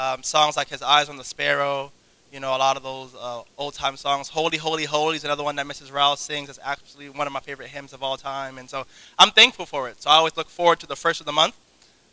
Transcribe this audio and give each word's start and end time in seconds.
Um, 0.00 0.22
songs 0.22 0.56
like 0.56 0.68
His 0.68 0.80
Eyes 0.80 1.08
on 1.08 1.16
the 1.16 1.24
Sparrow, 1.24 1.90
you 2.32 2.38
know, 2.38 2.50
a 2.50 2.58
lot 2.58 2.76
of 2.76 2.84
those 2.84 3.16
uh, 3.20 3.42
old 3.56 3.74
time 3.74 3.96
songs. 3.96 4.28
Holy, 4.28 4.56
Holy, 4.56 4.84
Holy 4.84 5.16
is 5.16 5.24
another 5.24 5.42
one 5.42 5.56
that 5.56 5.66
Mrs. 5.66 5.92
Rouse 5.92 6.20
sings. 6.20 6.48
It's 6.48 6.60
actually 6.62 7.08
one 7.08 7.26
of 7.26 7.32
my 7.32 7.40
favorite 7.40 7.68
hymns 7.68 7.92
of 7.92 8.00
all 8.00 8.16
time. 8.16 8.58
And 8.58 8.70
so 8.70 8.86
I'm 9.18 9.32
thankful 9.32 9.66
for 9.66 9.88
it. 9.88 10.00
So 10.00 10.10
I 10.10 10.14
always 10.14 10.36
look 10.36 10.48
forward 10.48 10.78
to 10.80 10.86
the 10.86 10.94
first 10.94 11.18
of 11.18 11.26
the 11.26 11.32
month 11.32 11.56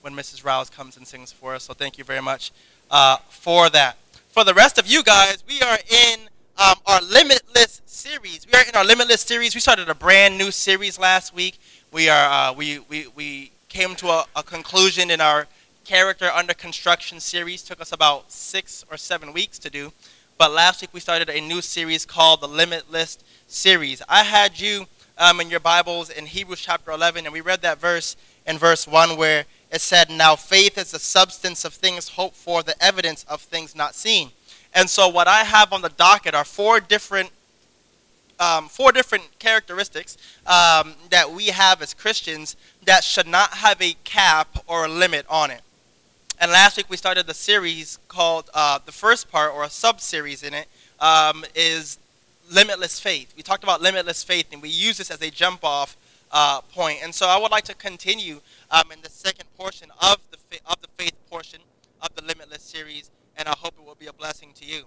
when 0.01 0.13
Mrs. 0.13 0.43
Rouse 0.43 0.67
comes 0.67 0.97
and 0.97 1.05
sings 1.05 1.31
for 1.31 1.53
us. 1.53 1.65
So 1.65 1.75
thank 1.75 1.99
you 1.99 2.03
very 2.03 2.23
much 2.23 2.51
uh, 2.89 3.17
for 3.29 3.69
that. 3.69 3.97
For 4.29 4.43
the 4.43 4.55
rest 4.55 4.79
of 4.79 4.87
you 4.87 5.03
guys, 5.03 5.43
we 5.47 5.61
are 5.61 5.77
in 5.87 6.21
um, 6.57 6.77
our 6.87 7.01
Limitless 7.03 7.81
series. 7.85 8.47
We 8.47 8.57
are 8.57 8.65
in 8.67 8.75
our 8.75 8.83
Limitless 8.83 9.21
series. 9.21 9.53
We 9.53 9.61
started 9.61 9.89
a 9.89 9.95
brand 9.95 10.39
new 10.39 10.49
series 10.49 10.97
last 10.97 11.35
week. 11.35 11.59
We 11.91 12.09
are 12.09 12.49
uh, 12.49 12.53
we, 12.53 12.79
we, 12.79 13.09
we 13.15 13.51
came 13.69 13.93
to 13.97 14.07
a, 14.07 14.25
a 14.35 14.41
conclusion 14.41 15.11
in 15.11 15.21
our 15.21 15.45
character 15.85 16.29
under 16.33 16.53
construction 16.53 17.19
series. 17.19 17.61
Took 17.61 17.79
us 17.79 17.91
about 17.91 18.31
six 18.31 18.83
or 18.89 18.97
seven 18.97 19.31
weeks 19.31 19.59
to 19.59 19.69
do. 19.69 19.93
But 20.37 20.51
last 20.51 20.81
week 20.81 20.89
we 20.93 20.99
started 20.99 21.29
a 21.29 21.39
new 21.39 21.61
series 21.61 22.05
called 22.05 22.41
the 22.41 22.47
Limitless 22.47 23.19
series. 23.47 24.01
I 24.09 24.23
had 24.23 24.59
you 24.59 24.87
um, 25.17 25.39
in 25.39 25.49
your 25.49 25.59
Bibles 25.61 26.09
in 26.09 26.25
Hebrews 26.25 26.59
chapter 26.59 26.91
11, 26.91 27.25
and 27.25 27.31
we 27.31 27.39
read 27.39 27.61
that 27.61 27.79
verse 27.79 28.17
in 28.45 28.57
verse 28.57 28.87
1 28.87 29.15
where 29.15 29.45
it 29.71 29.79
said, 29.79 30.09
Now 30.09 30.35
faith 30.35 30.77
is 30.77 30.91
the 30.91 30.99
substance 30.99 31.63
of 31.63 31.73
things 31.73 32.09
hoped 32.09 32.35
for, 32.35 32.63
the 32.63 32.81
evidence 32.83 33.23
of 33.29 33.41
things 33.41 33.75
not 33.75 33.95
seen. 33.95 34.31
And 34.73 34.89
so 34.89 35.07
what 35.07 35.27
I 35.27 35.43
have 35.43 35.71
on 35.71 35.81
the 35.81 35.89
docket 35.89 36.35
are 36.35 36.43
four 36.43 36.79
different 36.79 37.29
um, 38.37 38.67
four 38.67 38.91
different 38.91 39.23
characteristics 39.39 40.17
um, 40.45 40.95
that 41.09 41.31
we 41.31 41.47
have 41.47 41.81
as 41.81 41.93
Christians 41.93 42.57
that 42.83 43.05
should 43.05 43.27
not 43.27 43.51
have 43.51 43.81
a 43.81 43.95
cap 44.03 44.61
or 44.67 44.85
a 44.85 44.89
limit 44.89 45.25
on 45.29 45.51
it. 45.51 45.61
And 46.39 46.51
last 46.51 46.75
week 46.75 46.89
we 46.89 46.97
started 46.97 47.27
the 47.27 47.33
series 47.33 47.97
called 48.09 48.49
uh, 48.53 48.79
the 48.85 48.91
first 48.91 49.31
part, 49.31 49.53
or 49.53 49.63
a 49.63 49.69
sub 49.69 50.01
series 50.01 50.43
in 50.43 50.53
it, 50.53 50.67
um, 50.99 51.45
is 51.55 51.97
limitless 52.51 52.99
faith. 52.99 53.33
We 53.37 53.43
talked 53.43 53.63
about 53.63 53.81
limitless 53.81 54.23
faith, 54.23 54.47
and 54.51 54.61
we 54.61 54.69
use 54.69 54.97
this 54.97 55.09
as 55.09 55.21
a 55.21 55.31
jump 55.31 55.63
off 55.63 55.95
uh, 56.31 56.59
point. 56.61 56.99
And 57.03 57.15
so 57.15 57.27
I 57.27 57.37
would 57.37 57.51
like 57.51 57.63
to 57.65 57.73
continue 57.73 58.41
um, 58.69 58.91
in 58.91 59.01
the 59.01 59.09
second 59.09 59.45
portion 59.57 59.89
of 60.01 60.17
the 60.31 60.37
fa- 60.37 60.63
of 60.65 60.81
the 60.81 60.89
faith 60.97 61.13
portion 61.29 61.61
of 62.01 62.13
the 62.15 62.23
limitless 62.23 62.63
series, 62.63 63.09
and 63.37 63.47
I 63.47 63.53
hope 63.57 63.75
it 63.79 63.85
will 63.85 63.95
be 63.95 64.07
a 64.07 64.13
blessing 64.13 64.49
to 64.55 64.65
you. 64.65 64.83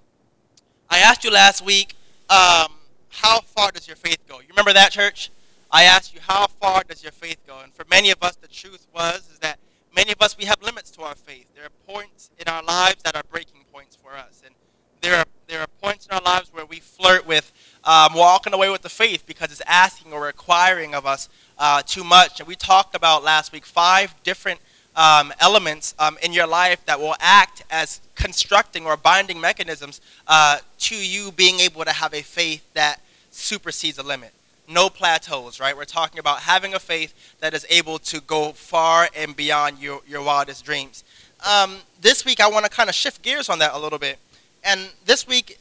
I 0.91 0.99
asked 0.99 1.25
you 1.25 1.31
last 1.31 1.65
week, 1.65 1.95
um, 2.29 2.73
how 3.09 3.41
far 3.41 3.71
does 3.71 3.87
your 3.87 3.97
faith 3.97 4.19
go? 4.29 4.41
You 4.41 4.49
remember 4.51 4.75
that, 4.75 4.93
church? 4.93 5.31
I 5.71 5.85
asked 5.85 6.15
you, 6.15 6.21
how 6.21 6.47
far 6.47 6.83
does 6.87 7.03
your 7.03 7.13
faith 7.13 7.39
go? 7.47 7.59
And 7.63 7.73
for 7.73 7.85
many 7.91 8.11
of 8.11 8.23
us, 8.23 8.37
the 8.37 8.49
truth 8.49 8.87
was 8.95 9.29
is 9.33 9.39
that 9.41 9.59
many 9.95 10.13
of 10.13 10.21
us, 10.21 10.37
we 10.37 10.45
have 10.45 10.63
limits 10.63 10.91
to 10.93 11.03
our 11.03 11.15
faith. 11.15 11.47
There 11.55 11.65
are 11.65 11.93
points 11.93 12.31
in 12.39 12.49
our 12.49 12.63
lives 12.63 13.03
that 13.03 13.17
are 13.17 13.23
breaking 13.31 13.65
points 13.73 13.97
for 13.97 14.13
us. 14.13 14.43
And 14.45 14.55
there 15.01 15.17
are, 15.17 15.25
there 15.47 15.61
are 15.61 15.67
points 15.83 16.07
in 16.07 16.13
our 16.13 16.23
lives 16.23 16.53
where 16.53 16.67
we 16.67 16.81
flirt 16.81 17.27
with 17.27 17.53
um, 17.85 18.15
walking 18.15 18.53
away 18.53 18.71
with 18.71 18.83
the 18.83 18.89
faith 18.89 19.25
because 19.27 19.51
it's 19.51 19.63
asking 19.67 20.13
or 20.13 20.23
requiring 20.23 20.95
of 20.95 21.07
us 21.07 21.29
uh, 21.59 21.83
too 21.83 22.05
much. 22.05 22.41
And 22.41 22.49
we 22.49 22.57
talked 22.57 22.95
about 22.95 23.23
last 23.23 23.53
week 23.53 23.65
five 23.65 24.15
different 24.23 24.61
um, 24.97 25.33
elements 25.41 25.95
um, 25.99 26.19
in 26.23 26.33
your 26.33 26.47
life 26.47 26.85
that 26.87 26.99
will 26.99 27.15
act 27.21 27.63
as 27.71 28.01
constructing 28.15 28.85
or 28.85 28.97
binding 28.97 29.41
mechanisms 29.41 30.01
uh, 30.27 30.59
to 30.79 30.97
you 30.97 31.31
being 31.31 31.61
able 31.61 31.85
to 31.85 31.93
have 31.93 32.13
a 32.13 32.23
faith 32.23 32.67
that 32.75 33.01
supersedes 33.31 33.99
a 33.99 34.03
limit 34.03 34.33
no 34.69 34.91
plateaus, 34.91 35.59
right? 35.59 35.77
We're 35.77 35.85
talking 35.85 36.19
about 36.19 36.41
having 36.41 36.75
a 36.75 36.79
faith 36.79 37.37
that 37.41 37.55
is 37.55 37.67
able 37.71 37.99
to 38.01 38.21
go 38.21 38.53
far 38.53 39.09
and 39.17 39.35
beyond 39.35 39.79
your, 39.79 40.01
your 40.07 40.23
wildest 40.23 40.65
dreams. 40.65 41.05
Um, 41.49 41.79
this 42.01 42.25
week, 42.25 42.41
I 42.41 42.49
want 42.49 42.65
to 42.65 42.71
kind 42.71 42.89
of 42.89 42.95
shift 42.95 43.23
gears 43.23 43.49
on 43.49 43.59
that 43.61 43.75
a 43.75 43.79
little 43.79 43.99
bit. 43.99 44.19
And 44.65 44.91
this 45.07 45.27
week, 45.27 45.59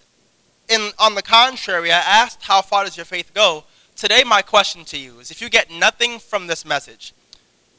in, 0.69 0.91
on 0.99 1.15
the 1.15 1.21
contrary, 1.21 1.91
I 1.91 1.99
asked, 1.99 2.43
How 2.43 2.61
far 2.61 2.83
does 2.83 2.97
your 2.97 3.05
faith 3.05 3.31
go? 3.33 3.63
Today, 3.95 4.23
my 4.23 4.41
question 4.41 4.83
to 4.85 4.97
you 4.97 5.19
is 5.19 5.31
if 5.31 5.41
you 5.41 5.49
get 5.49 5.71
nothing 5.71 6.19
from 6.19 6.47
this 6.47 6.65
message, 6.65 7.13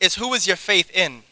is 0.00 0.14
who 0.14 0.34
is 0.34 0.47
your 0.47 0.56
faith 0.56 0.91
in? 0.97 1.22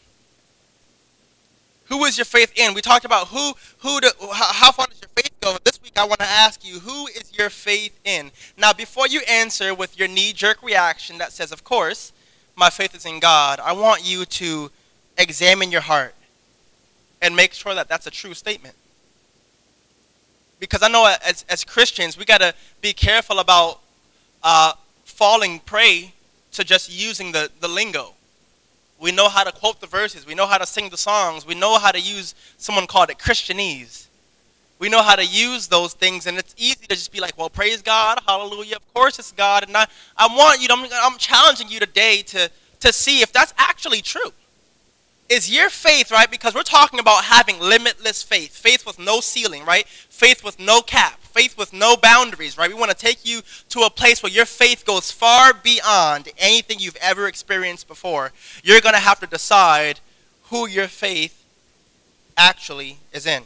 Who 1.89 2.03
is 2.05 2.17
your 2.17 2.25
faith 2.25 2.51
in? 2.55 2.73
We 2.73 2.81
talked 2.81 3.05
about 3.05 3.27
who, 3.29 3.53
who, 3.79 4.01
to, 4.01 4.13
how 4.33 4.71
far 4.71 4.87
does 4.87 5.01
your 5.01 5.09
faith 5.15 5.31
go? 5.41 5.57
This 5.63 5.81
week 5.81 5.97
I 5.97 6.03
want 6.05 6.19
to 6.19 6.25
ask 6.25 6.65
you, 6.65 6.79
who 6.79 7.07
is 7.07 7.37
your 7.37 7.49
faith 7.49 7.97
in? 8.03 8.31
Now, 8.57 8.73
before 8.73 9.07
you 9.07 9.21
answer 9.21 9.73
with 9.73 9.97
your 9.97 10.07
knee-jerk 10.07 10.61
reaction 10.61 11.17
that 11.19 11.31
says, 11.31 11.51
"Of 11.51 11.63
course, 11.63 12.11
my 12.55 12.69
faith 12.69 12.93
is 12.93 13.05
in 13.05 13.19
God," 13.19 13.59
I 13.61 13.71
want 13.71 14.05
you 14.05 14.25
to 14.25 14.69
examine 15.17 15.71
your 15.71 15.81
heart 15.81 16.13
and 17.21 17.35
make 17.35 17.53
sure 17.53 17.73
that 17.73 17.87
that's 17.87 18.05
a 18.05 18.11
true 18.11 18.33
statement. 18.33 18.75
Because 20.59 20.83
I 20.83 20.89
know 20.89 21.05
as, 21.25 21.45
as 21.49 21.63
Christians, 21.63 22.17
we 22.17 22.25
got 22.25 22.39
to 22.39 22.53
be 22.81 22.91
careful 22.91 23.39
about 23.39 23.79
uh, 24.43 24.73
falling 25.05 25.59
prey 25.59 26.13
to 26.51 26.63
just 26.63 26.91
using 26.91 27.31
the, 27.31 27.49
the 27.59 27.67
lingo. 27.67 28.13
We 28.99 29.11
know 29.11 29.29
how 29.29 29.43
to 29.43 29.51
quote 29.51 29.79
the 29.79 29.87
verses. 29.87 30.25
We 30.25 30.35
know 30.35 30.47
how 30.47 30.57
to 30.57 30.65
sing 30.65 30.89
the 30.89 30.97
songs. 30.97 31.45
We 31.45 31.55
know 31.55 31.77
how 31.77 31.91
to 31.91 31.99
use, 31.99 32.33
someone 32.57 32.87
called 32.87 33.09
it 33.09 33.19
Christianese. 33.19 34.07
We 34.79 34.89
know 34.89 35.01
how 35.01 35.15
to 35.15 35.25
use 35.25 35.67
those 35.67 35.93
things, 35.93 36.27
and 36.27 36.37
it's 36.37 36.53
easy 36.55 36.85
to 36.87 36.95
just 36.95 37.11
be 37.11 37.19
like, 37.19 37.35
well, 37.37 37.49
praise 37.49 37.81
God, 37.81 38.19
hallelujah, 38.27 38.75
of 38.75 38.93
course 38.93 39.17
it's 39.17 39.31
God. 39.31 39.63
And 39.63 39.75
I, 39.75 39.87
I 40.15 40.27
want 40.27 40.61
you 40.61 40.67
to, 40.67 40.73
I'm, 40.73 40.87
I'm 40.91 41.17
challenging 41.17 41.67
you 41.69 41.79
today 41.79 42.21
to, 42.27 42.51
to 42.81 42.93
see 42.93 43.21
if 43.21 43.33
that's 43.33 43.53
actually 43.57 44.01
true 44.01 44.31
is 45.29 45.53
your 45.53 45.69
faith, 45.69 46.11
right? 46.11 46.29
Because 46.29 46.55
we're 46.55 46.63
talking 46.63 46.99
about 46.99 47.23
having 47.25 47.59
limitless 47.59 48.23
faith, 48.23 48.55
faith 48.55 48.85
with 48.85 48.99
no 48.99 49.19
ceiling, 49.19 49.65
right? 49.65 49.87
Faith 49.87 50.43
with 50.43 50.59
no 50.59 50.81
cap, 50.81 51.19
faith 51.37 51.55
with 51.55 51.71
no 51.71 51.95
boundaries, 51.95 52.57
right? 52.57 52.69
We 52.69 52.75
want 52.75 52.89
to 52.89 52.97
take 52.97 53.23
you 53.23 53.41
to 53.69 53.81
a 53.81 53.91
place 53.91 54.23
where 54.23 54.31
your 54.31 54.45
faith 54.45 54.83
goes 54.85 55.11
far 55.11 55.53
beyond 55.53 56.29
anything 56.39 56.79
you've 56.79 56.95
ever 56.95 57.27
experienced 57.27 57.87
before. 57.87 58.31
You're 58.63 58.81
going 58.81 58.95
to 58.95 58.99
have 58.99 59.19
to 59.19 59.27
decide 59.27 59.99
who 60.45 60.67
your 60.67 60.87
faith 60.87 61.45
actually 62.35 62.97
is 63.13 63.27
in. 63.27 63.43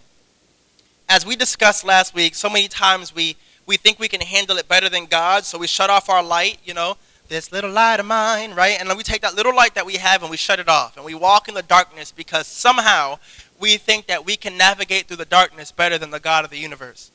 As 1.10 1.26
we 1.26 1.36
discussed 1.36 1.84
last 1.84 2.16
week, 2.16 2.34
so 2.34 2.50
many 2.50 2.70
times 2.70 3.14
we, 3.14 3.36
we 3.66 3.76
think 3.76 4.00
we 4.00 4.08
can 4.08 4.22
handle 4.22 4.58
it 4.58 4.70
better 4.70 4.88
than 4.88 5.06
God, 5.06 5.44
so 5.44 5.58
we 5.58 5.68
shut 5.68 5.90
off 5.90 6.10
our 6.10 6.24
light, 6.24 6.60
you 6.64 6.74
know 6.74 6.96
this 7.28 7.52
little 7.52 7.72
light 7.72 7.98
of 7.98 8.06
mine, 8.06 8.54
right? 8.54 8.78
And 8.78 8.90
then 8.90 8.98
we 8.98 9.04
take 9.04 9.22
that 9.22 9.36
little 9.36 9.56
light 9.56 9.74
that 9.76 9.86
we 9.86 9.96
have 9.96 10.22
and 10.22 10.30
we 10.30 10.36
shut 10.36 10.60
it 10.60 10.68
off. 10.68 10.98
And 10.98 11.06
we 11.06 11.16
walk 11.16 11.48
in 11.48 11.56
the 11.56 11.62
darkness 11.62 12.12
because 12.12 12.46
somehow 12.46 13.20
we 13.58 13.78
think 13.78 14.08
that 14.08 14.26
we 14.26 14.36
can 14.36 14.58
navigate 14.58 15.08
through 15.08 15.16
the 15.16 15.24
darkness 15.24 15.72
better 15.72 15.98
than 15.98 16.12
the 16.12 16.20
God 16.20 16.44
of 16.44 16.52
the 16.52 16.58
universe. 16.58 17.11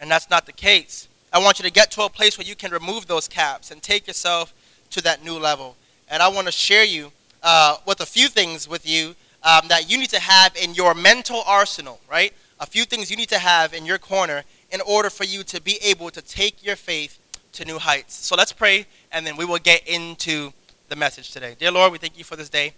And 0.00 0.10
that's 0.10 0.30
not 0.30 0.46
the 0.46 0.52
case. 0.52 1.08
I 1.32 1.38
want 1.38 1.58
you 1.58 1.64
to 1.64 1.70
get 1.70 1.90
to 1.92 2.02
a 2.02 2.08
place 2.08 2.38
where 2.38 2.46
you 2.46 2.56
can 2.56 2.72
remove 2.72 3.06
those 3.06 3.28
caps 3.28 3.70
and 3.70 3.82
take 3.82 4.06
yourself 4.06 4.52
to 4.90 5.02
that 5.02 5.24
new 5.24 5.38
level. 5.38 5.76
And 6.08 6.22
I 6.22 6.28
want 6.28 6.46
to 6.48 6.52
share 6.52 6.84
you 6.84 7.12
uh, 7.42 7.76
with 7.86 8.00
a 8.00 8.06
few 8.06 8.28
things 8.28 8.66
with 8.66 8.88
you 8.88 9.14
um, 9.42 9.68
that 9.68 9.90
you 9.90 9.98
need 9.98 10.10
to 10.10 10.20
have 10.20 10.56
in 10.56 10.74
your 10.74 10.94
mental 10.94 11.42
arsenal, 11.46 12.00
right? 12.10 12.32
A 12.58 12.66
few 12.66 12.84
things 12.84 13.10
you 13.10 13.16
need 13.16 13.28
to 13.28 13.38
have 13.38 13.72
in 13.72 13.86
your 13.86 13.98
corner 13.98 14.42
in 14.70 14.80
order 14.80 15.10
for 15.10 15.24
you 15.24 15.42
to 15.44 15.60
be 15.60 15.78
able 15.82 16.10
to 16.10 16.22
take 16.22 16.64
your 16.64 16.76
faith 16.76 17.18
to 17.52 17.64
new 17.64 17.78
heights. 17.78 18.14
So 18.14 18.36
let's 18.36 18.52
pray, 18.52 18.86
and 19.12 19.26
then 19.26 19.36
we 19.36 19.44
will 19.44 19.58
get 19.58 19.86
into 19.86 20.52
the 20.88 20.96
message 20.96 21.30
today. 21.30 21.56
Dear 21.58 21.70
Lord, 21.70 21.92
we 21.92 21.98
thank 21.98 22.18
you 22.18 22.24
for 22.24 22.36
this 22.36 22.48
day 22.48 22.74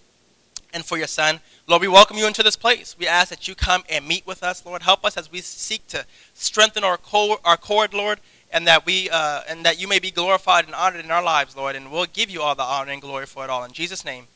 and 0.72 0.84
for 0.84 0.98
your 0.98 1.06
son. 1.06 1.40
Lord, 1.66 1.82
we 1.82 1.88
welcome 1.88 2.16
you 2.16 2.26
into 2.26 2.42
this 2.42 2.56
place. 2.56 2.96
We 2.98 3.06
ask 3.06 3.30
that 3.30 3.46
you 3.48 3.54
come 3.54 3.84
and 3.88 4.06
meet 4.06 4.26
with 4.26 4.42
us, 4.42 4.64
Lord. 4.64 4.82
Help 4.82 5.04
us 5.04 5.16
as 5.16 5.30
we 5.30 5.40
seek 5.40 5.86
to 5.88 6.04
strengthen 6.34 6.84
our 6.84 6.96
cord, 6.96 7.40
our 7.44 7.56
cord 7.56 7.94
Lord, 7.94 8.20
and 8.52 8.66
that 8.66 8.84
we 8.84 9.08
uh, 9.10 9.42
and 9.48 9.64
that 9.64 9.80
you 9.80 9.88
may 9.88 9.98
be 9.98 10.10
glorified 10.10 10.66
and 10.66 10.74
honored 10.74 11.04
in 11.04 11.10
our 11.10 11.22
lives, 11.22 11.56
Lord. 11.56 11.76
And 11.76 11.90
we'll 11.90 12.06
give 12.06 12.30
you 12.30 12.42
all 12.42 12.54
the 12.54 12.62
honor 12.62 12.92
and 12.92 13.00
glory 13.00 13.26
for 13.26 13.44
it 13.44 13.50
all 13.50 13.64
in 13.64 13.72
Jesus' 13.72 14.04
name. 14.04 14.26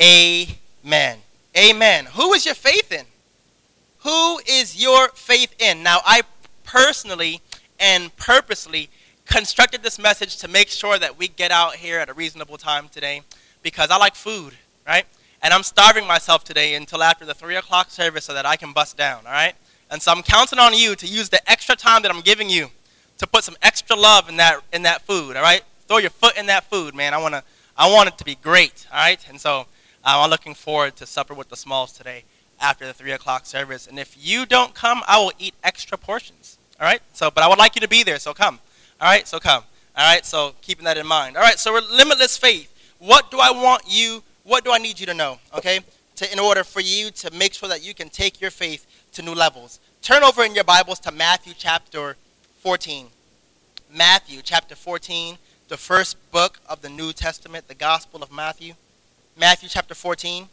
Amen. 0.00 1.18
Amen. 1.56 2.06
Who 2.12 2.32
is 2.34 2.44
your 2.44 2.54
faith 2.54 2.92
in? 2.92 3.06
Who 4.00 4.38
is 4.46 4.80
your 4.80 5.08
faith 5.08 5.54
in? 5.58 5.82
Now, 5.82 6.00
I 6.04 6.22
personally 6.64 7.40
and 7.80 8.14
purposely 8.16 8.90
constructed 9.24 9.82
this 9.82 9.98
message 9.98 10.36
to 10.38 10.48
make 10.48 10.68
sure 10.68 10.98
that 10.98 11.18
we 11.18 11.28
get 11.28 11.50
out 11.50 11.76
here 11.76 11.98
at 11.98 12.08
a 12.08 12.12
reasonable 12.12 12.56
time 12.56 12.88
today 12.88 13.22
because 13.62 13.90
I 13.90 13.96
like 13.96 14.14
food, 14.14 14.54
right? 14.86 15.06
And 15.42 15.54
I'm 15.54 15.62
starving 15.62 16.06
myself 16.06 16.42
today 16.42 16.74
until 16.74 17.02
after 17.02 17.24
the 17.24 17.34
3 17.34 17.56
o'clock 17.56 17.90
service 17.90 18.24
so 18.24 18.34
that 18.34 18.44
I 18.44 18.56
can 18.56 18.72
bust 18.72 18.96
down, 18.96 19.26
all 19.26 19.32
right? 19.32 19.54
And 19.90 20.02
so 20.02 20.12
I'm 20.12 20.22
counting 20.22 20.58
on 20.58 20.74
you 20.74 20.96
to 20.96 21.06
use 21.06 21.28
the 21.28 21.50
extra 21.50 21.76
time 21.76 22.02
that 22.02 22.10
I'm 22.10 22.20
giving 22.20 22.50
you 22.50 22.70
to 23.18 23.26
put 23.26 23.44
some 23.44 23.56
extra 23.62 23.96
love 23.96 24.28
in 24.28 24.36
that, 24.38 24.60
in 24.72 24.82
that 24.82 25.02
food, 25.02 25.36
all 25.36 25.42
right? 25.42 25.62
Throw 25.86 25.98
your 25.98 26.10
foot 26.10 26.36
in 26.36 26.46
that 26.46 26.64
food, 26.64 26.94
man. 26.94 27.14
I, 27.14 27.18
wanna, 27.18 27.44
I 27.76 27.90
want 27.90 28.08
it 28.08 28.18
to 28.18 28.24
be 28.24 28.34
great, 28.34 28.86
all 28.92 28.98
right? 28.98 29.24
And 29.28 29.40
so 29.40 29.60
uh, 29.60 29.64
I'm 30.04 30.30
looking 30.30 30.54
forward 30.54 30.96
to 30.96 31.06
supper 31.06 31.34
with 31.34 31.48
the 31.48 31.56
smalls 31.56 31.92
today 31.92 32.24
after 32.60 32.86
the 32.86 32.92
3 32.92 33.12
o'clock 33.12 33.46
service. 33.46 33.86
And 33.86 33.98
if 33.98 34.16
you 34.18 34.44
don't 34.44 34.74
come, 34.74 35.02
I 35.06 35.18
will 35.18 35.32
eat 35.38 35.54
extra 35.62 35.96
portions, 35.96 36.58
all 36.80 36.86
right? 36.86 37.00
So, 37.12 37.30
but 37.30 37.44
I 37.44 37.48
would 37.48 37.58
like 37.58 37.76
you 37.76 37.80
to 37.80 37.88
be 37.88 38.02
there, 38.02 38.18
so 38.18 38.34
come. 38.34 38.58
All 39.00 39.08
right, 39.08 39.26
so 39.28 39.38
come. 39.38 39.62
All 39.96 40.04
right, 40.04 40.26
so 40.26 40.54
keeping 40.62 40.84
that 40.84 40.98
in 40.98 41.06
mind. 41.06 41.36
All 41.36 41.42
right, 41.42 41.58
so 41.58 41.72
we're 41.72 41.80
limitless 41.80 42.36
faith. 42.36 42.74
What 42.98 43.30
do 43.30 43.38
I 43.40 43.50
want 43.52 43.82
you, 43.86 44.22
what 44.48 44.64
do 44.64 44.72
I 44.72 44.78
need 44.78 44.98
you 44.98 45.06
to 45.06 45.14
know? 45.14 45.38
Okay? 45.54 45.80
to, 46.18 46.32
in 46.32 46.40
order 46.40 46.64
for 46.64 46.80
you 46.80 47.12
to 47.12 47.30
make 47.30 47.54
sure 47.54 47.68
that 47.68 47.84
you 47.84 47.94
can 47.94 48.08
take 48.08 48.40
your 48.40 48.50
faith 48.50 48.86
to 49.12 49.22
new 49.22 49.34
levels. 49.34 49.78
Turn 50.02 50.24
over 50.24 50.42
in 50.42 50.52
your 50.52 50.64
Bibles 50.64 50.98
to 51.00 51.12
Matthew 51.12 51.52
chapter 51.56 52.16
14. 52.58 53.06
Matthew 53.94 54.40
chapter 54.42 54.74
14, 54.74 55.38
the 55.68 55.76
first 55.76 56.16
book 56.32 56.58
of 56.68 56.82
the 56.82 56.88
New 56.88 57.12
Testament, 57.12 57.68
the 57.68 57.74
Gospel 57.74 58.20
of 58.20 58.32
Matthew. 58.32 58.74
Matthew 59.38 59.68
chapter 59.68 59.94
14. 59.94 60.48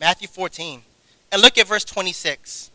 Matthew 0.00 0.28
14. 0.28 0.80
And 1.30 1.42
look 1.42 1.58
at 1.58 1.66
verse 1.66 1.84
26. 1.84 2.70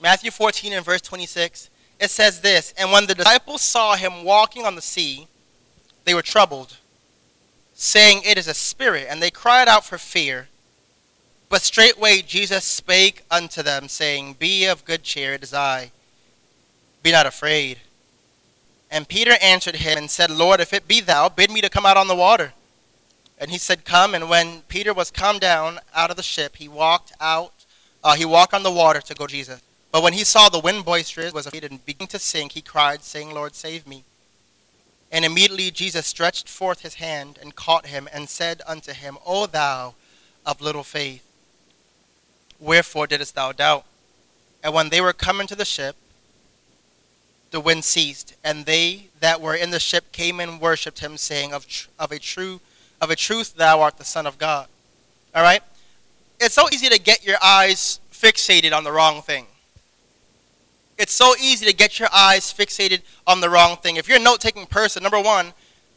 Matthew 0.00 0.30
14 0.30 0.74
and 0.74 0.84
verse 0.84 1.00
26. 1.00 1.70
It 1.98 2.10
says 2.10 2.40
this 2.40 2.72
And 2.78 2.92
when 2.92 3.06
the 3.06 3.16
disciples 3.16 3.62
saw 3.62 3.96
him 3.96 4.22
walking 4.22 4.64
on 4.64 4.76
the 4.76 4.80
sea, 4.80 5.26
they 6.04 6.14
were 6.14 6.22
troubled, 6.22 6.76
saying, 7.74 8.22
It 8.24 8.38
is 8.38 8.48
a 8.48 8.54
spirit. 8.54 9.06
And 9.08 9.22
they 9.22 9.30
cried 9.30 9.68
out 9.68 9.84
for 9.84 9.98
fear. 9.98 10.48
But 11.48 11.62
straightway 11.62 12.22
Jesus 12.22 12.64
spake 12.64 13.24
unto 13.30 13.62
them, 13.62 13.88
saying, 13.88 14.36
Be 14.38 14.66
of 14.66 14.84
good 14.84 15.02
cheer, 15.02 15.34
it 15.34 15.42
is 15.42 15.52
I. 15.52 15.92
Be 17.02 17.12
not 17.12 17.26
afraid. 17.26 17.78
And 18.90 19.08
Peter 19.08 19.32
answered 19.42 19.76
him 19.76 19.98
and 19.98 20.10
said, 20.10 20.30
Lord, 20.30 20.60
if 20.60 20.72
it 20.72 20.86
be 20.86 21.00
thou, 21.00 21.28
bid 21.28 21.50
me 21.50 21.60
to 21.62 21.70
come 21.70 21.86
out 21.86 21.96
on 21.96 22.08
the 22.08 22.14
water. 22.14 22.52
And 23.38 23.50
he 23.50 23.58
said, 23.58 23.84
Come. 23.84 24.14
And 24.14 24.28
when 24.28 24.62
Peter 24.68 24.94
was 24.94 25.10
come 25.10 25.38
down 25.38 25.80
out 25.94 26.10
of 26.10 26.16
the 26.16 26.22
ship, 26.22 26.56
he 26.56 26.68
walked 26.68 27.12
out, 27.20 27.52
uh, 28.04 28.14
he 28.14 28.24
walked 28.24 28.54
on 28.54 28.62
the 28.62 28.70
water 28.70 29.00
to 29.00 29.14
go 29.14 29.26
Jesus. 29.26 29.60
But 29.90 30.02
when 30.02 30.12
he 30.12 30.24
saw 30.24 30.48
the 30.48 30.60
wind 30.60 30.84
boisterous, 30.84 31.32
was 31.32 31.46
afraid 31.46 31.64
and 31.64 31.84
beginning 31.84 32.08
to 32.08 32.18
sink, 32.18 32.52
he 32.52 32.62
cried, 32.62 33.02
saying, 33.02 33.34
Lord, 33.34 33.54
save 33.54 33.86
me. 33.86 34.04
And 35.12 35.26
immediately 35.26 35.70
Jesus 35.70 36.06
stretched 36.06 36.48
forth 36.48 36.80
his 36.80 36.94
hand 36.94 37.38
and 37.40 37.54
caught 37.54 37.86
him 37.86 38.08
and 38.12 38.30
said 38.30 38.62
unto 38.66 38.92
him, 38.92 39.18
O 39.26 39.46
thou 39.46 39.94
of 40.46 40.62
little 40.62 40.82
faith, 40.82 41.24
wherefore 42.58 43.06
didst 43.06 43.34
thou 43.34 43.52
doubt? 43.52 43.84
And 44.64 44.72
when 44.72 44.88
they 44.88 45.02
were 45.02 45.12
come 45.12 45.38
into 45.38 45.54
the 45.54 45.66
ship, 45.66 45.96
the 47.50 47.60
wind 47.60 47.84
ceased, 47.84 48.34
and 48.42 48.64
they 48.64 49.08
that 49.20 49.42
were 49.42 49.54
in 49.54 49.70
the 49.70 49.78
ship 49.78 50.10
came 50.12 50.40
and 50.40 50.58
worshipped 50.58 51.00
him, 51.00 51.18
saying, 51.18 51.52
Of, 51.52 51.68
tr- 51.68 51.88
of 51.98 52.10
a 52.10 52.18
true, 52.18 52.60
of 52.98 53.10
a 53.10 53.16
truth, 53.16 53.54
thou 53.54 53.82
art 53.82 53.98
the 53.98 54.04
Son 54.04 54.26
of 54.26 54.38
God. 54.38 54.68
All 55.34 55.42
right. 55.42 55.62
It's 56.40 56.54
so 56.54 56.66
easy 56.72 56.88
to 56.88 56.98
get 56.98 57.24
your 57.24 57.36
eyes 57.42 58.00
fixated 58.10 58.74
on 58.74 58.84
the 58.84 58.92
wrong 58.92 59.20
thing. 59.20 59.46
It's 61.02 61.12
so 61.12 61.34
easy 61.40 61.66
to 61.66 61.72
get 61.72 61.98
your 61.98 62.08
eyes 62.14 62.54
fixated 62.54 63.02
on 63.26 63.40
the 63.40 63.50
wrong 63.50 63.76
thing. 63.76 63.96
If 63.96 64.06
you're 64.06 64.18
a 64.18 64.22
note-taking 64.22 64.66
person, 64.66 65.02
number 65.02 65.20
one, 65.20 65.52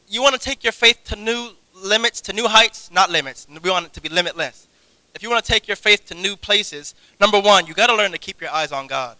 you 0.07 0.24
want 0.24 0.34
to 0.34 0.42
take 0.42 0.63
your 0.63 0.74
faith 0.74 1.04
to 1.06 1.16
new 1.16 1.52
limits, 1.75 2.22
to 2.22 2.34
new 2.34 2.48
heights, 2.48 2.90
not 2.90 3.12
limits. 3.12 3.46
We 3.62 3.69
want 3.69 3.86
it 3.86 3.94
to 3.94 4.02
be 4.02 4.10
limitless. 4.10 4.68
If 5.13 5.22
you 5.22 5.30
want 5.30 5.46
to 5.46 5.52
take 5.52 5.68
your 5.68 5.78
faith 5.78 6.07
to 6.07 6.16
new 6.16 6.36
places, 6.36 6.96
number 7.22 7.40
one, 7.40 7.68
you 7.68 7.75
got 7.75 7.86
to 7.88 7.96
learn 7.96 8.13
to 8.13 8.18
keep 8.18 8.42
your 8.42 8.50
eyes 8.50 8.72
on 8.72 8.88
God. 8.88 9.16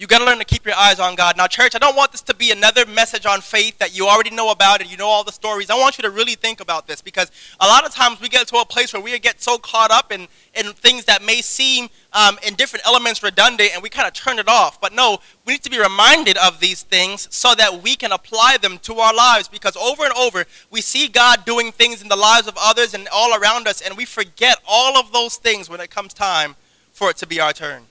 You 0.00 0.06
got 0.06 0.20
to 0.20 0.24
learn 0.24 0.38
to 0.38 0.46
keep 0.46 0.64
your 0.64 0.76
eyes 0.76 0.98
on 0.98 1.14
God. 1.14 1.36
Now, 1.36 1.46
church, 1.46 1.74
I 1.74 1.78
don't 1.78 1.94
want 1.94 2.10
this 2.10 2.22
to 2.22 2.34
be 2.34 2.50
another 2.50 2.86
message 2.86 3.26
on 3.26 3.42
faith 3.42 3.76
that 3.80 3.94
you 3.94 4.08
already 4.08 4.30
know 4.30 4.50
about 4.50 4.80
and 4.80 4.90
you 4.90 4.96
know 4.96 5.06
all 5.06 5.24
the 5.24 5.30
stories. 5.30 5.68
I 5.68 5.78
want 5.78 5.98
you 5.98 6.02
to 6.04 6.10
really 6.10 6.36
think 6.36 6.60
about 6.60 6.86
this 6.86 7.02
because 7.02 7.30
a 7.60 7.66
lot 7.66 7.84
of 7.84 7.92
times 7.92 8.18
we 8.18 8.30
get 8.30 8.48
to 8.48 8.56
a 8.56 8.64
place 8.64 8.94
where 8.94 9.02
we 9.02 9.18
get 9.18 9.42
so 9.42 9.58
caught 9.58 9.90
up 9.90 10.10
in, 10.10 10.26
in 10.54 10.72
things 10.72 11.04
that 11.04 11.22
may 11.22 11.42
seem 11.42 11.90
um, 12.14 12.38
in 12.46 12.54
different 12.54 12.86
elements 12.86 13.22
redundant 13.22 13.72
and 13.74 13.82
we 13.82 13.90
kind 13.90 14.08
of 14.08 14.14
turn 14.14 14.38
it 14.38 14.48
off. 14.48 14.80
But 14.80 14.94
no, 14.94 15.18
we 15.44 15.52
need 15.52 15.62
to 15.64 15.70
be 15.70 15.78
reminded 15.78 16.38
of 16.38 16.60
these 16.60 16.82
things 16.82 17.28
so 17.30 17.54
that 17.56 17.82
we 17.82 17.94
can 17.94 18.10
apply 18.10 18.56
them 18.56 18.78
to 18.78 18.94
our 19.00 19.14
lives 19.14 19.48
because 19.48 19.76
over 19.76 20.04
and 20.04 20.14
over 20.14 20.46
we 20.70 20.80
see 20.80 21.08
God 21.08 21.44
doing 21.44 21.72
things 21.72 22.00
in 22.00 22.08
the 22.08 22.16
lives 22.16 22.48
of 22.48 22.54
others 22.58 22.94
and 22.94 23.06
all 23.12 23.38
around 23.38 23.68
us 23.68 23.82
and 23.82 23.98
we 23.98 24.06
forget 24.06 24.62
all 24.66 24.96
of 24.96 25.12
those 25.12 25.36
things 25.36 25.68
when 25.68 25.78
it 25.78 25.90
comes 25.90 26.14
time 26.14 26.56
for 26.90 27.10
it 27.10 27.18
to 27.18 27.26
be 27.26 27.38
our 27.38 27.52
turn. 27.52 27.82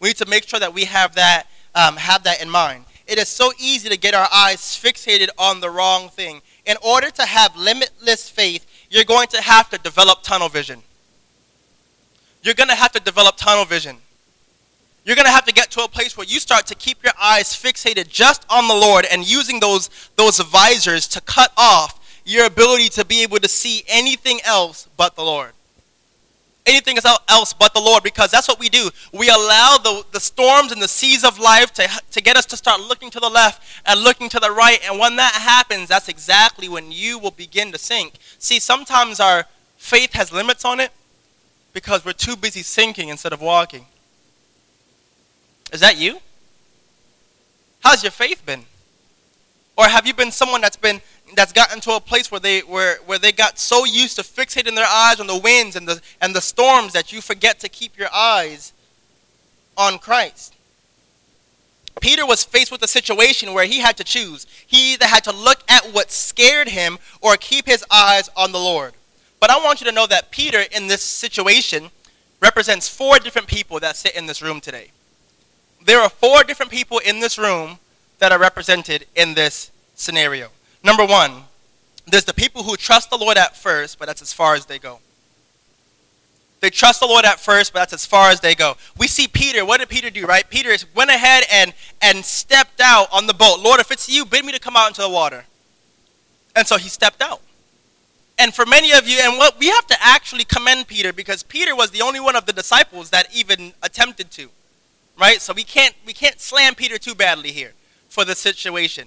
We 0.00 0.10
need 0.10 0.16
to 0.18 0.26
make 0.26 0.46
sure 0.46 0.60
that 0.60 0.72
we 0.72 0.84
have 0.84 1.14
that, 1.14 1.44
um, 1.74 1.96
have 1.96 2.22
that 2.24 2.40
in 2.42 2.48
mind. 2.48 2.84
It 3.06 3.18
is 3.18 3.28
so 3.28 3.52
easy 3.58 3.88
to 3.88 3.96
get 3.96 4.14
our 4.14 4.28
eyes 4.32 4.60
fixated 4.60 5.28
on 5.38 5.60
the 5.60 5.70
wrong 5.70 6.08
thing. 6.08 6.42
In 6.66 6.76
order 6.84 7.10
to 7.10 7.22
have 7.24 7.56
limitless 7.56 8.28
faith, 8.28 8.66
you're 8.90 9.04
going 9.04 9.28
to 9.28 9.40
have 9.40 9.70
to 9.70 9.78
develop 9.78 10.22
tunnel 10.22 10.48
vision. 10.48 10.82
You're 12.42 12.54
going 12.54 12.68
to 12.68 12.74
have 12.74 12.92
to 12.92 13.00
develop 13.00 13.36
tunnel 13.36 13.64
vision. 13.64 13.96
You're 15.04 15.16
going 15.16 15.26
to 15.26 15.32
have 15.32 15.46
to 15.46 15.54
get 15.54 15.70
to 15.70 15.84
a 15.84 15.88
place 15.88 16.16
where 16.16 16.26
you 16.26 16.38
start 16.38 16.66
to 16.66 16.74
keep 16.74 17.02
your 17.02 17.14
eyes 17.20 17.48
fixated 17.48 18.08
just 18.08 18.44
on 18.50 18.68
the 18.68 18.74
Lord 18.74 19.06
and 19.10 19.28
using 19.28 19.58
those, 19.58 19.88
those 20.16 20.38
visors 20.40 21.08
to 21.08 21.20
cut 21.22 21.50
off 21.56 22.20
your 22.26 22.44
ability 22.44 22.90
to 22.90 23.06
be 23.06 23.22
able 23.22 23.38
to 23.38 23.48
see 23.48 23.84
anything 23.88 24.38
else 24.44 24.86
but 24.98 25.16
the 25.16 25.22
Lord 25.22 25.52
anything 26.68 26.98
else 27.28 27.52
but 27.52 27.74
the 27.74 27.80
Lord 27.80 28.02
because 28.02 28.30
that's 28.30 28.46
what 28.46 28.60
we 28.60 28.68
do. 28.68 28.90
We 29.12 29.28
allow 29.28 29.78
the, 29.82 30.04
the 30.12 30.20
storms 30.20 30.70
and 30.72 30.80
the 30.80 30.88
seas 30.88 31.24
of 31.24 31.38
life 31.38 31.72
to, 31.74 31.88
to 32.10 32.20
get 32.20 32.36
us 32.36 32.46
to 32.46 32.56
start 32.56 32.80
looking 32.80 33.10
to 33.10 33.20
the 33.20 33.28
left 33.28 33.62
and 33.86 34.00
looking 34.00 34.28
to 34.30 34.40
the 34.40 34.50
right. 34.50 34.78
And 34.84 34.98
when 34.98 35.16
that 35.16 35.34
happens, 35.34 35.88
that's 35.88 36.08
exactly 36.08 36.68
when 36.68 36.92
you 36.92 37.18
will 37.18 37.30
begin 37.30 37.72
to 37.72 37.78
sink. 37.78 38.14
See, 38.38 38.60
sometimes 38.60 39.20
our 39.20 39.46
faith 39.76 40.12
has 40.12 40.32
limits 40.32 40.64
on 40.64 40.80
it 40.80 40.92
because 41.72 42.04
we're 42.04 42.12
too 42.12 42.36
busy 42.36 42.62
sinking 42.62 43.08
instead 43.08 43.32
of 43.32 43.40
walking. 43.40 43.86
Is 45.72 45.80
that 45.80 45.98
you? 45.98 46.18
How's 47.80 48.02
your 48.02 48.12
faith 48.12 48.44
been? 48.44 48.64
Or 49.78 49.86
have 49.86 50.08
you 50.08 50.12
been 50.12 50.32
someone 50.32 50.60
that's 50.60 50.76
been 50.76 51.00
that's 51.36 51.52
gotten 51.52 51.80
to 51.82 51.92
a 51.92 52.00
place 52.00 52.32
where 52.32 52.40
they 52.40 52.60
where, 52.60 52.96
where 53.06 53.18
they 53.18 53.30
got 53.30 53.60
so 53.60 53.84
used 53.84 54.16
to 54.16 54.22
fixating 54.22 54.74
their 54.74 54.86
eyes 54.86 55.20
on 55.20 55.28
the 55.28 55.38
winds 55.38 55.76
and 55.76 55.86
the 55.86 56.02
and 56.20 56.34
the 56.34 56.40
storms 56.40 56.92
that 56.94 57.12
you 57.12 57.20
forget 57.20 57.60
to 57.60 57.68
keep 57.68 57.96
your 57.96 58.12
eyes 58.12 58.72
on 59.76 59.98
Christ. 59.98 60.54
Peter 62.00 62.26
was 62.26 62.44
faced 62.44 62.72
with 62.72 62.82
a 62.82 62.88
situation 62.88 63.54
where 63.54 63.66
he 63.66 63.78
had 63.78 63.96
to 63.96 64.04
choose. 64.04 64.46
He 64.66 64.94
either 64.94 65.06
had 65.06 65.22
to 65.24 65.32
look 65.32 65.62
at 65.68 65.84
what 65.92 66.10
scared 66.10 66.68
him 66.68 66.98
or 67.20 67.36
keep 67.36 67.66
his 67.66 67.84
eyes 67.90 68.28
on 68.36 68.50
the 68.50 68.58
Lord. 68.58 68.94
But 69.40 69.50
I 69.50 69.64
want 69.64 69.80
you 69.80 69.86
to 69.86 69.92
know 69.92 70.06
that 70.06 70.32
Peter 70.32 70.64
in 70.72 70.88
this 70.88 71.02
situation 71.02 71.90
represents 72.40 72.88
four 72.88 73.18
different 73.18 73.46
people 73.46 73.78
that 73.80 73.96
sit 73.96 74.16
in 74.16 74.26
this 74.26 74.42
room 74.42 74.60
today. 74.60 74.90
There 75.84 76.00
are 76.00 76.08
four 76.08 76.42
different 76.42 76.72
people 76.72 76.98
in 76.98 77.20
this 77.20 77.38
room 77.38 77.78
that 78.18 78.32
are 78.32 78.38
represented 78.38 79.06
in 79.14 79.34
this 79.34 79.70
scenario. 79.94 80.48
Number 80.82 81.04
one, 81.04 81.44
there's 82.06 82.24
the 82.24 82.34
people 82.34 82.62
who 82.62 82.76
trust 82.76 83.10
the 83.10 83.18
Lord 83.18 83.36
at 83.36 83.56
first, 83.56 83.98
but 83.98 84.06
that's 84.06 84.22
as 84.22 84.32
far 84.32 84.54
as 84.54 84.66
they 84.66 84.78
go. 84.78 85.00
They 86.60 86.70
trust 86.70 87.00
the 87.00 87.06
Lord 87.06 87.24
at 87.24 87.38
first, 87.38 87.72
but 87.72 87.80
that's 87.80 87.92
as 87.92 88.06
far 88.06 88.30
as 88.30 88.40
they 88.40 88.54
go. 88.54 88.76
We 88.96 89.06
see 89.06 89.28
Peter. 89.28 89.64
What 89.64 89.78
did 89.78 89.88
Peter 89.88 90.10
do, 90.10 90.26
right? 90.26 90.48
Peter 90.48 90.74
went 90.94 91.10
ahead 91.10 91.44
and, 91.52 91.72
and 92.02 92.24
stepped 92.24 92.80
out 92.80 93.08
on 93.12 93.26
the 93.26 93.34
boat. 93.34 93.60
Lord, 93.60 93.78
if 93.80 93.92
it's 93.92 94.08
you, 94.08 94.24
bid 94.24 94.44
me 94.44 94.52
to 94.52 94.58
come 94.58 94.76
out 94.76 94.88
into 94.88 95.02
the 95.02 95.08
water. 95.08 95.44
And 96.56 96.66
so 96.66 96.76
he 96.76 96.88
stepped 96.88 97.22
out. 97.22 97.40
And 98.40 98.52
for 98.52 98.66
many 98.66 98.92
of 98.92 99.06
you, 99.06 99.18
and 99.20 99.38
what 99.38 99.58
we 99.58 99.68
have 99.68 99.86
to 99.88 99.96
actually 100.00 100.44
commend 100.44 100.88
Peter 100.88 101.12
because 101.12 101.42
Peter 101.42 101.76
was 101.76 101.90
the 101.90 102.02
only 102.02 102.20
one 102.20 102.34
of 102.34 102.46
the 102.46 102.52
disciples 102.52 103.10
that 103.10 103.28
even 103.32 103.72
attempted 103.82 104.30
to. 104.32 104.48
Right? 105.18 105.40
So 105.40 105.52
we 105.52 105.64
can't 105.64 105.94
we 106.06 106.12
can't 106.12 106.40
slam 106.40 106.76
Peter 106.76 106.96
too 106.96 107.16
badly 107.16 107.50
here 107.50 107.72
for 108.18 108.24
the 108.24 108.34
situation. 108.34 109.06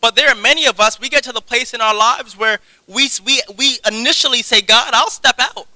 But 0.00 0.16
there 0.16 0.30
are 0.30 0.34
many 0.34 0.64
of 0.64 0.80
us, 0.80 0.98
we 0.98 1.10
get 1.10 1.22
to 1.24 1.32
the 1.32 1.42
place 1.42 1.74
in 1.74 1.82
our 1.82 1.94
lives 1.94 2.34
where 2.34 2.60
we, 2.86 3.06
we, 3.22 3.42
we 3.58 3.78
initially 3.86 4.40
say, 4.40 4.62
God, 4.62 4.94
I'll 4.94 5.10
step 5.10 5.38
out. 5.38 5.66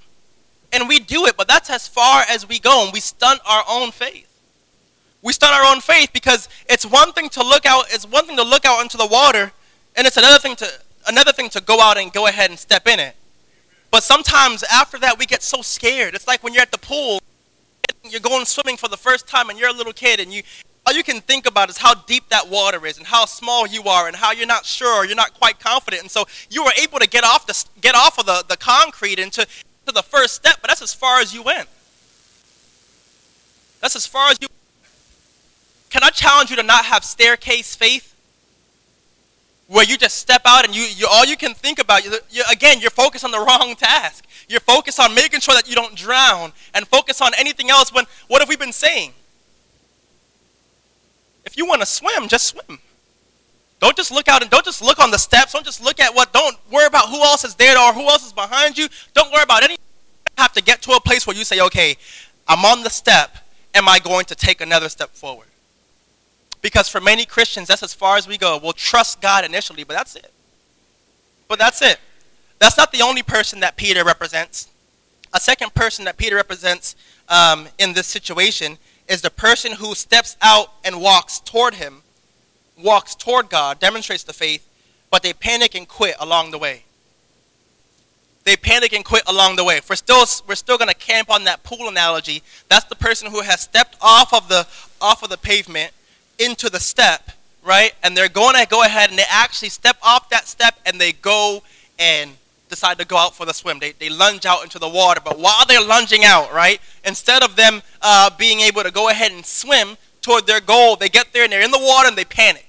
And 0.71 0.89
we 0.89 0.97
do 0.97 1.27
it, 1.27 1.37
but 1.37 1.47
that's 1.47 1.69
as 1.69 1.87
far 1.87 2.23
as 2.27 2.49
we 2.49 2.57
go, 2.57 2.83
and 2.83 2.91
we 2.91 2.99
stunt 2.99 3.41
our 3.45 3.63
own 3.69 3.91
faith. 3.91 4.27
We 5.21 5.33
stunt 5.33 5.53
our 5.53 5.71
own 5.71 5.81
faith 5.81 6.09
because 6.13 6.49
it's 6.67 6.83
one 6.83 7.13
thing 7.13 7.29
to 7.29 7.43
look 7.43 7.67
out, 7.67 7.85
it's 7.89 8.07
one 8.07 8.25
thing 8.25 8.37
to 8.37 8.43
look 8.43 8.65
out 8.65 8.81
into 8.81 8.97
the 8.97 9.05
water, 9.05 9.51
and 9.95 10.07
it's 10.07 10.17
another 10.17 10.39
thing 10.39 10.55
to 10.55 10.67
another 11.07 11.31
thing 11.31 11.49
to 11.49 11.61
go 11.61 11.79
out 11.79 11.99
and 11.99 12.11
go 12.11 12.25
ahead 12.25 12.49
and 12.49 12.57
step 12.57 12.87
in 12.87 12.99
it. 12.99 13.15
But 13.91 14.01
sometimes 14.01 14.63
after 14.63 14.97
that 14.97 15.19
we 15.19 15.27
get 15.27 15.43
so 15.43 15.61
scared. 15.61 16.15
It's 16.15 16.27
like 16.27 16.41
when 16.43 16.53
you're 16.55 16.63
at 16.63 16.71
the 16.71 16.79
pool, 16.79 17.19
you're 18.09 18.19
going 18.19 18.45
swimming 18.45 18.77
for 18.77 18.87
the 18.87 18.97
first 18.97 19.27
time 19.27 19.49
and 19.49 19.59
you're 19.59 19.69
a 19.69 19.73
little 19.73 19.93
kid 19.93 20.19
and 20.19 20.33
you 20.33 20.41
all 20.85 20.93
you 20.93 21.03
can 21.03 21.21
think 21.21 21.45
about 21.45 21.69
is 21.69 21.77
how 21.77 21.93
deep 21.93 22.27
that 22.29 22.49
water 22.49 22.85
is 22.85 22.97
and 22.97 23.07
how 23.07 23.25
small 23.25 23.65
you 23.65 23.83
are 23.83 24.07
and 24.07 24.15
how 24.15 24.31
you're 24.31 24.47
not 24.47 24.65
sure, 24.65 25.05
you're 25.05 25.15
not 25.15 25.33
quite 25.33 25.59
confident. 25.59 26.01
And 26.01 26.11
so 26.11 26.25
you 26.49 26.63
were 26.63 26.73
able 26.81 26.99
to 26.99 27.07
get 27.07 27.23
off, 27.23 27.47
the, 27.47 27.63
get 27.79 27.95
off 27.95 28.19
of 28.19 28.25
the, 28.25 28.43
the 28.47 28.57
concrete 28.57 29.17
into 29.17 29.47
to 29.85 29.91
the 29.91 30.03
first 30.03 30.35
step, 30.35 30.57
but 30.61 30.69
that's 30.69 30.81
as 30.81 30.93
far 30.93 31.19
as 31.19 31.33
you 31.33 31.41
went. 31.43 31.67
That's 33.79 33.95
as 33.95 34.05
far 34.05 34.29
as 34.29 34.37
you 34.41 34.47
Can 35.89 36.03
I 36.03 36.09
challenge 36.09 36.49
you 36.49 36.55
to 36.57 36.63
not 36.63 36.85
have 36.85 37.03
staircase 37.03 37.75
faith? 37.75 38.09
Where 39.67 39.85
you 39.85 39.97
just 39.97 40.17
step 40.17 40.41
out 40.45 40.65
and 40.65 40.75
you, 40.75 40.83
you 40.83 41.07
all 41.09 41.25
you 41.25 41.37
can 41.37 41.53
think 41.53 41.79
about, 41.79 42.03
you, 42.03 42.13
you, 42.29 42.43
again, 42.51 42.79
you're 42.81 42.91
focused 42.91 43.23
on 43.23 43.31
the 43.31 43.39
wrong 43.47 43.75
task. 43.75 44.25
You're 44.49 44.59
focused 44.59 44.99
on 44.99 45.15
making 45.15 45.39
sure 45.39 45.55
that 45.55 45.67
you 45.67 45.75
don't 45.75 45.95
drown 45.95 46.51
and 46.73 46.85
focus 46.87 47.21
on 47.21 47.31
anything 47.37 47.69
else 47.69 47.93
when 47.93 48.05
what 48.27 48.41
have 48.41 48.49
we 48.49 48.57
been 48.57 48.73
saying? 48.73 49.13
If 51.45 51.57
you 51.57 51.65
want 51.65 51.81
to 51.81 51.85
swim, 51.85 52.27
just 52.27 52.47
swim. 52.47 52.79
Don't 53.79 53.97
just 53.97 54.11
look 54.11 54.29
out 54.29 54.41
and 54.41 54.49
don't 54.49 54.63
just 54.63 54.81
look 54.81 54.99
on 54.99 55.11
the 55.11 55.17
steps. 55.17 55.51
Don't 55.51 55.65
just 55.65 55.83
look 55.83 55.99
at 55.99 56.15
what, 56.15 56.31
don't 56.31 56.55
worry 56.71 56.85
about 56.85 57.09
who 57.09 57.21
else 57.21 57.43
is 57.43 57.55
there 57.55 57.77
or 57.77 57.93
who 57.93 58.07
else 58.07 58.25
is 58.25 58.31
behind 58.31 58.77
you. 58.77 58.87
Don't 59.13 59.31
worry 59.31 59.43
about 59.43 59.63
any. 59.63 59.75
Have 60.37 60.53
to 60.53 60.63
get 60.63 60.81
to 60.83 60.91
a 60.91 61.01
place 61.01 61.27
where 61.27 61.35
you 61.35 61.43
say, 61.43 61.59
okay, 61.59 61.97
I'm 62.47 62.63
on 62.63 62.83
the 62.83 62.89
step. 62.89 63.37
Am 63.75 63.89
I 63.89 63.99
going 63.99 64.25
to 64.25 64.35
take 64.35 64.61
another 64.61 64.87
step 64.87 65.09
forward? 65.09 65.47
Because 66.61 66.87
for 66.87 67.01
many 67.01 67.25
Christians, 67.25 67.67
that's 67.67 67.83
as 67.83 67.93
far 67.93 68.15
as 68.15 68.25
we 68.25 68.37
go. 68.37 68.57
We'll 68.57 68.71
trust 68.71 69.19
God 69.19 69.43
initially, 69.43 69.83
but 69.83 69.95
that's 69.95 70.15
it. 70.15 70.31
But 71.49 71.59
that's 71.59 71.81
it. 71.81 71.99
That's 72.59 72.77
not 72.77 72.93
the 72.93 73.01
only 73.01 73.21
person 73.21 73.59
that 73.59 73.75
Peter 73.75 74.05
represents. 74.05 74.69
A 75.33 75.39
second 75.41 75.73
person 75.73 76.05
that 76.05 76.15
Peter 76.15 76.37
represents 76.37 76.95
um, 77.27 77.67
in 77.79 77.91
this 77.91 78.07
situation 78.07 78.77
is 79.13 79.21
the 79.21 79.29
person 79.29 79.73
who 79.73 79.95
steps 79.95 80.35
out 80.41 80.73
and 80.83 80.99
walks 80.99 81.39
toward 81.39 81.75
him 81.75 82.03
walks 82.77 83.15
toward 83.15 83.49
God, 83.49 83.79
demonstrates 83.79 84.23
the 84.23 84.33
faith, 84.33 84.67
but 85.09 85.23
they 85.23 85.33
panic 85.33 85.75
and 85.75 85.87
quit 85.87 86.15
along 86.19 86.51
the 86.51 86.57
way. 86.57 86.83
They 88.43 88.57
panic 88.57 88.91
and 88.91 89.05
quit 89.05 89.23
along 89.25 89.55
the 89.55 89.63
way. 89.63 89.79
We're 89.89 89.95
still 89.95 90.25
we're 90.47 90.55
still 90.55 90.77
going 90.77 90.89
to 90.89 90.95
camp 90.95 91.29
on 91.29 91.45
that 91.45 91.63
pool 91.63 91.87
analogy. 91.87 92.43
That's 92.67 92.85
the 92.85 92.95
person 92.95 93.31
who 93.31 93.41
has 93.41 93.61
stepped 93.61 93.95
off 94.01 94.33
of 94.33 94.49
the 94.49 94.67
off 94.99 95.23
of 95.23 95.29
the 95.29 95.37
pavement 95.37 95.93
into 96.37 96.69
the 96.69 96.79
step, 96.79 97.31
right? 97.63 97.93
And 98.03 98.17
they're 98.17 98.27
going 98.27 98.55
to 98.55 98.67
go 98.67 98.83
ahead 98.83 99.11
and 99.11 99.17
they 99.17 99.23
actually 99.29 99.69
step 99.69 99.95
off 100.01 100.27
that 100.29 100.47
step 100.47 100.75
and 100.85 100.99
they 100.99 101.13
go 101.13 101.63
and 101.97 102.31
decide 102.73 102.97
to 102.97 103.05
go 103.05 103.17
out 103.17 103.35
for 103.35 103.45
the 103.45 103.53
swim. 103.53 103.79
They, 103.79 103.91
they 103.91 104.09
lunge 104.09 104.45
out 104.45 104.63
into 104.63 104.79
the 104.79 104.89
water. 104.89 105.21
But 105.23 105.39
while 105.39 105.65
they're 105.65 105.83
lunging 105.83 106.23
out, 106.23 106.51
right, 106.51 106.79
instead 107.05 107.43
of 107.43 107.55
them 107.55 107.81
uh, 108.01 108.29
being 108.37 108.59
able 108.61 108.83
to 108.83 108.91
go 108.91 109.09
ahead 109.09 109.31
and 109.31 109.45
swim 109.45 109.97
toward 110.21 110.47
their 110.47 110.59
goal, 110.59 110.95
they 110.95 111.09
get 111.09 111.33
there 111.33 111.43
and 111.43 111.51
they're 111.51 111.63
in 111.63 111.71
the 111.71 111.79
water 111.79 112.07
and 112.07 112.17
they 112.17 112.25
panic. 112.25 112.67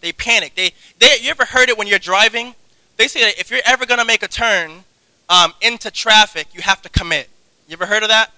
They 0.00 0.12
panic. 0.12 0.54
They, 0.54 0.72
they, 0.98 1.16
you 1.20 1.30
ever 1.30 1.44
heard 1.44 1.68
it 1.68 1.76
when 1.76 1.86
you're 1.86 1.98
driving? 1.98 2.54
They 2.96 3.08
say 3.08 3.20
that 3.22 3.38
if 3.38 3.50
you're 3.50 3.60
ever 3.64 3.86
going 3.86 4.00
to 4.00 4.04
make 4.04 4.22
a 4.22 4.28
turn 4.28 4.84
um, 5.28 5.52
into 5.60 5.90
traffic, 5.90 6.48
you 6.52 6.62
have 6.62 6.82
to 6.82 6.88
commit. 6.88 7.28
You 7.68 7.74
ever 7.74 7.86
heard 7.86 8.02
of 8.02 8.08
that? 8.08 8.30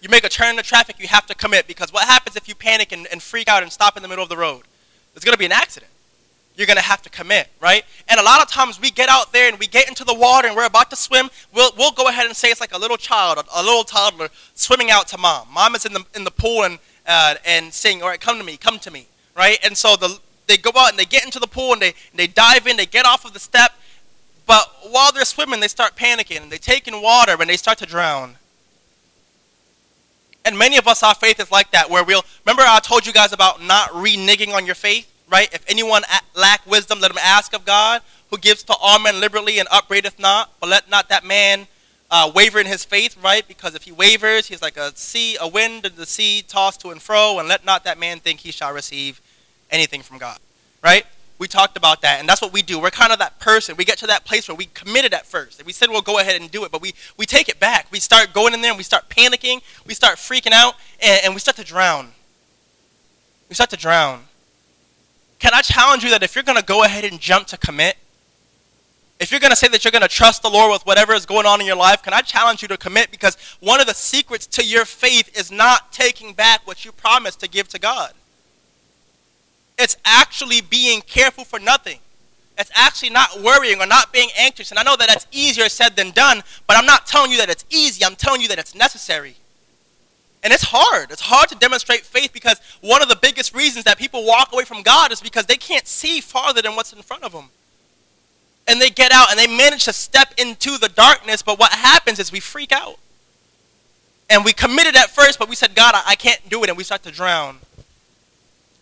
You 0.00 0.08
make 0.08 0.24
a 0.24 0.28
turn 0.28 0.50
into 0.50 0.62
traffic, 0.62 0.96
you 0.98 1.08
have 1.08 1.26
to 1.26 1.34
commit 1.34 1.66
because 1.66 1.92
what 1.92 2.06
happens 2.06 2.36
if 2.36 2.48
you 2.48 2.54
panic 2.54 2.92
and, 2.92 3.06
and 3.10 3.20
freak 3.20 3.48
out 3.48 3.62
and 3.62 3.72
stop 3.72 3.96
in 3.96 4.02
the 4.02 4.08
middle 4.08 4.22
of 4.22 4.28
the 4.28 4.36
road? 4.36 4.62
There's 5.12 5.24
going 5.24 5.32
to 5.32 5.38
be 5.38 5.46
an 5.46 5.52
accident. 5.52 5.90
You're 6.58 6.66
going 6.66 6.76
to 6.76 6.82
have 6.82 7.02
to 7.02 7.10
commit, 7.10 7.46
right? 7.60 7.84
And 8.08 8.18
a 8.18 8.22
lot 8.24 8.42
of 8.42 8.50
times 8.50 8.80
we 8.80 8.90
get 8.90 9.08
out 9.08 9.32
there 9.32 9.48
and 9.48 9.60
we 9.60 9.68
get 9.68 9.86
into 9.88 10.02
the 10.02 10.12
water 10.12 10.48
and 10.48 10.56
we're 10.56 10.66
about 10.66 10.90
to 10.90 10.96
swim. 10.96 11.30
We'll, 11.54 11.70
we'll 11.78 11.92
go 11.92 12.08
ahead 12.08 12.26
and 12.26 12.34
say 12.34 12.48
it's 12.48 12.60
like 12.60 12.74
a 12.74 12.78
little 12.78 12.96
child, 12.96 13.38
a, 13.38 13.60
a 13.60 13.62
little 13.62 13.84
toddler 13.84 14.28
swimming 14.54 14.90
out 14.90 15.06
to 15.08 15.18
mom. 15.18 15.46
Mom 15.52 15.76
is 15.76 15.86
in 15.86 15.92
the, 15.92 16.04
in 16.16 16.24
the 16.24 16.32
pool 16.32 16.64
and, 16.64 16.80
uh, 17.06 17.36
and 17.46 17.72
saying, 17.72 18.02
all 18.02 18.08
right, 18.08 18.20
come 18.20 18.38
to 18.38 18.44
me, 18.44 18.56
come 18.56 18.80
to 18.80 18.90
me, 18.90 19.06
right? 19.36 19.56
And 19.64 19.76
so 19.78 19.94
the, 19.94 20.18
they 20.48 20.56
go 20.56 20.72
out 20.74 20.90
and 20.90 20.98
they 20.98 21.04
get 21.04 21.24
into 21.24 21.38
the 21.38 21.46
pool 21.46 21.74
and 21.74 21.80
they, 21.80 21.94
and 22.10 22.16
they 22.16 22.26
dive 22.26 22.66
in, 22.66 22.76
they 22.76 22.86
get 22.86 23.06
off 23.06 23.24
of 23.24 23.34
the 23.34 23.40
step. 23.40 23.70
But 24.44 24.68
while 24.90 25.12
they're 25.12 25.24
swimming, 25.24 25.60
they 25.60 25.68
start 25.68 25.94
panicking 25.94 26.42
and 26.42 26.50
they 26.50 26.58
take 26.58 26.88
in 26.88 27.00
water 27.00 27.36
and 27.38 27.48
they 27.48 27.56
start 27.56 27.78
to 27.78 27.86
drown. 27.86 28.34
And 30.44 30.58
many 30.58 30.76
of 30.76 30.88
us, 30.88 31.04
our 31.04 31.14
faith 31.14 31.38
is 31.38 31.52
like 31.52 31.70
that, 31.70 31.88
where 31.88 32.02
we'll, 32.02 32.24
remember 32.44 32.62
I 32.66 32.80
told 32.80 33.06
you 33.06 33.12
guys 33.12 33.32
about 33.32 33.62
not 33.62 33.90
reneging 33.90 34.52
on 34.52 34.66
your 34.66 34.74
faith, 34.74 35.08
right? 35.30 35.52
If 35.52 35.64
anyone 35.68 36.02
lack 36.34 36.66
wisdom, 36.66 37.00
let 37.00 37.10
him 37.10 37.18
ask 37.18 37.54
of 37.54 37.64
God, 37.64 38.02
who 38.30 38.38
gives 38.38 38.62
to 38.64 38.74
all 38.74 38.98
men 38.98 39.20
liberally 39.20 39.58
and 39.58 39.68
upbraideth 39.70 40.18
not, 40.18 40.52
but 40.60 40.68
let 40.68 40.90
not 40.90 41.08
that 41.08 41.24
man 41.24 41.66
uh, 42.10 42.30
waver 42.34 42.58
in 42.58 42.66
his 42.66 42.84
faith, 42.84 43.16
right? 43.22 43.46
Because 43.46 43.74
if 43.74 43.82
he 43.82 43.92
wavers, 43.92 44.48
he's 44.48 44.62
like 44.62 44.76
a 44.76 44.96
sea, 44.96 45.36
a 45.40 45.48
wind 45.48 45.84
in 45.84 45.96
the 45.96 46.06
sea 46.06 46.42
tossed 46.46 46.80
to 46.80 46.90
and 46.90 47.02
fro, 47.02 47.38
and 47.38 47.48
let 47.48 47.64
not 47.64 47.84
that 47.84 47.98
man 47.98 48.18
think 48.18 48.40
he 48.40 48.50
shall 48.50 48.72
receive 48.72 49.20
anything 49.70 50.02
from 50.02 50.18
God, 50.18 50.38
right? 50.82 51.04
We 51.38 51.46
talked 51.46 51.76
about 51.76 52.00
that, 52.02 52.18
and 52.18 52.28
that's 52.28 52.42
what 52.42 52.52
we 52.52 52.62
do. 52.62 52.80
We're 52.80 52.90
kind 52.90 53.12
of 53.12 53.20
that 53.20 53.38
person. 53.38 53.76
We 53.76 53.84
get 53.84 53.98
to 53.98 54.08
that 54.08 54.24
place 54.24 54.48
where 54.48 54.56
we 54.56 54.66
committed 54.66 55.14
at 55.14 55.24
first, 55.24 55.60
and 55.60 55.66
we 55.66 55.72
said 55.72 55.88
we'll 55.88 56.02
go 56.02 56.18
ahead 56.18 56.40
and 56.40 56.50
do 56.50 56.64
it, 56.64 56.72
but 56.72 56.82
we, 56.82 56.94
we 57.16 57.26
take 57.26 57.48
it 57.48 57.60
back. 57.60 57.86
We 57.92 58.00
start 58.00 58.32
going 58.32 58.54
in 58.54 58.62
there, 58.62 58.72
and 58.72 58.78
we 58.78 58.84
start 58.84 59.08
panicking, 59.08 59.60
we 59.86 59.94
start 59.94 60.16
freaking 60.16 60.52
out, 60.52 60.74
and, 61.00 61.20
and 61.26 61.34
we 61.34 61.40
start 61.40 61.56
to 61.56 61.64
drown. 61.64 62.08
We 63.48 63.54
start 63.54 63.70
to 63.70 63.76
drown. 63.76 64.24
Can 65.38 65.54
I 65.54 65.60
challenge 65.62 66.04
you 66.04 66.10
that 66.10 66.22
if 66.22 66.34
you're 66.34 66.44
going 66.44 66.58
to 66.58 66.64
go 66.64 66.84
ahead 66.84 67.04
and 67.04 67.20
jump 67.20 67.46
to 67.48 67.56
commit, 67.56 67.96
if 69.20 69.30
you're 69.30 69.40
going 69.40 69.50
to 69.50 69.56
say 69.56 69.68
that 69.68 69.84
you're 69.84 69.92
going 69.92 70.02
to 70.02 70.08
trust 70.08 70.42
the 70.42 70.50
Lord 70.50 70.72
with 70.72 70.82
whatever 70.86 71.12
is 71.12 71.26
going 71.26 71.46
on 71.46 71.60
in 71.60 71.66
your 71.66 71.76
life, 71.76 72.02
can 72.02 72.12
I 72.12 72.20
challenge 72.20 72.62
you 72.62 72.68
to 72.68 72.76
commit? 72.76 73.10
Because 73.10 73.36
one 73.60 73.80
of 73.80 73.86
the 73.86 73.94
secrets 73.94 74.46
to 74.48 74.64
your 74.64 74.84
faith 74.84 75.36
is 75.38 75.50
not 75.50 75.92
taking 75.92 76.34
back 76.34 76.66
what 76.66 76.84
you 76.84 76.92
promised 76.92 77.40
to 77.40 77.48
give 77.48 77.68
to 77.68 77.78
God. 77.78 78.12
It's 79.76 79.96
actually 80.04 80.60
being 80.60 81.00
careful 81.02 81.44
for 81.44 81.58
nothing. 81.58 81.98
It's 82.56 82.70
actually 82.74 83.10
not 83.10 83.40
worrying 83.40 83.80
or 83.80 83.86
not 83.86 84.12
being 84.12 84.30
anxious. 84.36 84.70
And 84.70 84.78
I 84.78 84.82
know 84.82 84.96
that 84.96 85.08
that's 85.08 85.26
easier 85.30 85.68
said 85.68 85.94
than 85.94 86.10
done, 86.10 86.42
but 86.66 86.76
I'm 86.76 86.86
not 86.86 87.06
telling 87.06 87.30
you 87.30 87.38
that 87.38 87.48
it's 87.48 87.64
easy. 87.70 88.04
I'm 88.04 88.16
telling 88.16 88.40
you 88.40 88.48
that 88.48 88.58
it's 88.58 88.74
necessary. 88.74 89.36
And 90.42 90.52
it's 90.52 90.62
hard. 90.62 91.10
It's 91.10 91.22
hard 91.22 91.48
to 91.48 91.56
demonstrate 91.56 92.02
faith 92.02 92.32
because 92.32 92.60
one 92.80 93.02
of 93.02 93.08
the 93.08 93.16
biggest 93.16 93.54
reasons 93.54 93.84
that 93.84 93.98
people 93.98 94.24
walk 94.24 94.52
away 94.52 94.64
from 94.64 94.82
God 94.82 95.10
is 95.10 95.20
because 95.20 95.46
they 95.46 95.56
can't 95.56 95.86
see 95.86 96.20
farther 96.20 96.62
than 96.62 96.76
what's 96.76 96.92
in 96.92 97.02
front 97.02 97.24
of 97.24 97.32
them. 97.32 97.50
And 98.68 98.80
they 98.80 98.90
get 98.90 99.10
out 99.12 99.30
and 99.30 99.38
they 99.38 99.46
manage 99.46 99.84
to 99.86 99.92
step 99.92 100.34
into 100.38 100.78
the 100.78 100.88
darkness, 100.88 101.42
but 101.42 101.58
what 101.58 101.72
happens 101.72 102.18
is 102.18 102.30
we 102.30 102.40
freak 102.40 102.70
out. 102.70 102.98
And 104.30 104.44
we 104.44 104.52
committed 104.52 104.94
at 104.94 105.10
first, 105.10 105.38
but 105.38 105.48
we 105.48 105.56
said, 105.56 105.74
God, 105.74 105.94
I, 106.06 106.14
can't 106.14 106.46
do 106.50 106.62
it, 106.62 106.68
and 106.68 106.76
we 106.76 106.84
start 106.84 107.02
to 107.04 107.10
drown. 107.10 107.58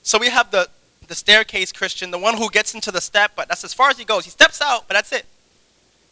So 0.02 0.18
we 0.18 0.28
have 0.28 0.50
the, 0.50 0.68
the 1.06 1.14
staircase 1.14 1.70
Christian, 1.70 2.10
the 2.10 2.18
one 2.18 2.36
who 2.36 2.50
gets 2.50 2.74
into 2.74 2.90
the 2.90 3.00
step, 3.00 3.32
but 3.36 3.48
that's 3.48 3.62
as 3.62 3.72
far 3.72 3.90
as 3.90 3.98
he 3.98 4.04
goes. 4.04 4.24
He 4.24 4.30
steps 4.30 4.60
out, 4.60 4.88
but 4.88 4.94
that's 4.94 5.12
it. 5.12 5.24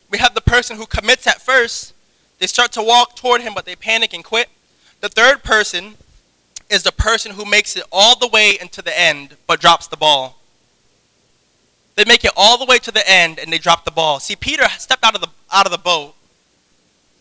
We 0.08 0.18
have 0.18 0.34
the 0.34 0.40
person 0.40 0.76
who 0.76 0.86
commits 0.86 1.26
at 1.26 1.40
first. 1.40 1.94
They 2.38 2.46
start 2.46 2.70
to 2.72 2.82
walk 2.82 3.16
toward 3.16 3.40
him, 3.40 3.54
but 3.54 3.64
they 3.64 3.74
panic 3.74 4.14
and 4.14 4.22
quit. 4.22 4.48
The 5.04 5.10
third 5.10 5.42
person 5.42 5.96
is 6.70 6.82
the 6.82 6.90
person 6.90 7.32
who 7.32 7.44
makes 7.44 7.76
it 7.76 7.84
all 7.92 8.18
the 8.18 8.26
way 8.26 8.56
into 8.58 8.80
the 8.80 8.98
end, 8.98 9.36
but 9.46 9.60
drops 9.60 9.86
the 9.86 9.98
ball. 9.98 10.40
They 11.94 12.06
make 12.06 12.24
it 12.24 12.30
all 12.34 12.56
the 12.56 12.64
way 12.64 12.78
to 12.78 12.90
the 12.90 13.06
end 13.06 13.38
and 13.38 13.52
they 13.52 13.58
drop 13.58 13.84
the 13.84 13.90
ball. 13.90 14.18
See, 14.18 14.34
Peter 14.34 14.66
stepped 14.78 15.04
out 15.04 15.14
of 15.14 15.20
the 15.20 15.28
out 15.52 15.66
of 15.66 15.72
the 15.72 15.76
boat. 15.76 16.14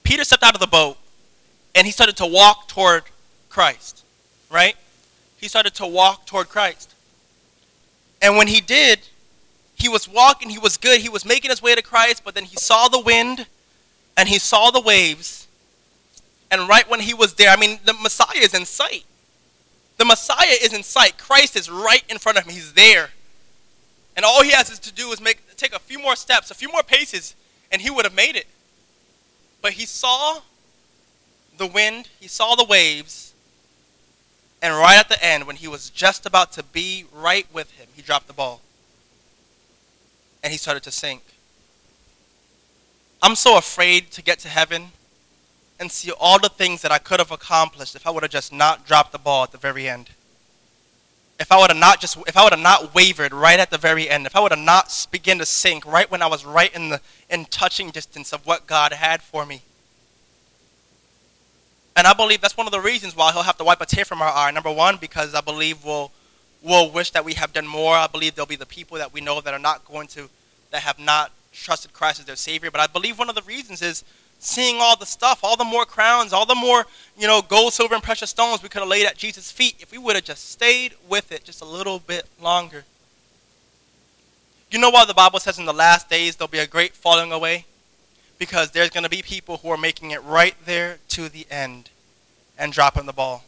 Peter 0.04 0.24
stepped 0.24 0.44
out 0.44 0.54
of 0.54 0.62
the 0.62 0.68
boat 0.68 0.96
and 1.76 1.86
he 1.86 1.92
started 1.92 2.16
to 2.16 2.26
walk 2.26 2.70
toward 2.70 3.04
Christ. 3.50 4.06
Right? 4.50 4.78
He 5.36 5.50
started 5.50 5.74
to 5.74 5.86
walk 5.86 6.26
toward 6.26 6.48
Christ. 6.48 6.96
And 8.22 8.38
when 8.38 8.48
he 8.48 8.62
did, 8.62 9.02
he 9.76 9.90
was 9.90 10.08
walking, 10.08 10.50
he 10.50 10.58
was 10.58 10.78
good, 10.78 11.02
he 11.02 11.10
was 11.10 11.26
making 11.26 11.50
his 11.50 11.62
way 11.62 11.76
to 11.76 11.82
Christ, 11.82 12.22
but 12.24 12.34
then 12.34 12.46
he 12.46 12.56
saw 12.56 12.88
the 12.88 13.02
wind 13.02 13.46
and 14.16 14.30
he 14.30 14.40
saw 14.40 14.72
the 14.72 14.80
waves. 14.80 15.43
And 16.54 16.70
right 16.70 16.88
when 16.88 17.00
he 17.00 17.16
was 17.16 17.34
there, 17.34 17.50
I 17.50 17.56
mean, 17.56 17.80
the 17.84 17.94
Messiah 17.94 18.38
is 18.38 18.54
in 18.54 18.64
sight. 18.66 19.06
The 19.98 20.06
Messiah 20.06 20.56
is 20.62 20.72
in 20.72 20.84
sight. 20.84 21.18
Christ 21.18 21.56
is 21.56 21.68
right 21.68 22.04
in 22.10 22.20
front 22.20 22.38
of 22.38 22.44
him. 22.44 22.54
He's 22.54 22.74
there. 22.74 23.10
And 24.16 24.24
all 24.24 24.44
he 24.44 24.52
has 24.52 24.78
to 24.78 24.94
do 24.94 25.12
is 25.12 25.20
make, 25.20 25.58
take 25.58 25.74
a 25.74 25.80
few 25.80 25.98
more 25.98 26.16
steps, 26.16 26.52
a 26.52 26.54
few 26.54 26.72
more 26.72 26.84
paces, 26.84 27.34
and 27.72 27.82
he 27.82 27.90
would 27.90 28.06
have 28.06 28.14
made 28.14 28.36
it. 28.36 28.46
But 29.64 29.74
he 29.74 29.88
saw 29.88 30.42
the 31.58 31.66
wind, 31.66 32.10
he 32.20 32.28
saw 32.28 32.54
the 32.54 32.66
waves, 32.66 33.34
and 34.62 34.76
right 34.76 35.00
at 35.00 35.10
the 35.10 35.26
end, 35.26 35.48
when 35.48 35.56
he 35.56 35.68
was 35.68 35.90
just 35.90 36.24
about 36.28 36.52
to 36.52 36.62
be 36.62 37.06
right 37.12 37.48
with 37.52 37.72
him, 37.72 37.88
he 37.96 38.04
dropped 38.04 38.28
the 38.28 38.34
ball. 38.34 38.62
And 40.44 40.52
he 40.52 40.60
started 40.60 40.84
to 40.84 40.92
sink. 40.92 41.24
I'm 43.24 43.36
so 43.36 43.58
afraid 43.58 44.12
to 44.12 44.22
get 44.22 44.38
to 44.40 44.50
heaven 44.50 44.92
and 45.80 45.92
see 45.92 46.12
all 46.20 46.40
the 46.40 46.50
things 46.50 46.82
that 46.82 46.92
I 46.92 46.98
could 46.98 47.20
have 47.20 47.32
accomplished 47.32 47.96
if 47.96 48.06
I 48.08 48.12
would 48.12 48.24
have 48.24 48.32
just 48.32 48.54
not 48.54 48.86
dropped 48.86 49.12
the 49.12 49.18
ball 49.18 49.44
at 49.44 49.52
the 49.52 49.58
very 49.58 49.88
end. 49.88 50.12
If 51.40 51.52
I 51.52 51.60
would 51.60 51.72
have 51.72 51.80
not 51.80 52.00
just 52.00 52.18
if 52.28 52.38
I 52.38 52.44
would 52.44 52.54
have 52.54 52.62
not 52.62 52.94
wavered 52.94 53.34
right 53.34 53.60
at 53.60 53.72
the 53.72 53.78
very 53.78 54.10
end, 54.10 54.26
if 54.26 54.36
I 54.36 54.40
would 54.40 54.52
have 54.52 54.60
not 54.60 55.08
begun 55.12 55.40
to 55.40 55.46
sink 55.46 55.86
right 55.86 56.10
when 56.10 56.22
I 56.22 56.28
was 56.28 56.46
right 56.46 56.74
in 56.74 56.90
the 56.90 57.02
in 57.30 57.46
touching 57.46 57.90
distance 57.90 58.32
of 58.32 58.46
what 58.46 58.68
God 58.68 58.94
had 58.94 59.22
for 59.22 59.46
me. 59.46 59.64
And 61.96 62.08
I 62.08 62.14
believe 62.14 62.42
that's 62.42 62.58
one 62.58 62.68
of 62.68 62.72
the 62.72 62.80
reasons 62.80 63.16
why 63.16 63.32
he'll 63.32 63.44
have 63.44 63.58
to 63.58 63.64
wipe 63.64 63.82
a 63.82 63.86
tear 63.86 64.06
from 64.06 64.22
our 64.22 64.32
eye. 64.32 64.52
Number 64.52 64.72
one, 64.72 64.98
because 64.98 65.36
I 65.36 65.42
believe 65.42 65.86
we'll, 65.86 66.12
we'll 66.62 66.90
wish 66.90 67.12
that 67.12 67.24
we 67.24 67.34
have 67.36 67.54
done 67.54 67.68
more. 67.68 67.96
I 67.96 68.08
believe 68.08 68.36
there'll 68.36 68.48
be 68.48 68.56
the 68.56 68.66
people 68.66 68.98
that 68.98 69.14
we 69.14 69.22
know 69.22 69.42
that 69.42 69.54
are 69.54 69.60
not 69.60 69.86
going 69.86 70.08
to, 70.10 70.30
that 70.72 70.82
have 70.82 70.98
not 70.98 71.32
trusted 71.52 71.94
Christ 71.94 72.20
as 72.20 72.26
their 72.26 72.36
Savior. 72.36 72.72
But 72.72 72.82
I 72.82 72.88
believe 72.88 73.20
one 73.20 73.30
of 73.30 73.36
the 73.36 73.44
reasons 73.44 73.84
is 73.84 74.04
seeing 74.44 74.78
all 74.80 74.96
the 74.96 75.06
stuff, 75.06 75.40
all 75.44 75.56
the 75.56 75.64
more 75.64 75.86
crowns, 75.86 76.34
all 76.34 76.46
the 76.46 76.56
more, 76.56 76.86
you 77.18 77.28
know, 77.28 77.42
gold, 77.42 77.74
silver, 77.74 77.96
and 77.96 78.04
precious 78.04 78.30
stones 78.30 78.62
we 78.62 78.70
could 78.70 78.80
have 78.80 78.90
laid 78.90 79.06
at 79.06 79.18
Jesus' 79.18 79.52
feet 79.52 79.76
if 79.80 79.92
we 79.92 79.98
would 79.98 80.16
have 80.16 80.26
just 80.26 80.52
stayed 80.52 80.94
with 81.10 81.32
it 81.32 81.44
just 81.44 81.62
a 81.62 81.66
little 81.66 82.00
bit 82.00 82.28
longer. 82.42 82.84
You 84.70 84.80
know 84.80 84.90
why 84.90 85.06
the 85.06 85.14
Bible 85.14 85.40
says 85.40 85.60
in 85.60 85.66
the 85.66 85.74
last 85.74 86.10
days 86.10 86.36
there'll 86.36 86.48
be 86.48 86.60
a 86.60 86.68
great 86.68 86.94
falling 86.94 87.32
away? 87.32 87.66
because 88.44 88.72
there's 88.72 88.90
going 88.90 89.06
to 89.06 89.10
be 89.10 89.22
people 89.22 89.58
who 89.58 89.70
are 89.70 89.78
making 89.78 90.12
it 90.12 90.22
right 90.24 90.56
there 90.66 90.98
to 91.08 91.30
the 91.30 91.48
end 91.50 91.90
and 92.58 92.74
dropping 92.74 93.06
the 93.06 93.14
ball. 93.14 93.46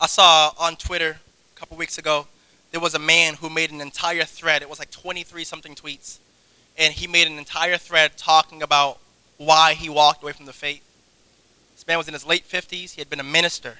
I 0.00 0.06
saw 0.06 0.52
on 0.58 0.76
Twitter 0.76 1.18
a 1.54 1.58
couple 1.58 1.76
weeks 1.76 1.98
ago 1.98 2.26
there 2.70 2.80
was 2.80 2.94
a 2.94 2.98
man 2.98 3.34
who 3.34 3.50
made 3.50 3.70
an 3.70 3.82
entire 3.82 4.24
thread. 4.24 4.62
It 4.62 4.70
was 4.70 4.78
like 4.78 4.90
23 4.90 5.44
something 5.44 5.74
tweets. 5.74 6.20
And 6.78 6.94
he 6.94 7.06
made 7.06 7.26
an 7.26 7.36
entire 7.36 7.76
thread 7.76 8.16
talking 8.16 8.62
about 8.62 8.98
why 9.40 9.72
he 9.72 9.88
walked 9.88 10.22
away 10.22 10.32
from 10.32 10.44
the 10.44 10.52
faith. 10.52 10.84
This 11.74 11.86
man 11.86 11.96
was 11.96 12.06
in 12.06 12.12
his 12.12 12.26
late 12.26 12.46
50s. 12.46 12.94
He 12.94 13.00
had 13.00 13.08
been 13.08 13.20
a 13.20 13.24
minister. 13.24 13.78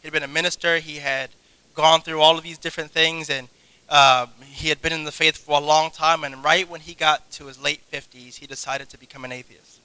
He 0.00 0.06
had 0.06 0.12
been 0.14 0.22
a 0.22 0.28
minister. 0.28 0.78
He 0.78 0.96
had 0.96 1.28
gone 1.74 2.00
through 2.00 2.22
all 2.22 2.38
of 2.38 2.44
these 2.44 2.56
different 2.56 2.90
things, 2.90 3.28
and 3.28 3.48
uh, 3.90 4.26
he 4.46 4.70
had 4.70 4.80
been 4.80 4.94
in 4.94 5.04
the 5.04 5.12
faith 5.12 5.36
for 5.36 5.60
a 5.60 5.62
long 5.62 5.90
time. 5.90 6.24
And 6.24 6.42
right 6.42 6.66
when 6.66 6.80
he 6.80 6.94
got 6.94 7.30
to 7.32 7.44
his 7.44 7.60
late 7.60 7.82
50s, 7.92 8.36
he 8.36 8.46
decided 8.46 8.88
to 8.88 8.98
become 8.98 9.22
an 9.26 9.32
atheist. 9.32 9.80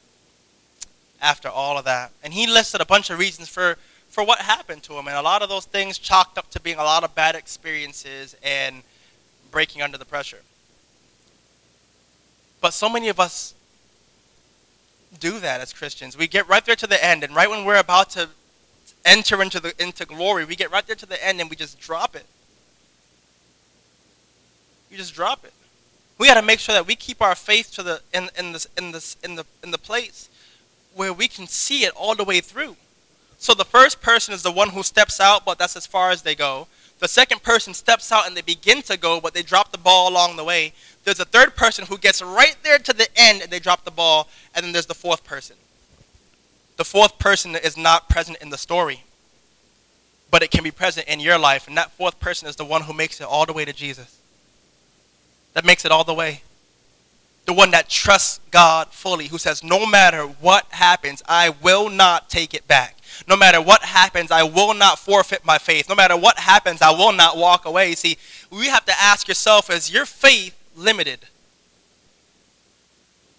After 1.21 1.49
all 1.49 1.77
of 1.77 1.83
that, 1.83 2.11
and 2.23 2.33
he 2.33 2.47
listed 2.47 2.79
a 2.79 2.85
bunch 2.85 3.09
of 3.09 3.19
reasons 3.19 3.49
for 3.49 3.77
for 4.09 4.23
what 4.23 4.39
happened 4.39 4.83
to 4.83 4.93
him, 4.93 5.07
and 5.07 5.17
a 5.17 5.21
lot 5.21 5.41
of 5.41 5.49
those 5.49 5.65
things 5.65 5.97
chalked 5.97 6.37
up 6.37 6.49
to 6.51 6.59
being 6.59 6.77
a 6.77 6.83
lot 6.83 7.03
of 7.03 7.15
bad 7.15 7.35
experiences 7.35 8.35
and 8.43 8.83
breaking 9.51 9.81
under 9.81 9.97
the 9.97 10.05
pressure. 10.05 10.41
But 12.61 12.73
so 12.73 12.87
many 12.87 13.09
of 13.09 13.19
us 13.19 13.55
do 15.19 15.39
that 15.39 15.61
as 15.61 15.73
Christians. 15.73 16.17
We 16.17 16.27
get 16.27 16.47
right 16.47 16.65
there 16.65 16.75
to 16.75 16.87
the 16.87 17.03
end, 17.03 17.23
and 17.23 17.35
right 17.35 17.49
when 17.49 17.65
we're 17.65 17.79
about 17.79 18.09
to 18.11 18.29
enter 19.05 19.41
into 19.41 19.59
the 19.59 19.73
into 19.81 20.05
glory, 20.05 20.45
we 20.45 20.55
get 20.55 20.71
right 20.71 20.85
there 20.85 20.95
to 20.95 21.05
the 21.05 21.23
end 21.25 21.41
and 21.41 21.49
we 21.49 21.55
just 21.55 21.79
drop 21.79 22.15
it. 22.15 22.25
You 24.89 24.97
just 24.97 25.13
drop 25.13 25.43
it. 25.43 25.53
We 26.17 26.27
got 26.27 26.35
to 26.35 26.41
make 26.41 26.59
sure 26.59 26.73
that 26.73 26.87
we 26.87 26.95
keep 26.95 27.21
our 27.21 27.35
faith 27.35 27.71
to 27.73 27.83
the 27.83 28.01
in 28.13 28.29
in 28.37 28.51
this 28.53 28.67
in 28.77 28.91
this 28.91 29.17
in 29.23 29.35
the 29.35 29.45
in 29.63 29.71
the 29.71 29.77
place 29.77 30.29
where 30.95 31.11
we 31.11 31.27
can 31.27 31.47
see 31.47 31.83
it 31.83 31.93
all 31.95 32.15
the 32.15 32.23
way 32.23 32.39
through. 32.39 32.75
So 33.39 33.53
the 33.53 33.65
first 33.65 34.01
person 34.01 34.33
is 34.33 34.43
the 34.43 34.51
one 34.51 34.69
who 34.69 34.83
steps 34.83 35.19
out, 35.19 35.43
but 35.43 35.57
that's 35.57 35.75
as 35.75 35.87
far 35.87 36.11
as 36.11 36.21
they 36.21 36.35
go. 36.35 36.67
The 37.03 37.09
second 37.09 37.43
person 37.43 37.73
steps 37.73 38.13
out 38.13 38.27
and 38.27 38.37
they 38.37 38.41
begin 38.41 38.81
to 38.83 38.95
go, 38.95 39.19
but 39.19 39.33
they 39.33 39.41
drop 39.41 39.73
the 39.73 39.77
ball 39.77 40.09
along 40.09 40.37
the 40.37 40.43
way. 40.45 40.71
There's 41.03 41.19
a 41.19 41.25
third 41.25 41.53
person 41.53 41.85
who 41.87 41.97
gets 41.97 42.21
right 42.21 42.55
there 42.63 42.79
to 42.79 42.93
the 42.93 43.09
end 43.17 43.41
and 43.41 43.51
they 43.51 43.59
drop 43.59 43.83
the 43.83 43.91
ball, 43.91 44.29
and 44.55 44.63
then 44.63 44.71
there's 44.71 44.85
the 44.85 44.93
fourth 44.93 45.25
person. 45.25 45.57
The 46.77 46.85
fourth 46.85 47.19
person 47.19 47.57
is 47.57 47.75
not 47.75 48.07
present 48.07 48.37
in 48.41 48.51
the 48.51 48.57
story, 48.57 49.03
but 50.31 50.43
it 50.43 50.49
can 50.49 50.63
be 50.63 50.71
present 50.71 51.09
in 51.09 51.19
your 51.19 51.37
life, 51.37 51.67
and 51.67 51.75
that 51.75 51.91
fourth 51.91 52.21
person 52.21 52.47
is 52.47 52.55
the 52.55 52.63
one 52.63 52.83
who 52.83 52.93
makes 52.93 53.19
it 53.19 53.27
all 53.27 53.45
the 53.45 53.51
way 53.51 53.65
to 53.65 53.73
Jesus. 53.73 54.17
That 55.55 55.65
makes 55.65 55.83
it 55.83 55.91
all 55.91 56.05
the 56.05 56.13
way. 56.13 56.43
The 57.43 57.53
one 57.53 57.71
that 57.71 57.89
trusts 57.89 58.39
God 58.49 58.93
fully, 58.93 59.27
who 59.27 59.37
says, 59.37 59.61
No 59.61 59.85
matter 59.85 60.23
what 60.23 60.67
happens, 60.69 61.21
I 61.27 61.49
will 61.49 61.89
not 61.89 62.29
take 62.29 62.53
it 62.53 62.65
back. 62.65 62.95
No 63.27 63.35
matter 63.35 63.61
what 63.61 63.83
happens, 63.83 64.31
I 64.31 64.43
will 64.43 64.73
not 64.73 64.99
forfeit 64.99 65.45
my 65.45 65.57
faith. 65.57 65.89
No 65.89 65.95
matter 65.95 66.17
what 66.17 66.39
happens, 66.39 66.81
I 66.81 66.91
will 66.91 67.13
not 67.13 67.37
walk 67.37 67.65
away. 67.65 67.95
See, 67.95 68.17
we 68.49 68.67
have 68.67 68.85
to 68.85 68.93
ask 68.99 69.27
yourself 69.27 69.69
is 69.69 69.91
your 69.91 70.05
faith 70.05 70.55
limited? 70.75 71.19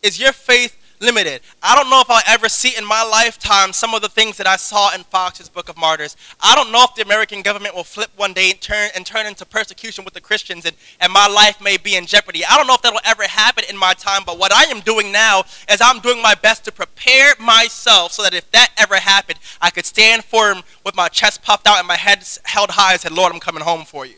Is 0.03 0.21
your 0.21 0.33
faith 0.33 0.77
limited. 1.05 1.43
I 1.63 1.77
don't 1.77 1.91
know 1.91 2.01
if 2.01 2.09
I'll 2.09 2.23
ever 2.27 2.49
see 2.49 2.77
in 2.77 2.85
my 2.85 3.03
lifetime 3.05 3.73
some 3.73 3.95
of 3.95 4.01
the 4.01 4.09
things 4.09 4.39
that 4.39 4.47
I 4.47 4.57
saw 4.57 4.95
in 4.95 5.05
Fox's 5.05 5.49
Book 5.49 5.69
of 5.69 5.77
Martyrs. 5.77 6.17
I 6.41 6.55
don't 6.55 6.73
know 6.73 6.83
if 6.85 6.95
the 6.95 7.03
American 7.03 7.43
government 7.43 7.75
will 7.75 7.85
flip 7.85 8.11
one 8.17 8.33
day 8.33 8.51
and 8.51 8.61
turn, 8.61 8.91
and 8.97 9.05
turn 9.05 9.27
into 9.27 9.45
persecution 9.45 10.05
with 10.05 10.15
the 10.15 10.21
Christians 10.21 10.65
and, 10.65 10.75
and 11.01 11.13
my 11.13 11.29
life 11.29 11.61
may 11.61 11.77
be 11.77 11.95
in 11.95 12.07
jeopardy. 12.07 12.43
I 12.45 12.57
don't 12.57 12.67
know 12.67 12.75
if 12.75 12.83
that'll 12.83 13.01
ever 13.05 13.25
happen 13.25 13.65
in 13.69 13.77
my 13.77 13.93
time, 13.93 14.23
but 14.25 14.39
what 14.39 14.53
I 14.53 14.65
am 14.65 14.81
doing 14.81 15.13
now 15.13 15.45
is 15.71 15.81
I'm 15.81 16.01
doing 16.01 16.23
my 16.23 16.35
best 16.35 16.65
to 16.65 16.73
prepare 16.73 17.35
myself 17.39 18.13
so 18.13 18.23
that 18.23 18.35
if 18.35 18.51
that 18.53 18.73
ever 18.79 18.97
happened, 18.97 19.39
I 19.61 19.71
could 19.71 19.85
stand 19.85 20.25
firm 20.25 20.63
with 20.85 20.97
my 20.97 21.09
chest 21.09 21.43
puffed 21.43 21.67
out 21.67 21.79
and 21.79 21.87
my 21.87 21.97
head 21.97 22.27
held 22.45 22.71
high 22.71 22.93
and 22.93 23.01
said, 23.01 23.13
Lord, 23.13 23.33
I'm 23.33 23.41
coming 23.41 23.63
home 23.63 23.85
for 23.85 24.07
you. 24.07 24.17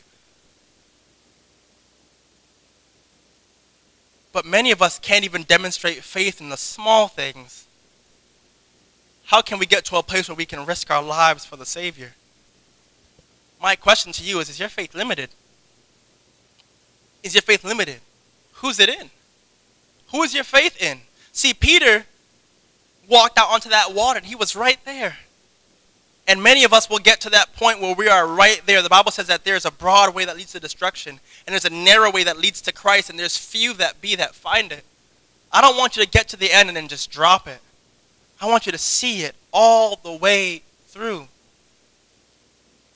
But 4.36 4.44
many 4.44 4.70
of 4.70 4.82
us 4.82 4.98
can't 4.98 5.24
even 5.24 5.44
demonstrate 5.44 6.04
faith 6.04 6.42
in 6.42 6.50
the 6.50 6.58
small 6.58 7.08
things. 7.08 7.64
How 9.24 9.40
can 9.40 9.58
we 9.58 9.64
get 9.64 9.86
to 9.86 9.96
a 9.96 10.02
place 10.02 10.28
where 10.28 10.36
we 10.36 10.44
can 10.44 10.66
risk 10.66 10.90
our 10.90 11.02
lives 11.02 11.46
for 11.46 11.56
the 11.56 11.64
Savior? 11.64 12.12
My 13.58 13.76
question 13.76 14.12
to 14.12 14.22
you 14.22 14.38
is 14.40 14.50
Is 14.50 14.60
your 14.60 14.68
faith 14.68 14.94
limited? 14.94 15.30
Is 17.22 17.34
your 17.34 17.40
faith 17.40 17.64
limited? 17.64 18.00
Who's 18.56 18.78
it 18.78 18.90
in? 18.90 19.08
Who 20.12 20.22
is 20.22 20.34
your 20.34 20.44
faith 20.44 20.82
in? 20.82 21.00
See, 21.32 21.54
Peter 21.54 22.04
walked 23.08 23.38
out 23.38 23.48
onto 23.48 23.70
that 23.70 23.94
water 23.94 24.18
and 24.18 24.26
he 24.26 24.34
was 24.34 24.54
right 24.54 24.84
there. 24.84 25.16
And 26.28 26.42
many 26.42 26.64
of 26.64 26.72
us 26.72 26.90
will 26.90 26.98
get 26.98 27.20
to 27.20 27.30
that 27.30 27.54
point 27.54 27.80
where 27.80 27.94
we 27.94 28.08
are 28.08 28.26
right 28.26 28.60
there. 28.66 28.82
The 28.82 28.88
Bible 28.88 29.12
says 29.12 29.28
that 29.28 29.44
there's 29.44 29.64
a 29.64 29.70
broad 29.70 30.14
way 30.14 30.24
that 30.24 30.36
leads 30.36 30.52
to 30.52 30.60
destruction, 30.60 31.20
and 31.46 31.52
there's 31.52 31.64
a 31.64 31.70
narrow 31.70 32.10
way 32.10 32.24
that 32.24 32.36
leads 32.36 32.60
to 32.62 32.72
Christ, 32.72 33.10
and 33.10 33.18
there's 33.18 33.36
few 33.36 33.72
that 33.74 34.00
be 34.00 34.16
that 34.16 34.34
find 34.34 34.72
it. 34.72 34.84
I 35.52 35.60
don't 35.60 35.76
want 35.76 35.96
you 35.96 36.02
to 36.02 36.10
get 36.10 36.28
to 36.28 36.36
the 36.36 36.52
end 36.52 36.68
and 36.68 36.76
then 36.76 36.88
just 36.88 37.10
drop 37.10 37.46
it. 37.46 37.60
I 38.40 38.46
want 38.46 38.66
you 38.66 38.72
to 38.72 38.78
see 38.78 39.22
it 39.22 39.34
all 39.52 39.96
the 40.02 40.12
way 40.12 40.62
through. 40.88 41.28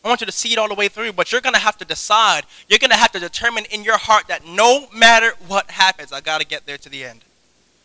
I 0.04 0.08
want 0.08 0.20
you 0.20 0.26
to 0.26 0.32
see 0.32 0.52
it 0.52 0.58
all 0.58 0.68
the 0.68 0.74
way 0.74 0.88
through, 0.88 1.12
but 1.12 1.30
you're 1.30 1.40
going 1.40 1.54
to 1.54 1.60
have 1.60 1.78
to 1.78 1.84
decide. 1.84 2.44
You're 2.68 2.78
going 2.78 2.90
to 2.90 2.96
have 2.96 3.12
to 3.12 3.20
determine 3.20 3.64
in 3.70 3.84
your 3.84 3.98
heart 3.98 4.26
that 4.28 4.46
no 4.46 4.88
matter 4.92 5.32
what 5.46 5.70
happens, 5.70 6.12
I 6.12 6.20
got 6.20 6.40
to 6.40 6.46
get 6.46 6.66
there 6.66 6.78
to 6.78 6.88
the 6.88 7.04
end. 7.04 7.20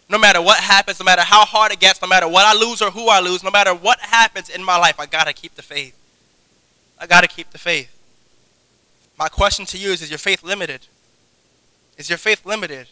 No 0.07 0.17
matter 0.17 0.41
what 0.41 0.59
happens, 0.59 0.99
no 0.99 1.03
matter 1.03 1.23
how 1.23 1.45
hard 1.45 1.71
it 1.71 1.79
gets, 1.79 2.01
no 2.01 2.07
matter 2.07 2.27
what 2.27 2.45
I 2.45 2.53
lose 2.53 2.81
or 2.81 2.91
who 2.91 3.09
I 3.09 3.19
lose, 3.19 3.43
no 3.43 3.49
matter 3.49 3.73
what 3.73 3.99
happens 3.99 4.49
in 4.49 4.63
my 4.63 4.77
life, 4.77 4.99
I 4.99 5.07
got 5.07 5.25
to 5.25 5.33
keep 5.33 5.55
the 5.55 5.63
faith. 5.63 5.97
I 6.99 7.07
got 7.07 7.21
to 7.21 7.27
keep 7.27 7.51
the 7.51 7.57
faith. 7.57 7.91
My 9.17 9.27
question 9.29 9.65
to 9.67 9.77
you 9.77 9.91
is 9.91 10.01
Is 10.01 10.11
your 10.11 10.19
faith 10.19 10.43
limited? 10.43 10.87
Is 11.97 12.09
your 12.09 12.17
faith 12.17 12.45
limited? 12.45 12.87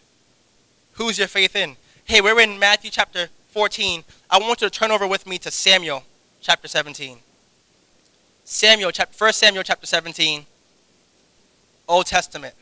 Who's 0.94 1.18
your 1.18 1.28
faith 1.28 1.56
in? 1.56 1.76
Hey, 2.06 2.22
we're 2.22 2.40
in 2.40 2.58
Matthew 2.58 2.90
chapter 2.90 3.30
14. 3.52 4.04
I 4.30 4.40
want 4.40 4.62
you 4.62 4.70
to 4.70 4.80
turn 4.80 4.92
over 4.92 5.08
with 5.08 5.28
me 5.28 5.38
to 5.40 5.52
Samuel 5.52 6.04
chapter 6.42 6.68
17. 6.68 7.20
Samuel, 8.46 8.92
chapter, 8.92 9.16
1 9.18 9.34
Samuel 9.34 9.64
chapter 9.64 9.86
17, 9.86 10.46
Old 11.88 12.06
Testament. 12.06 12.56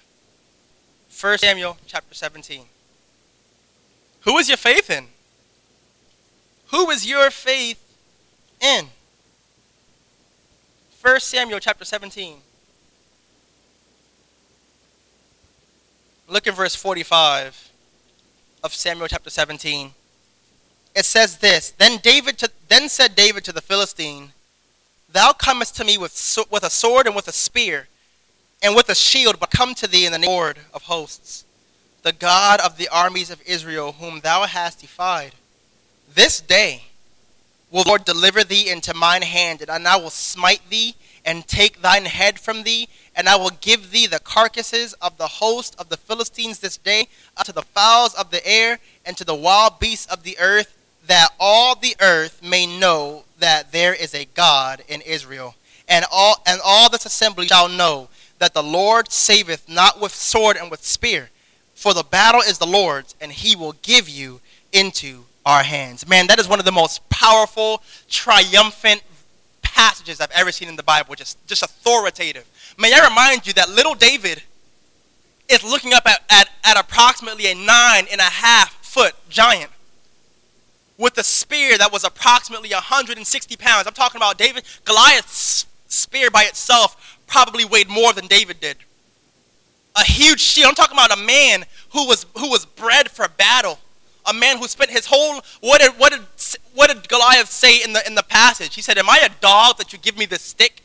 1 1.19 1.37
Samuel 1.39 1.77
chapter 1.87 2.13
17. 2.13 2.65
Who 4.21 4.37
is 4.37 4.47
your 4.47 4.57
faith 4.57 4.89
in? 4.89 5.05
Who 6.67 6.89
is 6.89 7.07
your 7.07 7.31
faith 7.31 7.83
in? 8.61 8.87
1 11.01 11.19
Samuel 11.19 11.59
chapter 11.59 11.83
17. 11.83 12.35
Look 16.27 16.47
in 16.47 16.53
verse 16.53 16.75
45 16.75 17.71
of 18.63 18.73
Samuel 18.73 19.07
chapter 19.07 19.29
17. 19.29 19.91
It 20.95 21.05
says 21.05 21.37
this 21.39 21.71
Then, 21.71 21.97
David 21.97 22.37
to, 22.39 22.51
then 22.67 22.89
said 22.89 23.15
David 23.15 23.43
to 23.45 23.51
the 23.51 23.61
Philistine, 23.61 24.33
Thou 25.11 25.33
comest 25.33 25.75
to 25.77 25.83
me 25.83 25.97
with, 25.97 26.37
with 26.49 26.63
a 26.63 26.69
sword 26.69 27.07
and 27.07 27.15
with 27.15 27.27
a 27.27 27.33
spear 27.33 27.87
and 28.61 28.75
with 28.75 28.87
a 28.87 28.95
shield, 28.95 29.39
but 29.39 29.49
come 29.49 29.73
to 29.75 29.87
thee 29.87 30.05
in 30.05 30.11
the 30.11 30.19
name 30.19 30.29
of 30.29 30.33
the 30.33 30.37
Lord 30.37 30.59
of 30.73 30.83
hosts 30.83 31.43
the 32.03 32.11
God 32.11 32.59
of 32.59 32.77
the 32.77 32.89
armies 32.89 33.29
of 33.29 33.41
Israel, 33.45 33.93
whom 33.93 34.21
thou 34.21 34.45
hast 34.45 34.81
defied. 34.81 35.33
This 36.13 36.39
day 36.41 36.83
will 37.69 37.83
the 37.83 37.89
Lord 37.89 38.05
deliver 38.05 38.43
thee 38.43 38.69
into 38.69 38.93
mine 38.93 39.21
hand, 39.21 39.63
and 39.67 39.87
I 39.87 39.95
will 39.97 40.09
smite 40.09 40.61
thee 40.69 40.95
and 41.23 41.47
take 41.47 41.81
thine 41.81 42.05
head 42.05 42.39
from 42.39 42.63
thee, 42.63 42.89
and 43.15 43.29
I 43.29 43.35
will 43.35 43.51
give 43.61 43.91
thee 43.91 44.07
the 44.07 44.19
carcasses 44.19 44.93
of 44.93 45.17
the 45.17 45.27
host 45.27 45.75
of 45.77 45.89
the 45.89 45.97
Philistines 45.97 46.59
this 46.59 46.77
day 46.77 47.07
unto 47.37 47.51
the 47.51 47.61
fowls 47.61 48.15
of 48.15 48.31
the 48.31 48.45
air 48.47 48.79
and 49.05 49.15
to 49.17 49.23
the 49.23 49.35
wild 49.35 49.79
beasts 49.79 50.11
of 50.11 50.23
the 50.23 50.37
earth, 50.39 50.75
that 51.05 51.29
all 51.39 51.75
the 51.75 51.95
earth 51.99 52.41
may 52.43 52.65
know 52.65 53.23
that 53.39 53.71
there 53.71 53.93
is 53.93 54.13
a 54.13 54.25
God 54.33 54.83
in 54.87 55.01
Israel. 55.01 55.55
And 55.87 56.05
all 56.11 56.41
and 56.47 56.61
all 56.63 56.89
this 56.89 57.05
assembly 57.05 57.47
shall 57.47 57.67
know 57.67 58.09
that 58.39 58.53
the 58.53 58.63
Lord 58.63 59.11
saveth 59.11 59.67
not 59.67 59.99
with 59.99 60.13
sword 60.13 60.57
and 60.57 60.71
with 60.71 60.83
spear 60.83 61.29
for 61.81 61.95
the 61.95 62.03
battle 62.03 62.41
is 62.41 62.59
the 62.59 62.67
Lord's, 62.67 63.15
and 63.19 63.31
he 63.31 63.55
will 63.55 63.73
give 63.81 64.07
you 64.07 64.39
into 64.71 65.23
our 65.43 65.63
hands. 65.63 66.07
Man, 66.07 66.27
that 66.27 66.37
is 66.37 66.47
one 66.47 66.59
of 66.59 66.65
the 66.65 66.71
most 66.71 67.09
powerful, 67.09 67.81
triumphant 68.07 69.01
passages 69.63 70.21
I've 70.21 70.29
ever 70.29 70.51
seen 70.51 70.69
in 70.69 70.75
the 70.75 70.83
Bible, 70.83 71.15
just, 71.15 71.43
just 71.47 71.63
authoritative. 71.63 72.47
May 72.77 72.93
I 72.93 73.07
remind 73.07 73.47
you 73.47 73.53
that 73.53 73.67
little 73.67 73.95
David 73.95 74.43
is 75.49 75.63
looking 75.63 75.91
up 75.91 76.05
at, 76.05 76.21
at, 76.29 76.49
at 76.63 76.79
approximately 76.79 77.47
a 77.47 77.55
nine 77.55 78.05
and 78.11 78.21
a 78.21 78.25
half 78.25 78.73
foot 78.85 79.15
giant 79.27 79.71
with 80.99 81.17
a 81.17 81.23
spear 81.23 81.79
that 81.79 81.91
was 81.91 82.03
approximately 82.03 82.69
160 82.69 83.55
pounds. 83.55 83.87
I'm 83.87 83.93
talking 83.93 84.19
about 84.19 84.37
David, 84.37 84.65
Goliath's 84.85 85.65
spear 85.87 86.29
by 86.29 86.43
itself 86.43 87.17
probably 87.25 87.65
weighed 87.65 87.89
more 87.89 88.13
than 88.13 88.27
David 88.27 88.59
did 88.59 88.77
a 89.95 90.03
huge 90.03 90.39
shield. 90.39 90.69
I'm 90.69 90.75
talking 90.75 90.97
about 90.97 91.17
a 91.17 91.21
man 91.21 91.65
who 91.91 92.07
was 92.07 92.25
who 92.37 92.49
was 92.49 92.65
bred 92.65 93.09
for 93.09 93.27
battle. 93.27 93.79
A 94.25 94.33
man 94.33 94.59
who 94.59 94.67
spent 94.67 94.91
his 94.91 95.07
whole 95.07 95.41
what 95.61 95.81
did 95.81 95.91
what 95.93 96.11
did 96.11 96.21
what 96.75 96.89
did 96.91 97.09
Goliath 97.09 97.49
say 97.49 97.83
in 97.83 97.93
the 97.93 98.05
in 98.05 98.15
the 98.15 98.23
passage? 98.23 98.75
He 98.75 98.81
said, 98.81 98.97
"Am 98.97 99.09
I 99.09 99.19
a 99.23 99.29
dog 99.41 99.77
that 99.77 99.93
you 99.93 99.99
give 99.99 100.17
me 100.17 100.25
this 100.25 100.41
stick?" 100.41 100.81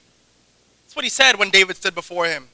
That's 0.85 0.97
what 0.97 1.05
he 1.05 1.11
said 1.11 1.37
when 1.37 1.51
David 1.51 1.77
stood 1.77 1.95
before 1.95 2.27
him. 2.27 2.49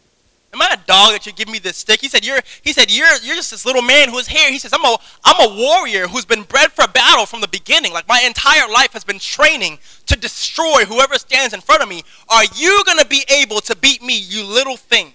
Am 0.55 0.61
I 0.61 0.69
a 0.75 0.87
dog 0.87 1.12
that 1.12 1.25
you 1.25 1.33
give 1.33 1.49
me 1.49 1.59
this 1.59 1.79
stick? 1.79 2.03
He 2.03 2.09
said, 2.09 2.27
You're 2.27 2.41
he 2.61 2.75
said, 2.75 2.95
You're 2.95 3.09
you're 3.23 3.37
just 3.37 3.51
this 3.51 3.65
little 3.65 3.81
man 3.81 4.11
who 4.11 4.19
is 4.19 4.29
here. 4.29 4.51
He 4.51 4.59
says, 4.59 4.73
I'm 4.75 4.85
a 4.85 4.99
I'm 5.25 5.51
a 5.51 5.57
warrior 5.57 6.09
who's 6.09 6.27
been 6.27 6.43
bred 6.43 6.71
for 6.73 6.87
battle 6.88 7.25
from 7.25 7.41
the 7.41 7.49
beginning. 7.49 7.93
Like 7.93 8.07
my 8.07 8.23
entire 8.27 8.69
life 8.69 8.93
has 8.93 9.03
been 9.03 9.19
training 9.19 9.79
to 10.07 10.17
destroy 10.17 10.85
whoever 10.85 11.15
stands 11.15 11.55
in 11.55 11.62
front 11.62 11.83
of 11.83 11.88
me. 11.88 12.03
Are 12.29 12.45
you 12.55 12.83
gonna 12.85 13.07
be 13.07 13.25
able 13.31 13.61
to 13.62 13.75
beat 13.77 14.03
me, 14.03 14.19
you 14.19 14.45
little 14.45 14.77
thing? 14.77 15.15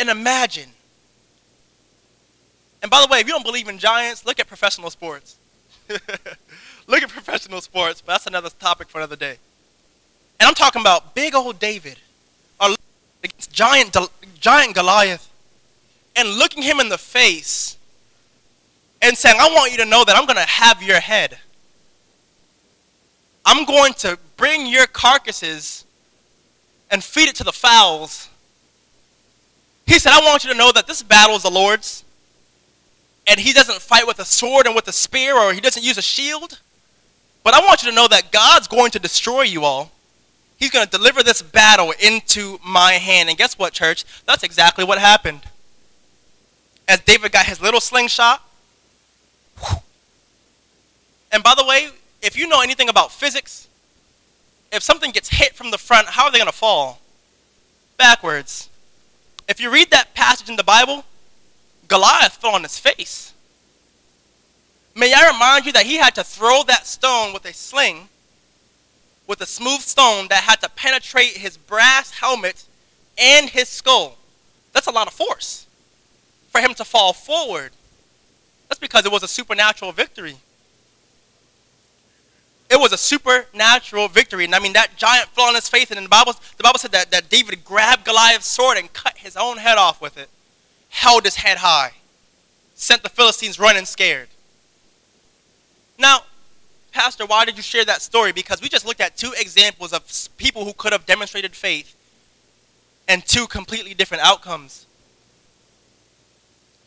And 0.00 0.08
imagine. 0.08 0.70
And 2.82 2.90
by 2.90 3.02
the 3.02 3.12
way, 3.12 3.20
if 3.20 3.26
you 3.26 3.32
don't 3.32 3.44
believe 3.44 3.68
in 3.68 3.78
giants, 3.78 4.26
look 4.26 4.40
at 4.40 4.48
professional 4.48 4.90
sports. 4.90 5.36
look 6.86 7.02
at 7.02 7.08
professional 7.08 7.60
sports, 7.60 8.00
but 8.00 8.14
that's 8.14 8.26
another 8.26 8.50
topic 8.58 8.88
for 8.88 8.98
another 8.98 9.16
day. 9.16 9.36
And 10.40 10.48
I'm 10.48 10.54
talking 10.54 10.80
about 10.80 11.14
big 11.14 11.34
old 11.34 11.60
David 11.60 11.98
against 13.22 13.52
giant, 13.52 13.96
giant 14.40 14.74
Goliath 14.74 15.28
and 16.16 16.28
looking 16.38 16.62
him 16.62 16.80
in 16.80 16.88
the 16.88 16.98
face 16.98 17.76
and 19.02 19.16
saying, 19.16 19.36
I 19.38 19.48
want 19.54 19.72
you 19.72 19.78
to 19.78 19.84
know 19.84 20.04
that 20.04 20.16
I'm 20.16 20.26
going 20.26 20.36
to 20.36 20.42
have 20.42 20.82
your 20.82 21.00
head. 21.00 21.38
I'm 23.44 23.64
going 23.64 23.94
to 23.94 24.18
bring 24.36 24.66
your 24.66 24.86
carcasses 24.86 25.84
and 26.90 27.02
feed 27.02 27.28
it 27.28 27.36
to 27.36 27.44
the 27.44 27.52
fowls. 27.52 28.28
He 29.90 29.98
said, 29.98 30.12
I 30.12 30.20
want 30.20 30.44
you 30.44 30.52
to 30.52 30.56
know 30.56 30.70
that 30.70 30.86
this 30.86 31.02
battle 31.02 31.34
is 31.34 31.42
the 31.42 31.50
Lord's. 31.50 32.04
And 33.26 33.40
he 33.40 33.52
doesn't 33.52 33.80
fight 33.80 34.06
with 34.06 34.20
a 34.20 34.24
sword 34.24 34.66
and 34.66 34.76
with 34.76 34.86
a 34.86 34.92
spear, 34.92 35.36
or 35.36 35.52
he 35.52 35.60
doesn't 35.60 35.82
use 35.82 35.98
a 35.98 36.02
shield. 36.02 36.60
But 37.42 37.54
I 37.54 37.60
want 37.66 37.82
you 37.82 37.90
to 37.90 37.94
know 37.96 38.06
that 38.06 38.30
God's 38.30 38.68
going 38.68 38.92
to 38.92 39.00
destroy 39.00 39.42
you 39.42 39.64
all. 39.64 39.90
He's 40.56 40.70
going 40.70 40.86
to 40.86 40.90
deliver 40.96 41.24
this 41.24 41.42
battle 41.42 41.92
into 42.00 42.60
my 42.64 42.92
hand. 42.92 43.30
And 43.30 43.36
guess 43.36 43.58
what, 43.58 43.72
church? 43.72 44.04
That's 44.26 44.44
exactly 44.44 44.84
what 44.84 44.98
happened. 44.98 45.40
As 46.86 47.00
David 47.00 47.32
got 47.32 47.46
his 47.46 47.60
little 47.60 47.80
slingshot. 47.80 48.44
And 51.32 51.42
by 51.42 51.56
the 51.56 51.64
way, 51.64 51.88
if 52.22 52.38
you 52.38 52.46
know 52.46 52.60
anything 52.60 52.88
about 52.88 53.10
physics, 53.10 53.66
if 54.70 54.84
something 54.84 55.10
gets 55.10 55.30
hit 55.30 55.56
from 55.56 55.72
the 55.72 55.78
front, 55.78 56.06
how 56.10 56.26
are 56.26 56.30
they 56.30 56.38
going 56.38 56.46
to 56.46 56.56
fall? 56.56 57.00
Backwards. 57.96 58.69
If 59.50 59.60
you 59.60 59.70
read 59.70 59.90
that 59.90 60.14
passage 60.14 60.48
in 60.48 60.54
the 60.54 60.64
Bible, 60.64 61.04
Goliath 61.88 62.36
fell 62.36 62.54
on 62.54 62.62
his 62.62 62.78
face. 62.78 63.34
May 64.94 65.12
I 65.12 65.28
remind 65.32 65.66
you 65.66 65.72
that 65.72 65.86
he 65.86 65.96
had 65.96 66.14
to 66.14 66.24
throw 66.24 66.62
that 66.68 66.86
stone 66.86 67.32
with 67.32 67.44
a 67.44 67.52
sling 67.52 68.08
with 69.26 69.40
a 69.40 69.46
smooth 69.46 69.80
stone 69.80 70.26
that 70.28 70.42
had 70.42 70.60
to 70.60 70.68
penetrate 70.68 71.36
his 71.36 71.56
brass 71.56 72.10
helmet 72.10 72.64
and 73.16 73.48
his 73.48 73.68
skull. 73.68 74.18
That's 74.72 74.88
a 74.88 74.90
lot 74.90 75.06
of 75.06 75.12
force 75.12 75.66
for 76.48 76.60
him 76.60 76.74
to 76.74 76.84
fall 76.84 77.12
forward. 77.12 77.70
That's 78.68 78.80
because 78.80 79.06
it 79.06 79.12
was 79.12 79.22
a 79.22 79.28
supernatural 79.28 79.92
victory. 79.92 80.36
It 82.70 82.78
was 82.78 82.92
a 82.92 82.96
supernatural 82.96 84.06
victory. 84.06 84.44
And 84.44 84.54
I 84.54 84.60
mean, 84.60 84.74
that 84.74 84.96
giant 84.96 85.28
fell 85.30 85.46
on 85.46 85.56
his 85.56 85.68
face, 85.68 85.90
and 85.90 86.04
the 86.04 86.08
Bible, 86.08 86.34
the 86.56 86.62
Bible 86.62 86.78
said 86.78 86.92
that, 86.92 87.10
that 87.10 87.28
David 87.28 87.64
grabbed 87.64 88.04
Goliath's 88.04 88.46
sword 88.46 88.78
and 88.78 88.92
cut 88.92 89.18
his 89.18 89.36
own 89.36 89.56
head 89.56 89.76
off 89.76 90.00
with 90.00 90.16
it, 90.16 90.28
held 90.88 91.24
his 91.24 91.36
head 91.36 91.58
high, 91.58 91.94
sent 92.74 93.02
the 93.02 93.08
Philistines 93.08 93.58
running 93.58 93.84
scared. 93.84 94.28
Now, 95.98 96.20
Pastor, 96.92 97.26
why 97.26 97.44
did 97.44 97.56
you 97.56 97.62
share 97.62 97.84
that 97.84 98.02
story? 98.02 98.30
Because 98.32 98.62
we 98.62 98.68
just 98.68 98.86
looked 98.86 99.00
at 99.00 99.16
two 99.16 99.32
examples 99.36 99.92
of 99.92 100.02
people 100.36 100.64
who 100.64 100.72
could 100.72 100.92
have 100.92 101.06
demonstrated 101.06 101.54
faith 101.54 101.96
and 103.08 103.24
two 103.26 103.48
completely 103.48 103.94
different 103.94 104.22
outcomes. 104.24 104.86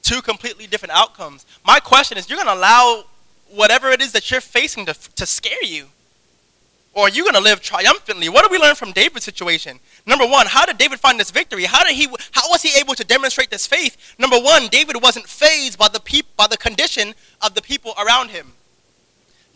Two 0.01 0.21
completely 0.21 0.67
different 0.67 0.93
outcomes. 0.93 1.45
My 1.65 1.79
question 1.79 2.17
is 2.17 2.29
you're 2.29 2.37
going 2.37 2.47
to 2.47 2.53
allow 2.53 3.05
whatever 3.53 3.89
it 3.89 4.01
is 4.01 4.11
that 4.13 4.29
you're 4.31 4.41
facing 4.41 4.85
to, 4.87 4.93
to 4.93 5.25
scare 5.25 5.63
you? 5.63 5.87
Or 6.93 7.05
are 7.05 7.09
you 7.09 7.23
going 7.23 7.33
to 7.33 7.41
live 7.41 7.59
triumphantly? 7.59 8.29
What 8.29 8.45
do 8.45 8.51
we 8.51 8.59
learn 8.59 8.75
from 8.75 8.91
David's 8.91 9.25
situation? 9.25 9.79
Number 10.05 10.27
one, 10.27 10.45
how 10.45 10.65
did 10.65 10.77
David 10.77 10.99
find 10.99 11.19
this 11.19 11.31
victory? 11.31 11.63
How 11.63 11.83
did 11.83 11.95
he? 11.95 12.07
How 12.31 12.47
was 12.49 12.61
he 12.61 12.79
able 12.79 12.93
to 12.93 13.03
demonstrate 13.03 13.49
this 13.49 13.65
faith? 13.65 14.15
Number 14.19 14.37
one, 14.39 14.67
David 14.67 15.01
wasn't 15.01 15.27
fazed 15.27 15.79
by 15.79 15.87
the 15.87 15.99
peop, 15.99 16.27
by 16.37 16.45
the 16.45 16.57
condition 16.57 17.15
of 17.41 17.55
the 17.55 17.63
people 17.63 17.93
around 17.97 18.29
him. 18.29 18.53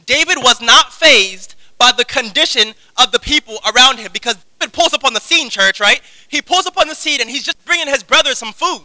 David 0.07 0.37
was 0.37 0.61
not 0.61 0.91
fazed 0.91 1.53
by 1.77 1.91
the 1.95 2.05
condition 2.05 2.73
of 2.97 3.11
the 3.11 3.19
people 3.19 3.59
around 3.71 3.99
him 3.99 4.09
because 4.11 4.37
David 4.59 4.73
pulls 4.73 4.93
up 4.93 5.05
on 5.05 5.13
the 5.13 5.19
scene, 5.19 5.49
church, 5.49 5.79
right? 5.79 6.01
He 6.27 6.41
pulls 6.41 6.65
up 6.65 6.77
on 6.77 6.87
the 6.87 6.95
scene 6.95 7.21
and 7.21 7.29
he's 7.29 7.43
just 7.43 7.63
bringing 7.65 7.87
his 7.87 8.01
brothers 8.01 8.39
some 8.39 8.53
food. 8.53 8.81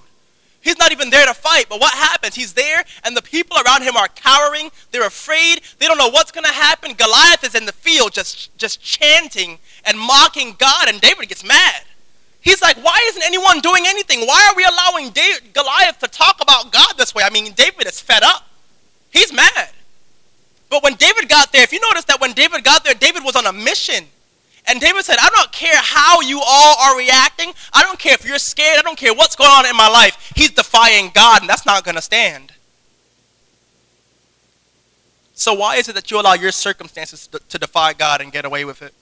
He's 0.63 0.79
not 0.79 0.93
even 0.93 1.11
there 1.11 1.27
to 1.27 1.35
fight, 1.35 1.67
but 1.69 1.81
what 1.81 1.93
happens? 1.93 2.37
He's 2.37 2.55
there, 2.55 2.85
and 3.05 3.17
the 3.17 3.23
people 3.23 3.57
around 3.67 3.83
him 3.83 3.97
are 3.97 4.07
cowering. 4.09 4.71
They're 4.93 5.07
afraid. 5.07 5.61
They 5.79 5.87
don't 5.87 5.99
know 5.99 6.09
what's 6.09 6.31
going 6.31 6.45
to 6.45 6.53
happen. 6.53 6.95
Goliath 6.95 7.43
is 7.43 7.57
in 7.57 7.67
the 7.67 7.73
field 7.73 8.13
just, 8.13 8.57
just 8.57 8.81
chanting 8.81 9.59
and 9.85 9.99
mocking 9.99 10.55
God, 10.59 10.89
and 10.89 11.01
David 11.01 11.29
gets 11.29 11.45
mad. 11.45 11.83
He's 12.41 12.63
like, 12.63 12.77
Why 12.77 12.99
isn't 13.09 13.25
anyone 13.25 13.61
doing 13.61 13.85
anything? 13.87 14.21
Why 14.21 14.49
are 14.51 14.57
we 14.57 14.65
allowing 14.65 15.11
David, 15.11 15.53
Goliath 15.53 15.99
to 15.99 16.09
talk 16.09 16.41
about 16.41 16.71
God 16.71 16.97
this 16.97 17.13
way? 17.13 17.25
I 17.25 17.31
mean, 17.31 17.53
David 17.53 17.87
is 17.89 18.01
fed 18.01 18.23
up. 18.23 18.47
He's 19.11 19.33
mad. 19.33 19.71
But 20.71 20.85
when 20.85 20.95
David 20.95 21.29
got 21.29 21.53
there, 21.53 21.63
if 21.63 21.73
you 21.73 21.81
notice 21.81 22.05
that 22.05 22.21
when 22.21 22.33
David 22.33 22.65
got 22.65 22.85
there, 22.85 22.95
David 22.95 23.25
was 23.25 23.35
on 23.37 23.47
a 23.47 23.53
mission. 23.53 24.05
And 24.67 24.81
David 24.81 25.05
said, 25.05 25.17
I 25.21 25.29
don't 25.31 25.51
care 25.53 25.77
how 25.77 26.21
you 26.21 26.41
all 26.45 26.77
are 26.79 26.97
reacting. 26.97 27.53
I 27.73 27.83
don't 27.83 27.99
care 27.99 28.15
if 28.15 28.27
you're 28.27 28.39
scared. 28.39 28.79
I 28.79 28.83
don't 28.83 28.97
care 28.97 29.13
what's 29.13 29.35
going 29.35 29.51
on 29.51 29.67
in 29.67 29.77
my 29.77 29.89
life. 29.89 30.33
He's 30.37 30.51
defying 30.51 31.11
God, 31.13 31.43
and 31.43 31.51
that's 31.51 31.67
not 31.67 31.85
going 31.85 31.97
to 31.97 32.03
stand. 32.03 32.53
So, 35.35 35.53
why 35.55 35.77
is 35.77 35.89
it 35.89 35.95
that 35.95 36.11
you 36.11 36.21
allow 36.21 36.35
your 36.35 36.53
circumstances 36.53 37.27
to 37.27 37.59
defy 37.59 37.93
God 37.95 38.21
and 38.21 38.31
get 38.31 38.45
away 38.45 38.65
with 38.65 38.83
it? 38.83 38.95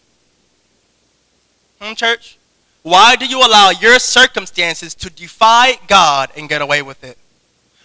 Hmm, 1.80 1.92
church? 1.92 2.38
Why 2.82 3.14
do 3.16 3.26
you 3.26 3.38
allow 3.40 3.70
your 3.70 3.98
circumstances 3.98 4.94
to 4.94 5.10
defy 5.10 5.78
God 5.86 6.30
and 6.36 6.48
get 6.48 6.62
away 6.62 6.80
with 6.80 7.04
it? 7.04 7.18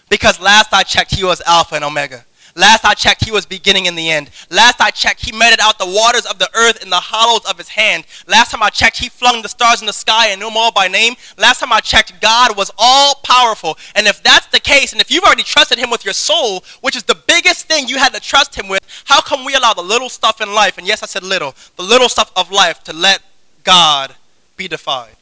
Because 0.08 0.40
last 0.40 0.72
I 0.72 0.84
checked, 0.84 1.14
He 1.14 1.24
was 1.24 1.42
Alpha 1.42 1.74
and 1.74 1.84
Omega. 1.84 2.24
Last 2.56 2.86
I 2.86 2.94
checked, 2.94 3.22
he 3.22 3.30
was 3.30 3.44
beginning 3.44 3.84
in 3.84 3.96
the 3.96 4.10
end. 4.10 4.30
Last 4.50 4.80
I 4.80 4.90
checked, 4.90 5.26
he 5.26 5.30
meted 5.30 5.60
out 5.60 5.78
the 5.78 5.84
waters 5.84 6.24
of 6.24 6.38
the 6.38 6.48
earth 6.54 6.82
in 6.82 6.88
the 6.88 6.96
hollows 6.96 7.44
of 7.44 7.58
his 7.58 7.68
hand. 7.68 8.06
Last 8.26 8.50
time 8.50 8.62
I 8.62 8.70
checked, 8.70 8.96
he 8.96 9.10
flung 9.10 9.42
the 9.42 9.48
stars 9.50 9.82
in 9.82 9.86
the 9.86 9.92
sky 9.92 10.28
and 10.28 10.40
knew 10.40 10.46
them 10.46 10.56
all 10.56 10.72
by 10.72 10.88
name. 10.88 11.16
Last 11.36 11.60
time 11.60 11.70
I 11.70 11.80
checked, 11.80 12.18
God 12.22 12.56
was 12.56 12.70
all 12.78 13.16
powerful. 13.16 13.76
And 13.94 14.06
if 14.06 14.22
that's 14.22 14.46
the 14.46 14.58
case, 14.58 14.92
and 14.92 15.02
if 15.02 15.10
you've 15.10 15.22
already 15.22 15.42
trusted 15.42 15.78
him 15.78 15.90
with 15.90 16.02
your 16.02 16.14
soul, 16.14 16.64
which 16.80 16.96
is 16.96 17.02
the 17.02 17.14
biggest 17.14 17.66
thing 17.66 17.88
you 17.88 17.98
had 17.98 18.14
to 18.14 18.20
trust 18.20 18.54
him 18.54 18.68
with, 18.68 18.80
how 19.04 19.20
come 19.20 19.44
we 19.44 19.54
allow 19.54 19.74
the 19.74 19.82
little 19.82 20.08
stuff 20.08 20.40
in 20.40 20.54
life, 20.54 20.78
and 20.78 20.86
yes, 20.86 21.02
I 21.02 21.06
said 21.06 21.24
little, 21.24 21.54
the 21.76 21.82
little 21.82 22.08
stuff 22.08 22.32
of 22.34 22.50
life 22.50 22.82
to 22.84 22.94
let 22.94 23.20
God 23.64 24.14
be 24.56 24.66
defied? 24.66 25.16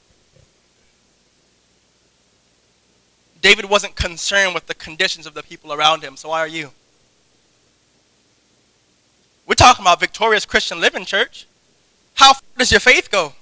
David 3.43 3.65
wasn't 3.65 3.97
concerned 3.97 4.55
with 4.55 4.67
the 4.69 4.75
conditions 4.75 5.27
of 5.27 5.35
the 5.35 5.43
people 5.43 5.73
around 5.73 6.05
him, 6.05 6.17
so 6.17 6.29
why 6.29 6.39
are 6.39 6.47
you? 6.47 6.71
We're 9.47 9.55
talking 9.55 9.83
about 9.83 10.01
victorious 10.01 10.47
Christian 10.47 10.81
living, 10.81 11.05
church. 11.05 11.47
How 12.15 12.33
far 12.33 12.43
does 12.59 12.71
your 12.71 12.81
faith 12.81 13.11
go? 13.11 13.35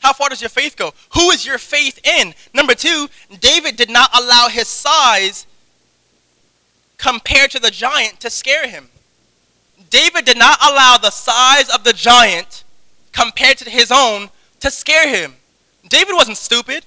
How 0.00 0.12
far 0.12 0.28
does 0.28 0.42
your 0.42 0.50
faith 0.50 0.76
go? 0.76 0.92
Who 1.14 1.30
is 1.30 1.46
your 1.46 1.58
faith 1.58 1.98
in? 2.04 2.34
Number 2.52 2.74
two, 2.74 3.08
David 3.40 3.76
did 3.76 3.90
not 3.90 4.10
allow 4.18 4.48
his 4.48 4.68
size 4.68 5.46
compared 6.98 7.50
to 7.52 7.58
the 7.58 7.70
giant 7.70 8.20
to 8.20 8.30
scare 8.30 8.68
him. 8.68 8.88
David 9.90 10.24
did 10.24 10.38
not 10.38 10.58
allow 10.60 10.98
the 10.98 11.10
size 11.10 11.70
of 11.70 11.84
the 11.84 11.92
giant 11.92 12.64
compared 13.12 13.58
to 13.58 13.70
his 13.70 13.92
own 13.92 14.28
to 14.60 14.70
scare 14.70 15.08
him. 15.08 15.34
David 15.88 16.14
wasn't 16.14 16.36
stupid. 16.36 16.84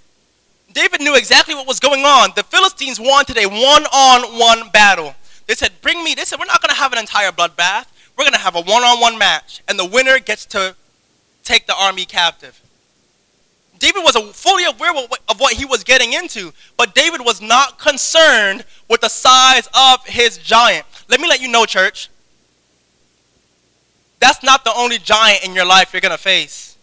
David 0.74 1.02
knew 1.02 1.16
exactly 1.16 1.56
what 1.56 1.68
was 1.68 1.80
going 1.80 2.04
on. 2.04 2.32
The 2.36 2.44
Philistines 2.44 3.00
wanted 3.00 3.38
a 3.38 3.48
one 3.48 3.86
on 3.86 4.38
one 4.38 4.70
battle. 4.70 5.16
They 5.48 5.56
said, 5.56 5.72
Bring 5.82 6.04
me. 6.04 6.14
They 6.14 6.26
said, 6.26 6.40
We're 6.40 6.46
not 6.46 6.62
going 6.62 6.74
to 6.74 6.80
have 6.80 6.92
an 6.92 7.00
entire 7.00 7.32
bloodbath 7.32 7.86
we're 8.18 8.24
going 8.24 8.34
to 8.34 8.40
have 8.40 8.56
a 8.56 8.62
one 8.62 8.84
on 8.84 9.00
one 9.00 9.18
match, 9.18 9.62
and 9.68 9.78
the 9.78 9.86
winner 9.86 10.20
gets 10.20 10.46
to 10.48 10.76
take 11.44 11.68
the 11.68 11.76
army 11.76 12.06
captive. 12.06 12.60
David 13.80 14.02
was 14.04 14.16
fully 14.36 14.66
aware 14.66 14.92
of 15.30 15.40
what 15.40 15.54
he 15.54 15.64
was 15.64 15.84
getting 15.84 16.14
into, 16.14 16.52
but 16.78 16.96
David 16.96 17.22
was 17.22 17.42
not 17.42 17.78
concerned 17.78 18.66
with 18.90 19.02
the 19.02 19.10
size 19.10 19.70
of 19.74 20.04
his 20.06 20.40
giant. 20.40 20.86
Let 21.10 21.22
me 21.22 21.28
let 21.28 21.42
you 21.42 21.48
know, 21.48 21.66
church. 21.66 22.10
That's 24.20 24.42
not 24.42 24.64
the 24.64 24.74
only 24.76 24.98
giant 24.98 25.46
in 25.46 25.54
your 25.54 25.66
life 25.66 25.94
you're 25.94 26.02
going 26.02 26.12
to 26.12 26.18
face. 26.18 26.76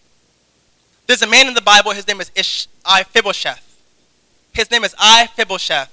There's 1.08 1.22
a 1.22 1.26
man 1.26 1.48
in 1.48 1.54
the 1.54 1.60
Bible, 1.60 1.90
his 1.90 2.06
name 2.06 2.20
is 2.20 2.30
Ish, 2.36 2.68
Iphibosheff. 2.84 3.60
His 4.52 4.70
name 4.70 4.84
is 4.84 4.94
Iphibosheff. 4.94 5.88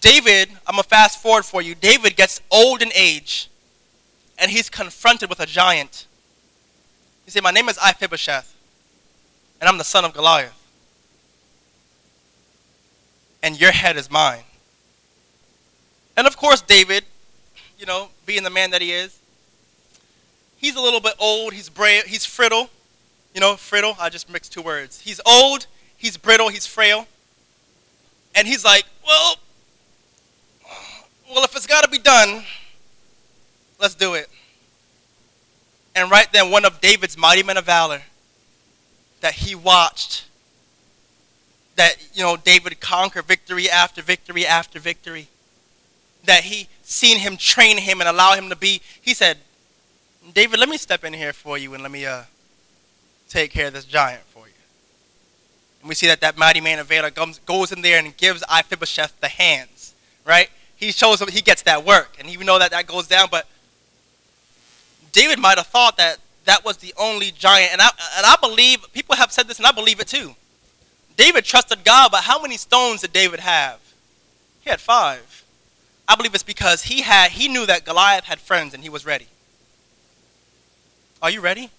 David, 0.00 0.50
I'm 0.66 0.74
going 0.74 0.82
to 0.82 0.88
fast 0.88 1.20
forward 1.22 1.46
for 1.46 1.62
you. 1.62 1.74
David 1.74 2.14
gets 2.14 2.42
old 2.50 2.82
in 2.82 2.90
age 2.94 3.48
and 4.42 4.50
he's 4.50 4.68
confronted 4.68 5.30
with 5.30 5.38
a 5.38 5.46
giant. 5.46 6.06
He 7.24 7.30
said, 7.30 7.44
My 7.44 7.52
name 7.52 7.68
is 7.68 7.78
Iphibosheath. 7.78 8.52
and 9.60 9.68
I'm 9.68 9.78
the 9.78 9.84
son 9.84 10.04
of 10.04 10.12
Goliath. 10.12 10.58
And 13.40 13.58
your 13.58 13.70
head 13.70 13.96
is 13.96 14.10
mine. 14.10 14.42
And 16.16 16.26
of 16.26 16.36
course, 16.36 16.60
David, 16.60 17.04
you 17.78 17.86
know, 17.86 18.08
being 18.26 18.42
the 18.42 18.50
man 18.50 18.72
that 18.72 18.82
he 18.82 18.90
is, 18.90 19.16
he's 20.56 20.74
a 20.74 20.80
little 20.80 21.00
bit 21.00 21.14
old, 21.20 21.52
he's 21.52 21.68
bra- 21.68 22.02
he's 22.04 22.26
friddle. 22.26 22.68
You 23.34 23.40
know, 23.40 23.54
friddle, 23.54 23.94
I 24.00 24.08
just 24.08 24.28
mixed 24.28 24.52
two 24.52 24.60
words. 24.60 25.00
He's 25.00 25.20
old, 25.24 25.66
he's 25.96 26.16
brittle, 26.16 26.48
he's 26.48 26.66
frail. 26.66 27.06
And 28.34 28.48
he's 28.48 28.64
like, 28.64 28.84
well, 29.06 29.36
well, 31.30 31.44
if 31.44 31.54
it's 31.54 31.66
got 31.66 31.84
to 31.84 31.90
be 31.90 31.98
done, 31.98 32.44
let's 33.82 33.96
do 33.96 34.14
it. 34.14 34.30
And 35.94 36.10
right 36.10 36.32
then, 36.32 36.50
one 36.50 36.64
of 36.64 36.80
David's 36.80 37.18
mighty 37.18 37.42
men 37.42 37.58
of 37.58 37.66
valor 37.66 38.02
that 39.20 39.34
he 39.34 39.54
watched, 39.54 40.24
that, 41.76 41.96
you 42.14 42.22
know, 42.22 42.36
David 42.36 42.80
conquer 42.80 43.20
victory 43.20 43.68
after 43.68 44.00
victory 44.00 44.46
after 44.46 44.78
victory, 44.78 45.28
that 46.24 46.44
he 46.44 46.68
seen 46.82 47.18
him 47.18 47.36
train 47.36 47.76
him 47.76 48.00
and 48.00 48.08
allow 48.08 48.34
him 48.34 48.48
to 48.48 48.56
be, 48.56 48.80
he 49.00 49.12
said, 49.12 49.38
David, 50.32 50.60
let 50.60 50.68
me 50.68 50.76
step 50.76 51.04
in 51.04 51.12
here 51.12 51.32
for 51.32 51.58
you 51.58 51.74
and 51.74 51.82
let 51.82 51.92
me 51.92 52.06
uh, 52.06 52.22
take 53.28 53.50
care 53.50 53.66
of 53.66 53.72
this 53.72 53.84
giant 53.84 54.22
for 54.22 54.46
you. 54.46 54.54
And 55.80 55.88
we 55.88 55.96
see 55.96 56.06
that 56.06 56.20
that 56.20 56.38
mighty 56.38 56.60
man 56.60 56.78
of 56.78 56.86
valor 56.86 57.10
comes, 57.10 57.40
goes 57.40 57.72
in 57.72 57.82
there 57.82 57.98
and 57.98 58.16
gives 58.16 58.44
Mephibosheth 58.48 59.20
the 59.20 59.28
hands, 59.28 59.94
right? 60.24 60.48
He 60.76 60.92
shows 60.92 61.20
him, 61.20 61.28
he 61.28 61.42
gets 61.42 61.62
that 61.62 61.84
work. 61.84 62.16
And 62.20 62.28
even 62.28 62.46
though 62.46 62.58
that 62.60 62.70
that 62.70 62.86
goes 62.86 63.08
down, 63.08 63.28
but 63.30 63.46
David 65.12 65.38
might 65.38 65.58
have 65.58 65.66
thought 65.66 65.96
that 65.98 66.18
that 66.44 66.64
was 66.64 66.78
the 66.78 66.92
only 66.98 67.30
giant. 67.30 67.72
And 67.72 67.80
I, 67.80 67.88
and 68.16 68.26
I 68.26 68.36
believe, 68.40 68.84
people 68.92 69.14
have 69.16 69.30
said 69.30 69.46
this 69.46 69.58
and 69.58 69.66
I 69.66 69.72
believe 69.72 70.00
it 70.00 70.08
too. 70.08 70.34
David 71.16 71.44
trusted 71.44 71.84
God, 71.84 72.10
but 72.10 72.24
how 72.24 72.40
many 72.40 72.56
stones 72.56 73.02
did 73.02 73.12
David 73.12 73.40
have? 73.40 73.78
He 74.62 74.70
had 74.70 74.80
five. 74.80 75.44
I 76.08 76.16
believe 76.16 76.34
it's 76.34 76.42
because 76.42 76.84
he 76.84 77.02
had 77.02 77.30
he 77.30 77.48
knew 77.48 77.66
that 77.66 77.84
Goliath 77.84 78.24
had 78.24 78.40
friends 78.40 78.74
and 78.74 78.82
he 78.82 78.88
was 78.88 79.06
ready. 79.06 79.28
Are 81.20 81.30
you 81.30 81.40
ready? 81.40 81.70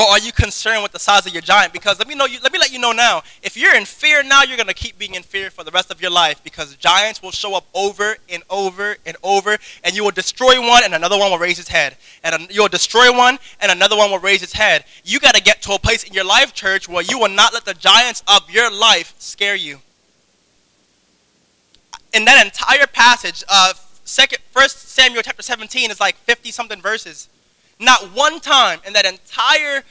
Or 0.00 0.06
are 0.06 0.18
you 0.18 0.32
concerned 0.32 0.82
with 0.82 0.92
the 0.92 0.98
size 0.98 1.26
of 1.26 1.34
your 1.34 1.42
giant? 1.42 1.74
Because 1.74 1.98
let 1.98 2.08
me 2.08 2.14
know 2.14 2.24
you, 2.24 2.38
let 2.42 2.54
me 2.54 2.58
let 2.58 2.72
you 2.72 2.78
know 2.78 2.92
now. 2.92 3.22
If 3.42 3.54
you're 3.54 3.76
in 3.76 3.84
fear 3.84 4.22
now, 4.22 4.42
you're 4.42 4.56
gonna 4.56 4.72
keep 4.72 4.98
being 4.98 5.14
in 5.14 5.22
fear 5.22 5.50
for 5.50 5.62
the 5.62 5.70
rest 5.70 5.90
of 5.90 6.00
your 6.00 6.10
life 6.10 6.42
because 6.42 6.74
giants 6.76 7.20
will 7.20 7.32
show 7.32 7.54
up 7.54 7.66
over 7.74 8.16
and 8.30 8.42
over 8.48 8.96
and 9.04 9.18
over, 9.22 9.58
and 9.84 9.94
you 9.94 10.02
will 10.02 10.10
destroy 10.10 10.58
one, 10.58 10.84
and 10.84 10.94
another 10.94 11.18
one 11.18 11.30
will 11.30 11.38
raise 11.38 11.58
its 11.58 11.68
head, 11.68 11.98
and 12.24 12.48
you'll 12.50 12.68
destroy 12.68 13.14
one, 13.14 13.38
and 13.60 13.70
another 13.70 13.94
one 13.94 14.10
will 14.10 14.18
raise 14.18 14.42
its 14.42 14.54
head. 14.54 14.86
You 15.04 15.20
got 15.20 15.34
to 15.34 15.42
get 15.42 15.60
to 15.62 15.72
a 15.72 15.78
place 15.78 16.02
in 16.02 16.14
your 16.14 16.24
life, 16.24 16.54
church, 16.54 16.88
where 16.88 17.02
you 17.02 17.18
will 17.18 17.28
not 17.28 17.52
let 17.52 17.66
the 17.66 17.74
giants 17.74 18.22
of 18.26 18.50
your 18.50 18.72
life 18.72 19.12
scare 19.18 19.54
you. 19.54 19.80
In 22.14 22.24
that 22.24 22.42
entire 22.42 22.86
passage, 22.86 23.44
uh, 23.50 23.74
second, 24.04 24.38
First 24.50 24.88
Samuel 24.88 25.20
chapter 25.22 25.42
17 25.42 25.90
is 25.90 26.00
like 26.00 26.16
50 26.16 26.52
something 26.52 26.80
verses. 26.80 27.28
Not 27.80 28.14
one 28.14 28.40
time 28.40 28.78
in 28.86 28.92
that 28.92 29.06
entire 29.06 29.82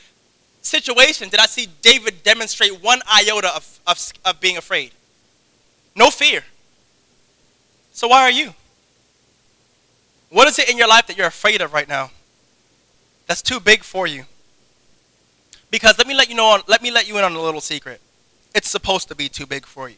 situation 0.61 1.29
did 1.29 1.39
I 1.39 1.47
see 1.47 1.67
David 1.81 2.21
demonstrate 2.23 2.83
one 2.83 3.01
iota 3.11 3.53
of, 3.55 3.79
of, 3.87 4.13
of 4.23 4.39
being 4.39 4.57
afraid. 4.57 4.91
No 5.95 6.11
fear. 6.11 6.43
So 7.91 8.07
why 8.07 8.21
are 8.21 8.31
you? 8.31 8.53
What 10.29 10.47
is 10.47 10.59
it 10.59 10.69
in 10.69 10.77
your 10.77 10.87
life 10.87 11.07
that 11.07 11.17
you're 11.17 11.27
afraid 11.27 11.61
of 11.61 11.73
right 11.73 11.89
now? 11.89 12.11
That's 13.25 13.41
too 13.41 13.59
big 13.59 13.83
for 13.83 14.05
you. 14.05 14.25
Because 15.71 15.97
let 15.97 16.07
me 16.07 16.13
let 16.13 16.29
you 16.29 16.35
know 16.35 16.45
on, 16.45 16.61
let 16.67 16.83
me 16.83 16.91
let 16.91 17.07
you 17.07 17.17
in 17.17 17.23
on 17.23 17.33
a 17.33 17.41
little 17.41 17.61
secret. 17.61 17.99
It's 18.53 18.69
supposed 18.69 19.07
to 19.07 19.15
be 19.15 19.29
too 19.29 19.47
big 19.47 19.65
for 19.65 19.89
you. 19.89 19.95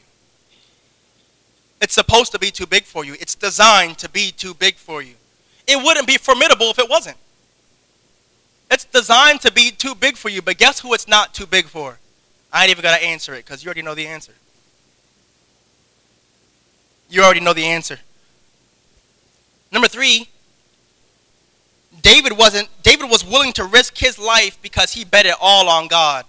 It's 1.81 1.93
supposed 1.93 2.31
to 2.31 2.39
be 2.39 2.51
too 2.51 2.65
big 2.65 2.83
for 2.83 3.03
you. 3.03 3.15
It's 3.19 3.35
designed 3.35 3.97
to 3.99 4.09
be 4.09 4.31
too 4.31 4.53
big 4.53 4.75
for 4.75 5.01
you. 5.01 5.15
It 5.67 5.83
wouldn't 5.83 6.07
be 6.07 6.17
formidable 6.17 6.69
if 6.69 6.79
it 6.79 6.89
wasn't. 6.89 7.17
It's 8.71 8.85
designed 8.85 9.41
to 9.41 9.51
be 9.51 9.69
too 9.69 9.93
big 9.93 10.15
for 10.15 10.29
you, 10.29 10.41
but 10.41 10.57
guess 10.57 10.79
who 10.79 10.93
it's 10.93 11.07
not 11.07 11.33
too 11.33 11.45
big 11.45 11.65
for? 11.65 11.99
I 12.53 12.63
ain't 12.63 12.71
even 12.71 12.81
got 12.81 12.97
to 12.97 13.03
answer 13.03 13.33
it 13.33 13.45
because 13.45 13.63
you 13.63 13.67
already 13.67 13.81
know 13.81 13.95
the 13.95 14.07
answer. 14.07 14.31
You 17.09 17.21
already 17.21 17.41
know 17.41 17.51
the 17.51 17.65
answer. 17.65 17.99
Number 19.73 19.89
three, 19.89 20.29
David 22.01 22.37
wasn't 22.37 22.69
David 22.81 23.09
was 23.09 23.25
willing 23.25 23.51
to 23.53 23.65
risk 23.65 23.97
his 23.97 24.17
life 24.17 24.57
because 24.61 24.93
he 24.93 25.03
bet 25.03 25.25
it 25.25 25.35
all 25.41 25.67
on 25.67 25.89
God. 25.89 26.25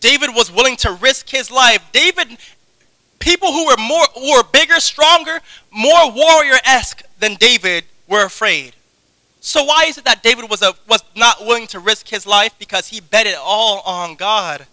David 0.00 0.30
was 0.34 0.52
willing 0.52 0.76
to 0.76 0.92
risk 0.92 1.30
his 1.30 1.50
life. 1.50 1.82
David 1.92 2.36
people 3.18 3.52
who 3.52 3.66
were 3.66 3.76
more 3.78 4.04
who 4.14 4.32
were 4.32 4.44
bigger, 4.44 4.80
stronger, 4.80 5.40
more 5.70 6.10
warrior-esque 6.12 7.02
than 7.18 7.36
David 7.36 7.84
were 8.06 8.26
afraid. 8.26 8.74
So 9.40 9.64
why 9.64 9.84
is 9.88 9.96
it 9.96 10.04
that 10.04 10.22
David 10.22 10.50
was, 10.50 10.62
a, 10.62 10.74
was 10.86 11.02
not 11.16 11.40
willing 11.40 11.66
to 11.68 11.80
risk 11.80 12.08
his 12.08 12.26
life? 12.26 12.54
Because 12.58 12.88
he 12.88 13.00
bet 13.00 13.26
it 13.26 13.36
all 13.40 13.80
on 13.80 14.14
God. 14.14 14.66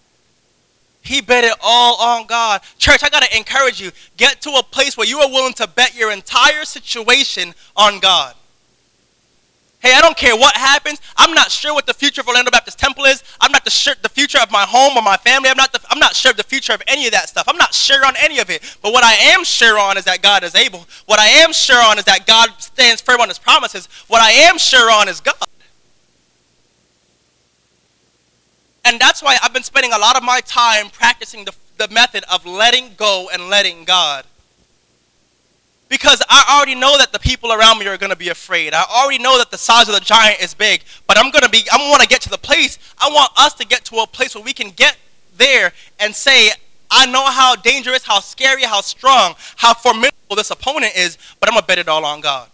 He 1.00 1.22
bet 1.22 1.44
it 1.44 1.54
all 1.62 1.96
on 1.96 2.26
God. 2.26 2.60
Church, 2.76 3.02
I 3.02 3.08
got 3.08 3.22
to 3.22 3.36
encourage 3.36 3.80
you. 3.80 3.90
Get 4.18 4.42
to 4.42 4.50
a 4.50 4.62
place 4.62 4.96
where 4.96 5.06
you 5.06 5.20
are 5.20 5.28
willing 5.28 5.54
to 5.54 5.66
bet 5.66 5.94
your 5.96 6.12
entire 6.12 6.64
situation 6.64 7.54
on 7.76 7.98
God. 7.98 8.34
Hey, 9.80 9.92
I 9.94 10.00
don't 10.00 10.16
care 10.16 10.36
what 10.36 10.56
happens. 10.56 11.00
I'm 11.16 11.32
not 11.34 11.52
sure 11.52 11.72
what 11.72 11.86
the 11.86 11.94
future 11.94 12.20
of 12.20 12.26
Orlando 12.26 12.50
Baptist 12.50 12.80
Temple 12.80 13.04
is. 13.04 13.22
I'm 13.40 13.52
not 13.52 13.64
the, 13.64 13.70
sure, 13.70 13.94
the 14.02 14.08
future 14.08 14.38
of 14.42 14.50
my 14.50 14.64
home 14.64 14.96
or 14.96 15.02
my 15.02 15.16
family. 15.16 15.50
I'm 15.50 15.56
not, 15.56 15.72
the, 15.72 15.80
I'm 15.88 16.00
not 16.00 16.16
sure 16.16 16.32
of 16.32 16.36
the 16.36 16.42
future 16.42 16.72
of 16.72 16.82
any 16.88 17.06
of 17.06 17.12
that 17.12 17.28
stuff. 17.28 17.44
I'm 17.46 17.56
not 17.56 17.72
sure 17.72 18.04
on 18.04 18.14
any 18.18 18.40
of 18.40 18.50
it. 18.50 18.76
But 18.82 18.92
what 18.92 19.04
I 19.04 19.14
am 19.14 19.44
sure 19.44 19.78
on 19.78 19.96
is 19.96 20.04
that 20.04 20.20
God 20.20 20.42
is 20.42 20.56
able. 20.56 20.84
What 21.06 21.20
I 21.20 21.26
am 21.26 21.52
sure 21.52 21.80
on 21.80 21.96
is 21.96 22.04
that 22.06 22.26
God 22.26 22.50
stands 22.58 23.00
firm 23.00 23.20
on 23.20 23.28
his 23.28 23.38
promises. 23.38 23.86
What 24.08 24.20
I 24.20 24.32
am 24.32 24.58
sure 24.58 24.90
on 24.90 25.08
is 25.08 25.20
God. 25.20 25.36
And 28.84 28.98
that's 28.98 29.22
why 29.22 29.38
I've 29.42 29.52
been 29.52 29.62
spending 29.62 29.92
a 29.92 29.98
lot 29.98 30.16
of 30.16 30.24
my 30.24 30.40
time 30.40 30.88
practicing 30.90 31.44
the, 31.44 31.54
the 31.76 31.86
method 31.88 32.24
of 32.32 32.44
letting 32.44 32.94
go 32.96 33.28
and 33.32 33.48
letting 33.48 33.84
God. 33.84 34.24
Because 35.88 36.22
I 36.28 36.56
already 36.56 36.74
know 36.74 36.98
that 36.98 37.12
the 37.12 37.18
people 37.18 37.50
around 37.50 37.78
me 37.78 37.86
are 37.86 37.96
going 37.96 38.10
to 38.10 38.16
be 38.16 38.28
afraid. 38.28 38.74
I 38.74 38.84
already 38.90 39.22
know 39.22 39.38
that 39.38 39.50
the 39.50 39.56
size 39.56 39.88
of 39.88 39.94
the 39.94 40.00
giant 40.00 40.40
is 40.40 40.52
big. 40.52 40.82
But 41.06 41.16
I'm 41.16 41.30
going 41.30 41.44
to 41.44 41.48
be, 41.48 41.62
I 41.72 41.78
want 41.88 42.02
to 42.02 42.08
get 42.08 42.20
to 42.22 42.28
the 42.28 42.38
place, 42.38 42.78
I 42.98 43.08
want 43.08 43.32
us 43.38 43.54
to 43.54 43.66
get 43.66 43.86
to 43.86 43.96
a 43.96 44.06
place 44.06 44.34
where 44.34 44.44
we 44.44 44.52
can 44.52 44.70
get 44.70 44.98
there 45.36 45.72
and 45.98 46.14
say, 46.14 46.50
I 46.90 47.06
know 47.06 47.24
how 47.24 47.56
dangerous, 47.56 48.04
how 48.04 48.20
scary, 48.20 48.64
how 48.64 48.82
strong, 48.82 49.34
how 49.56 49.72
formidable 49.74 50.36
this 50.36 50.50
opponent 50.50 50.94
is, 50.96 51.16
but 51.40 51.48
I'm 51.48 51.54
going 51.54 51.62
to 51.62 51.66
bet 51.66 51.78
it 51.78 51.88
all 51.88 52.04
on 52.04 52.20
God. 52.20 52.50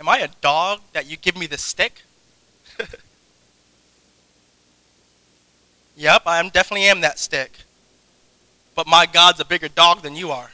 Am 0.00 0.08
I 0.08 0.18
a 0.18 0.28
dog 0.40 0.80
that 0.92 1.08
you 1.08 1.16
give 1.16 1.36
me 1.36 1.46
the 1.46 1.58
stick? 1.58 2.02
yep, 5.96 6.22
I 6.26 6.48
definitely 6.48 6.86
am 6.86 7.02
that 7.02 7.18
stick 7.18 7.52
but 8.80 8.86
my 8.86 9.04
God's 9.04 9.38
a 9.40 9.44
bigger 9.44 9.68
dog 9.68 10.00
than 10.00 10.16
you 10.16 10.30
are. 10.30 10.50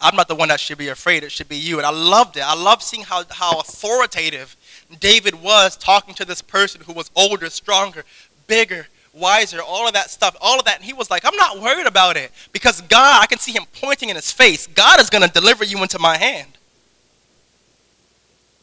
I'm 0.00 0.14
not 0.14 0.28
the 0.28 0.36
one 0.36 0.46
that 0.50 0.60
should 0.60 0.78
be 0.78 0.86
afraid. 0.86 1.24
It 1.24 1.32
should 1.32 1.48
be 1.48 1.56
you. 1.56 1.78
And 1.78 1.84
I 1.84 1.90
loved 1.90 2.36
it. 2.36 2.44
I 2.46 2.54
loved 2.54 2.82
seeing 2.82 3.02
how, 3.02 3.24
how 3.30 3.58
authoritative 3.58 4.54
David 5.00 5.42
was 5.42 5.76
talking 5.76 6.14
to 6.14 6.24
this 6.24 6.40
person 6.40 6.82
who 6.82 6.92
was 6.92 7.10
older, 7.16 7.50
stronger, 7.50 8.04
bigger, 8.46 8.86
wiser, 9.12 9.60
all 9.60 9.88
of 9.88 9.94
that 9.94 10.08
stuff, 10.08 10.36
all 10.40 10.60
of 10.60 10.66
that. 10.66 10.76
And 10.76 10.84
he 10.84 10.92
was 10.92 11.10
like, 11.10 11.24
I'm 11.24 11.34
not 11.34 11.60
worried 11.60 11.88
about 11.88 12.16
it 12.16 12.30
because 12.52 12.80
God, 12.82 13.20
I 13.20 13.26
can 13.26 13.40
see 13.40 13.50
him 13.50 13.64
pointing 13.80 14.08
in 14.08 14.14
his 14.14 14.30
face. 14.30 14.68
God 14.68 15.00
is 15.00 15.10
going 15.10 15.24
to 15.24 15.32
deliver 15.32 15.64
you 15.64 15.82
into 15.82 15.98
my 15.98 16.16
hand. 16.16 16.58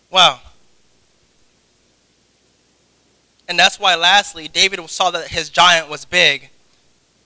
Wow. 0.10 0.40
And 3.50 3.60
that's 3.60 3.78
why, 3.78 3.96
lastly, 3.96 4.48
David 4.48 4.80
saw 4.90 5.12
that 5.12 5.28
his 5.28 5.50
giant 5.50 5.90
was 5.90 6.06
big 6.06 6.50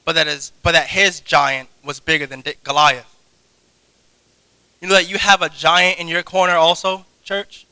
but 0.07 0.15
that, 0.15 0.25
is, 0.25 0.53
but 0.63 0.71
that 0.71 0.87
his 0.87 1.19
giant 1.19 1.67
was 1.83 1.99
bigger 1.99 2.25
than 2.25 2.41
Goliath. 2.63 3.13
You 4.79 4.87
know 4.87 4.93
that 4.93 5.09
you 5.09 5.17
have 5.17 5.41
a 5.41 5.49
giant 5.49 5.99
in 5.99 6.07
your 6.07 6.23
corner 6.23 6.53
also, 6.53 7.05
church? 7.25 7.65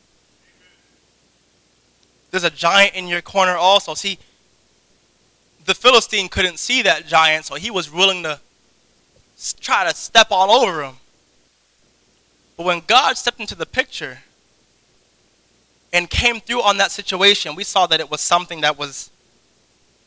There's 2.32 2.44
a 2.44 2.50
giant 2.50 2.94
in 2.94 3.08
your 3.08 3.22
corner 3.22 3.56
also. 3.56 3.94
See, 3.94 4.20
the 5.64 5.74
Philistine 5.74 6.28
couldn't 6.28 6.60
see 6.60 6.82
that 6.82 7.08
giant, 7.08 7.46
so 7.46 7.56
he 7.56 7.72
was 7.72 7.90
willing 7.90 8.24
to 8.24 8.42
try 9.62 9.90
to 9.90 9.96
step 9.96 10.28
all 10.30 10.52
over 10.52 10.84
him. 10.84 10.96
But 12.58 12.66
when 12.66 12.82
God 12.86 13.16
stepped 13.16 13.40
into 13.40 13.56
the 13.56 13.66
picture 13.66 14.20
and 15.94 16.10
came 16.10 16.42
through 16.42 16.64
on 16.64 16.76
that 16.80 16.92
situation, 16.92 17.56
we 17.56 17.64
saw 17.64 17.88
that 17.88 18.02
it 18.02 18.12
was 18.12 18.20
something 18.20 18.60
that 18.60 18.78
was 18.78 19.10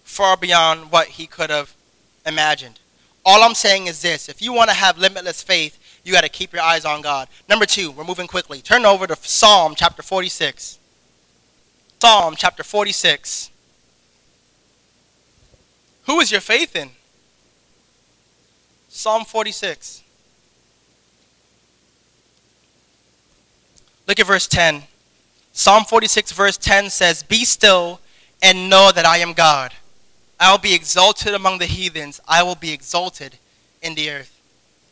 far 0.04 0.36
beyond 0.36 0.92
what 0.92 1.06
he 1.06 1.26
could 1.26 1.48
have 1.48 1.74
imagined. 2.28 2.80
All 3.24 3.42
I'm 3.42 3.54
saying 3.54 3.86
is 3.86 4.00
this 4.00 4.28
if 4.28 4.40
you 4.40 4.52
want 4.52 4.70
to 4.70 4.76
have 4.76 4.98
limitless 4.98 5.42
faith, 5.42 5.78
you 6.04 6.12
got 6.12 6.22
to 6.22 6.28
keep 6.28 6.52
your 6.52 6.62
eyes 6.62 6.84
on 6.84 7.02
God. 7.02 7.28
Number 7.48 7.66
two, 7.66 7.90
we're 7.90 8.04
moving 8.04 8.26
quickly. 8.26 8.60
Turn 8.60 8.86
over 8.86 9.06
to 9.06 9.16
Psalm 9.16 9.74
chapter 9.76 10.02
46. 10.02 10.78
Psalm 12.00 12.34
chapter 12.36 12.62
46. 12.62 13.50
Who 16.06 16.20
is 16.20 16.30
your 16.30 16.40
faith 16.40 16.74
in? 16.74 16.90
Psalm 18.88 19.24
46. 19.24 20.02
Look 24.06 24.18
at 24.18 24.26
verse 24.26 24.46
10. 24.46 24.84
Psalm 25.52 25.84
46, 25.84 26.32
verse 26.32 26.56
10 26.56 26.88
says, 26.88 27.22
Be 27.22 27.44
still 27.44 28.00
and 28.40 28.70
know 28.70 28.90
that 28.90 29.04
I 29.04 29.18
am 29.18 29.34
God. 29.34 29.74
I 30.40 30.50
will 30.50 30.58
be 30.58 30.74
exalted 30.74 31.34
among 31.34 31.58
the 31.58 31.66
heathens, 31.66 32.20
I 32.28 32.42
will 32.42 32.54
be 32.54 32.72
exalted 32.72 33.38
in 33.82 33.94
the 33.94 34.10
earth. 34.10 34.40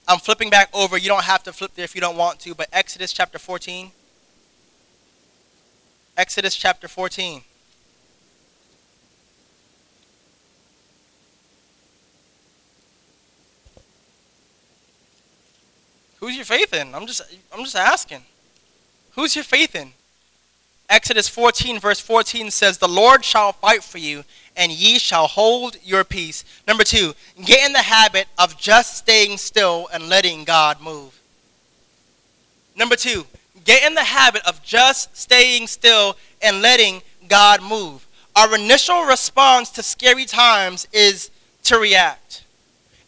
I'm 0.08 0.18
flipping 0.18 0.50
back 0.50 0.68
over. 0.72 0.96
You 0.96 1.08
don't 1.08 1.24
have 1.24 1.42
to 1.44 1.52
flip 1.52 1.72
there 1.74 1.84
if 1.84 1.94
you 1.94 2.00
don't 2.00 2.16
want 2.16 2.38
to, 2.40 2.54
but 2.54 2.68
Exodus 2.72 3.12
chapter 3.12 3.38
14. 3.38 3.90
Exodus 6.16 6.54
chapter 6.54 6.88
14. 6.88 7.42
Who's 16.20 16.36
your 16.36 16.44
faith 16.44 16.72
in? 16.72 16.94
I'm 16.94 17.06
just 17.06 17.22
I'm 17.52 17.62
just 17.62 17.76
asking. 17.76 18.22
Who's 19.12 19.36
your 19.36 19.44
faith 19.44 19.74
in? 19.74 19.92
Exodus 20.88 21.28
14 21.28 21.80
verse 21.80 22.00
14 22.00 22.50
says, 22.50 22.78
"The 22.78 22.88
Lord 22.88 23.24
shall 23.24 23.52
fight 23.52 23.82
for 23.82 23.98
you, 23.98 24.24
and 24.56 24.70
ye 24.70 24.98
shall 24.98 25.26
hold 25.26 25.78
your 25.82 26.04
peace." 26.04 26.44
Number 26.66 26.84
2, 26.84 27.14
get 27.44 27.66
in 27.66 27.72
the 27.72 27.82
habit 27.82 28.28
of 28.38 28.58
just 28.58 28.96
staying 28.96 29.38
still 29.38 29.88
and 29.92 30.08
letting 30.08 30.44
God 30.44 30.80
move. 30.80 31.20
Number 32.76 32.94
2, 32.94 33.26
get 33.64 33.84
in 33.84 33.94
the 33.94 34.04
habit 34.04 34.42
of 34.46 34.62
just 34.62 35.16
staying 35.16 35.66
still 35.66 36.16
and 36.40 36.62
letting 36.62 37.02
God 37.26 37.62
move. 37.62 38.06
Our 38.36 38.54
initial 38.54 39.04
response 39.04 39.70
to 39.70 39.82
scary 39.82 40.26
times 40.26 40.86
is 40.92 41.30
to 41.64 41.78
react. 41.78 42.44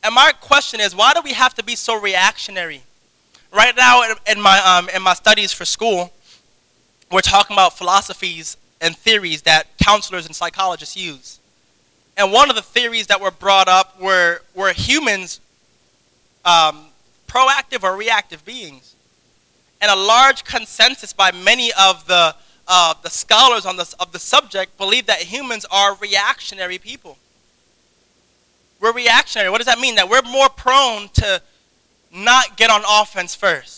And 0.02 0.14
my 0.14 0.32
question 0.32 0.80
is, 0.80 0.96
why 0.96 1.12
do 1.12 1.20
we 1.22 1.34
have 1.34 1.54
to 1.54 1.62
be 1.62 1.76
so 1.76 2.00
reactionary? 2.00 2.82
Right 3.52 3.76
now, 3.76 4.02
in 4.26 4.40
my, 4.40 4.58
um, 4.58 4.88
in 4.88 5.02
my 5.02 5.14
studies 5.14 5.52
for 5.52 5.64
school, 5.64 6.12
we're 7.10 7.20
talking 7.20 7.54
about 7.54 7.76
philosophies 7.76 8.56
and 8.80 8.96
theories 8.96 9.42
that 9.42 9.66
counselors 9.78 10.26
and 10.26 10.34
psychologists 10.34 10.96
use. 10.96 11.40
And 12.16 12.32
one 12.32 12.50
of 12.50 12.56
the 12.56 12.62
theories 12.62 13.06
that 13.06 13.20
were 13.20 13.30
brought 13.30 13.68
up 13.68 14.00
were, 14.00 14.40
were 14.54 14.72
humans 14.72 15.40
um, 16.44 16.86
proactive 17.28 17.84
or 17.84 17.96
reactive 17.96 18.44
beings. 18.44 18.96
And 19.80 19.90
a 19.90 19.96
large 19.96 20.44
consensus 20.44 21.12
by 21.12 21.30
many 21.30 21.70
of 21.80 22.06
the, 22.08 22.34
uh, 22.66 22.94
the 23.02 23.10
scholars 23.10 23.64
on 23.64 23.76
this, 23.76 23.92
of 23.94 24.10
the 24.10 24.18
subject 24.18 24.76
believe 24.76 25.06
that 25.06 25.18
humans 25.18 25.64
are 25.70 25.94
reactionary 25.96 26.78
people. 26.78 27.16
We're 28.80 28.92
reactionary. 28.92 29.50
What 29.50 29.58
does 29.58 29.66
that 29.66 29.78
mean? 29.78 29.94
That 29.94 30.08
we're 30.08 30.22
more 30.22 30.48
prone 30.48 31.08
to 31.14 31.40
not 32.12 32.56
get 32.56 32.70
on 32.70 32.82
offense 32.88 33.34
first. 33.34 33.77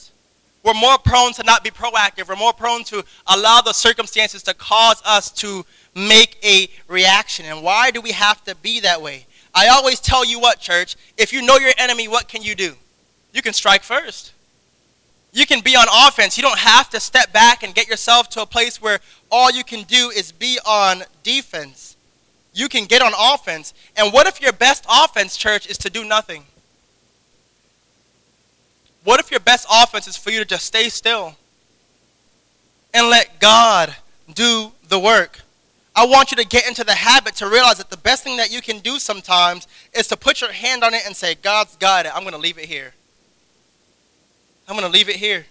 We're 0.63 0.75
more 0.75 0.99
prone 0.99 1.33
to 1.35 1.43
not 1.43 1.65
be 1.65 1.71
proactive. 1.71 2.29
We're 2.29 2.37
more 2.37 2.53
prone 2.53 2.85
to 2.85 3.05
allow 3.27 3.61
the 3.63 3.73
circumstances 3.73 4.43
to 4.45 4.55
cause 4.55 5.03
us 5.07 5.31
to 5.33 5.65
make 5.95 6.37
a 6.45 6.69
reaction. 6.87 7.47
And 7.47 7.63
why 7.63 7.91
do 7.91 8.01
we 8.01 8.13
have 8.13 8.45
to 8.45 8.55
be 8.57 8.81
that 8.81 9.01
way? 9.01 9.27
I 9.55 9.69
always 9.69 10.01
tell 10.01 10.25
you 10.25 10.39
what, 10.39 10.61
church, 10.61 10.97
if 11.17 11.33
you 11.33 11.43
know 11.43 11.57
your 11.57 11.73
enemy, 11.79 12.09
what 12.09 12.29
can 12.29 12.43
you 12.43 12.55
do? 12.55 12.75
You 13.33 13.43
can 13.43 13.53
strike 13.53 13.83
first. 13.83 14.33
You 15.33 15.47
can 15.47 15.61
be 15.61 15.77
on 15.77 15.87
offense. 16.07 16.37
You 16.37 16.43
don't 16.43 16.59
have 16.59 16.91
to 16.91 17.01
step 17.01 17.33
back 17.33 17.63
and 17.63 17.75
get 17.75 17.89
yourself 17.89 18.29
to 18.31 18.43
a 18.43 18.47
place 18.47 18.83
where 18.83 19.01
all 19.31 19.51
you 19.51 19.65
can 19.65 19.85
do 19.85 20.11
is 20.11 20.33
be 20.33 20.59
on 20.67 21.05
defense. 21.23 21.97
You 22.53 22.69
can 22.69 22.87
get 22.87 23.01
on 23.01 23.13
offense. 23.17 23.73
And 23.97 24.13
what 24.13 24.27
if 24.27 24.41
your 24.41 24.53
best 24.53 24.85
offense, 24.91 25.37
church, 25.37 25.69
is 25.69 25.79
to 25.79 25.91
do 25.91 26.05
nothing? 26.05 26.45
What 29.05 29.21
if 29.21 29.31
your 29.31 29.41
best 29.41 29.67
offense 29.71 30.07
is 30.07 30.17
for 30.17 30.31
you 30.31 30.39
to 30.41 30.45
just 30.45 30.67
stay 30.67 30.89
still 30.89 31.37
and 32.93 33.09
let 33.09 33.41
God 33.41 33.95
do 34.33 34.73
the 34.89 34.99
work? 34.99 35.41
I 35.95 36.07
want 36.07 36.31
you 36.31 36.37
to 36.37 36.47
get 36.47 36.69
into 36.69 36.85
the 36.85 36.95
habit 36.95 37.35
to 37.37 37.49
realize 37.49 37.79
that 37.79 37.91
the 37.91 37.97
best 37.97 38.23
thing 38.23 38.37
that 38.37 38.53
you 38.53 38.63
can 38.63 38.79
do 38.79 38.99
sometimes 38.99 39.67
is 39.93 40.07
to 40.09 40.17
put 40.17 40.41
your 40.41 40.53
hand 40.53 40.85
on 40.85 40.95
it 40.95 41.03
and 41.05 41.17
say, 41.17 41.35
God's 41.35 41.77
got 41.77 42.07
it. 42.07 42.15
I'm 42.15 42.23
going 42.23 42.35
to 42.35 42.39
leave 42.41 42.59
it 42.59 42.67
here. 42.67 42.95
I'm 44.69 44.77
going 44.77 44.91
to 44.91 44.93
leave 44.97 45.09
it 45.09 45.17
here. 45.17 45.47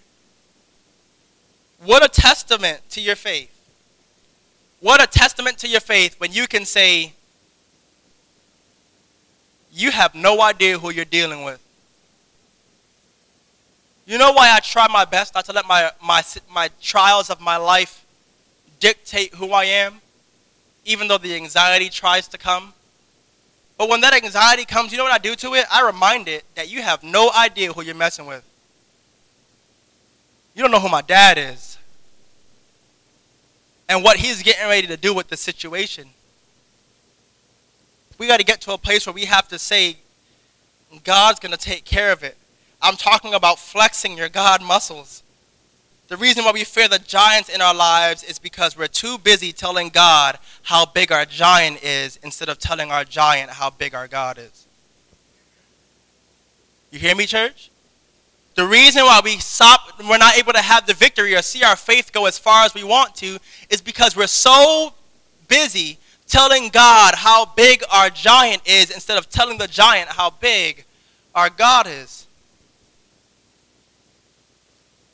What 1.84 2.04
a 2.04 2.08
testament 2.08 2.80
to 2.90 3.00
your 3.00 3.16
faith. 3.16 3.54
What 4.80 5.02
a 5.02 5.06
testament 5.06 5.58
to 5.58 5.68
your 5.68 5.80
faith 5.80 6.18
when 6.18 6.32
you 6.32 6.46
can 6.46 6.64
say, 6.64 7.12
you 9.72 9.90
have 9.90 10.14
no 10.14 10.40
idea 10.40 10.78
who 10.78 10.90
you're 10.90 11.04
dealing 11.04 11.44
with. 11.44 11.60
You 14.10 14.18
know 14.18 14.32
why 14.32 14.50
I 14.52 14.58
try 14.58 14.88
my 14.88 15.04
best 15.04 15.36
not 15.36 15.44
to 15.44 15.52
let 15.52 15.68
my, 15.68 15.92
my, 16.04 16.24
my 16.52 16.68
trials 16.82 17.30
of 17.30 17.40
my 17.40 17.56
life 17.56 18.04
dictate 18.80 19.36
who 19.36 19.52
I 19.52 19.66
am, 19.66 20.00
even 20.84 21.06
though 21.06 21.16
the 21.16 21.36
anxiety 21.36 21.88
tries 21.88 22.26
to 22.26 22.36
come? 22.36 22.72
But 23.78 23.88
when 23.88 24.00
that 24.00 24.12
anxiety 24.12 24.64
comes, 24.64 24.90
you 24.90 24.98
know 24.98 25.04
what 25.04 25.12
I 25.12 25.18
do 25.18 25.36
to 25.36 25.54
it? 25.54 25.64
I 25.70 25.86
remind 25.86 26.26
it 26.26 26.42
that 26.56 26.68
you 26.68 26.82
have 26.82 27.04
no 27.04 27.30
idea 27.30 27.72
who 27.72 27.84
you're 27.84 27.94
messing 27.94 28.26
with. 28.26 28.42
You 30.56 30.62
don't 30.62 30.72
know 30.72 30.80
who 30.80 30.88
my 30.88 31.02
dad 31.02 31.38
is 31.38 31.78
and 33.88 34.02
what 34.02 34.16
he's 34.16 34.42
getting 34.42 34.66
ready 34.66 34.88
to 34.88 34.96
do 34.96 35.14
with 35.14 35.28
the 35.28 35.36
situation. 35.36 36.08
We 38.18 38.26
got 38.26 38.40
to 38.40 38.44
get 38.44 38.60
to 38.62 38.72
a 38.72 38.78
place 38.78 39.06
where 39.06 39.14
we 39.14 39.26
have 39.26 39.46
to 39.46 39.58
say, 39.60 39.98
God's 41.04 41.38
going 41.38 41.52
to 41.52 41.56
take 41.56 41.84
care 41.84 42.10
of 42.10 42.24
it. 42.24 42.36
I'm 42.82 42.96
talking 42.96 43.34
about 43.34 43.58
flexing 43.58 44.16
your 44.16 44.28
God 44.28 44.62
muscles. 44.62 45.22
The 46.08 46.16
reason 46.16 46.44
why 46.44 46.52
we 46.52 46.64
fear 46.64 46.88
the 46.88 46.98
giants 46.98 47.48
in 47.48 47.60
our 47.60 47.74
lives 47.74 48.24
is 48.24 48.38
because 48.38 48.76
we're 48.76 48.88
too 48.88 49.18
busy 49.18 49.52
telling 49.52 49.90
God 49.90 50.38
how 50.62 50.86
big 50.86 51.12
our 51.12 51.24
giant 51.24 51.84
is 51.84 52.18
instead 52.22 52.48
of 52.48 52.58
telling 52.58 52.90
our 52.90 53.04
giant 53.04 53.50
how 53.50 53.70
big 53.70 53.94
our 53.94 54.08
God 54.08 54.38
is. 54.38 54.66
You 56.90 56.98
hear 56.98 57.14
me, 57.14 57.26
church? 57.26 57.70
The 58.56 58.66
reason 58.66 59.04
why 59.04 59.20
we 59.22 59.36
stop, 59.36 59.80
we're 60.00 60.18
not 60.18 60.36
able 60.36 60.52
to 60.52 60.60
have 60.60 60.86
the 60.86 60.94
victory 60.94 61.36
or 61.36 61.42
see 61.42 61.62
our 61.62 61.76
faith 61.76 62.12
go 62.12 62.26
as 62.26 62.38
far 62.38 62.64
as 62.64 62.74
we 62.74 62.82
want 62.82 63.14
to 63.16 63.38
is 63.68 63.80
because 63.80 64.16
we're 64.16 64.26
so 64.26 64.94
busy 65.46 65.98
telling 66.26 66.70
God 66.70 67.14
how 67.14 67.44
big 67.44 67.84
our 67.92 68.10
giant 68.10 68.62
is 68.66 68.90
instead 68.90 69.16
of 69.16 69.30
telling 69.30 69.58
the 69.58 69.68
giant 69.68 70.08
how 70.10 70.30
big 70.30 70.84
our 71.34 71.50
God 71.50 71.86
is 71.86 72.19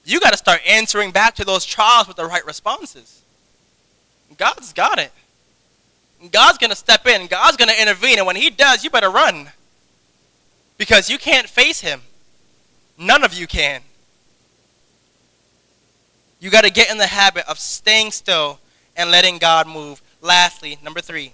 you 0.06 0.20
got 0.20 0.30
to 0.30 0.38
start 0.38 0.60
answering 0.64 1.10
back 1.10 1.34
to 1.34 1.44
those 1.44 1.64
trials 1.64 2.06
with 2.06 2.16
the 2.16 2.24
right 2.24 2.46
responses. 2.46 3.22
God's 4.38 4.72
got 4.72 5.00
it. 5.00 5.10
God's 6.30 6.58
going 6.58 6.70
to 6.70 6.76
step 6.76 7.06
in. 7.08 7.26
God's 7.26 7.56
going 7.56 7.68
to 7.68 7.82
intervene. 7.82 8.18
And 8.18 8.26
when 8.26 8.36
He 8.36 8.48
does, 8.48 8.84
you 8.84 8.90
better 8.90 9.10
run. 9.10 9.50
Because 10.78 11.10
you 11.10 11.18
can't 11.18 11.48
face 11.48 11.80
Him. 11.80 12.02
None 12.96 13.24
of 13.24 13.34
you 13.34 13.48
can. 13.48 13.82
You 16.38 16.50
got 16.50 16.62
to 16.62 16.70
get 16.70 16.88
in 16.88 16.98
the 16.98 17.08
habit 17.08 17.44
of 17.48 17.58
staying 17.58 18.12
still 18.12 18.60
and 18.96 19.10
letting 19.10 19.38
God 19.38 19.66
move. 19.66 20.00
Lastly, 20.20 20.78
number 20.84 21.00
three, 21.00 21.32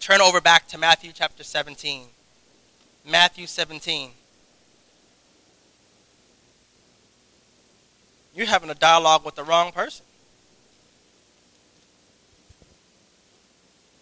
turn 0.00 0.22
over 0.22 0.40
back 0.40 0.66
to 0.68 0.78
Matthew 0.78 1.12
chapter 1.12 1.44
17. 1.44 2.06
Matthew 3.04 3.46
17. 3.46 4.12
You're 8.34 8.46
having 8.46 8.70
a 8.70 8.74
dialogue 8.74 9.24
with 9.24 9.34
the 9.34 9.44
wrong 9.44 9.72
person. 9.72 10.04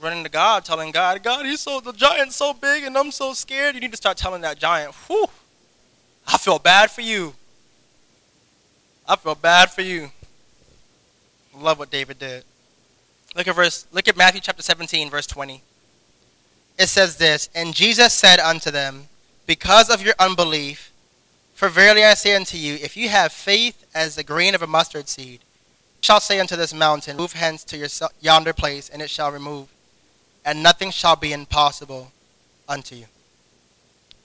Running 0.00 0.24
to 0.24 0.30
God, 0.30 0.64
telling 0.64 0.92
God, 0.92 1.22
God, 1.22 1.44
he's 1.44 1.60
so 1.60 1.80
the 1.80 1.92
giant's 1.92 2.36
so 2.36 2.54
big 2.54 2.84
and 2.84 2.96
I'm 2.96 3.10
so 3.10 3.34
scared. 3.34 3.74
You 3.74 3.80
need 3.80 3.90
to 3.90 3.96
start 3.96 4.16
telling 4.16 4.40
that 4.42 4.58
giant, 4.58 4.94
whew, 5.06 5.26
I 6.26 6.38
feel 6.38 6.58
bad 6.58 6.90
for 6.90 7.02
you. 7.02 7.34
I 9.06 9.16
feel 9.16 9.34
bad 9.34 9.70
for 9.70 9.82
you. 9.82 10.10
Love 11.54 11.78
what 11.78 11.90
David 11.90 12.18
did. 12.18 12.44
Look 13.34 13.48
at 13.48 13.54
verse 13.54 13.86
look 13.92 14.08
at 14.08 14.16
Matthew 14.16 14.40
chapter 14.40 14.62
17, 14.62 15.10
verse 15.10 15.26
20. 15.26 15.62
It 16.78 16.88
says 16.88 17.16
this, 17.16 17.50
and 17.54 17.74
Jesus 17.74 18.14
said 18.14 18.38
unto 18.38 18.70
them, 18.70 19.08
Because 19.46 19.90
of 19.90 20.02
your 20.02 20.14
unbelief, 20.18 20.89
for 21.60 21.68
verily 21.68 22.02
I 22.02 22.14
say 22.14 22.34
unto 22.34 22.56
you, 22.56 22.76
if 22.76 22.96
you 22.96 23.10
have 23.10 23.32
faith 23.32 23.84
as 23.94 24.16
the 24.16 24.24
grain 24.24 24.54
of 24.54 24.62
a 24.62 24.66
mustard 24.66 25.10
seed, 25.10 25.40
shall 26.00 26.18
say 26.18 26.40
unto 26.40 26.56
this 26.56 26.72
mountain, 26.72 27.18
Move 27.18 27.34
hence 27.34 27.64
to 27.64 27.76
your 27.76 27.88
yonder 28.18 28.54
place, 28.54 28.88
and 28.88 29.02
it 29.02 29.10
shall 29.10 29.30
remove, 29.30 29.68
and 30.42 30.62
nothing 30.62 30.90
shall 30.90 31.16
be 31.16 31.34
impossible 31.34 32.12
unto 32.66 32.94
you. 32.94 33.04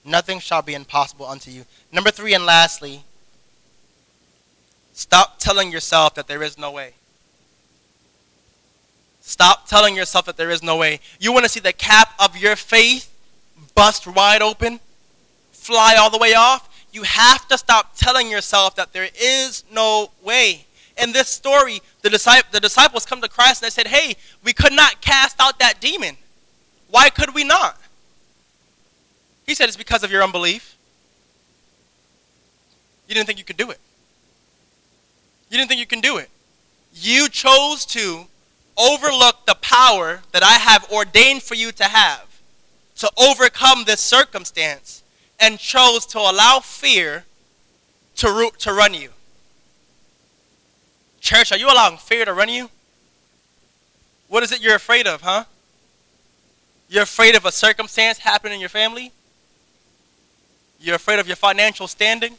Nothing 0.02 0.40
shall 0.40 0.62
be 0.62 0.72
impossible 0.72 1.26
unto 1.26 1.50
you. 1.50 1.66
Number 1.92 2.10
three, 2.10 2.32
and 2.32 2.46
lastly, 2.46 3.04
stop 4.94 5.38
telling 5.38 5.70
yourself 5.70 6.14
that 6.14 6.28
there 6.28 6.42
is 6.42 6.56
no 6.56 6.70
way. 6.70 6.94
Stop 9.20 9.68
telling 9.68 9.94
yourself 9.94 10.24
that 10.24 10.38
there 10.38 10.48
is 10.48 10.62
no 10.62 10.78
way. 10.78 11.00
You 11.20 11.34
want 11.34 11.44
to 11.44 11.50
see 11.50 11.60
the 11.60 11.74
cap 11.74 12.14
of 12.18 12.34
your 12.34 12.56
faith 12.56 13.14
bust 13.74 14.06
wide 14.06 14.40
open, 14.40 14.80
fly 15.52 15.96
all 15.98 16.08
the 16.08 16.16
way 16.16 16.32
off? 16.32 16.66
You 16.96 17.02
have 17.02 17.46
to 17.48 17.58
stop 17.58 17.94
telling 17.94 18.30
yourself 18.30 18.74
that 18.76 18.94
there 18.94 19.10
is 19.20 19.64
no 19.70 20.12
way. 20.24 20.64
In 20.96 21.12
this 21.12 21.28
story, 21.28 21.82
the, 22.00 22.08
the 22.52 22.58
disciples 22.58 23.04
come 23.04 23.20
to 23.20 23.28
Christ 23.28 23.62
and 23.62 23.66
they 23.66 23.70
said, 23.70 23.88
Hey, 23.88 24.16
we 24.42 24.54
could 24.54 24.72
not 24.72 25.02
cast 25.02 25.36
out 25.38 25.58
that 25.58 25.78
demon. 25.78 26.16
Why 26.88 27.10
could 27.10 27.34
we 27.34 27.44
not? 27.44 27.78
He 29.44 29.54
said, 29.54 29.68
It's 29.68 29.76
because 29.76 30.04
of 30.04 30.10
your 30.10 30.22
unbelief. 30.22 30.74
You 33.08 33.14
didn't 33.14 33.26
think 33.26 33.38
you 33.38 33.44
could 33.44 33.58
do 33.58 33.70
it. 33.70 33.78
You 35.50 35.58
didn't 35.58 35.68
think 35.68 35.80
you 35.80 35.86
can 35.86 36.00
do 36.00 36.16
it. 36.16 36.30
You 36.94 37.28
chose 37.28 37.84
to 37.86 38.24
overlook 38.78 39.44
the 39.44 39.56
power 39.56 40.22
that 40.32 40.42
I 40.42 40.54
have 40.54 40.90
ordained 40.90 41.42
for 41.42 41.56
you 41.56 41.72
to 41.72 41.84
have 41.84 42.40
to 43.00 43.10
overcome 43.18 43.84
this 43.84 44.00
circumstance 44.00 45.02
and 45.38 45.58
chose 45.58 46.06
to 46.06 46.18
allow 46.18 46.60
fear 46.60 47.24
to, 48.16 48.50
to 48.58 48.72
run 48.72 48.94
you. 48.94 49.10
Church, 51.20 51.52
are 51.52 51.58
you 51.58 51.66
allowing 51.66 51.96
fear 51.96 52.24
to 52.24 52.32
run 52.32 52.48
you? 52.48 52.70
What 54.28 54.42
is 54.42 54.52
it 54.52 54.62
you're 54.62 54.76
afraid 54.76 55.06
of, 55.06 55.22
huh? 55.22 55.44
You're 56.88 57.02
afraid 57.02 57.34
of 57.34 57.44
a 57.44 57.52
circumstance 57.52 58.18
happening 58.18 58.54
in 58.54 58.60
your 58.60 58.68
family? 58.68 59.12
You're 60.80 60.96
afraid 60.96 61.18
of 61.18 61.26
your 61.26 61.36
financial 61.36 61.88
standing? 61.88 62.36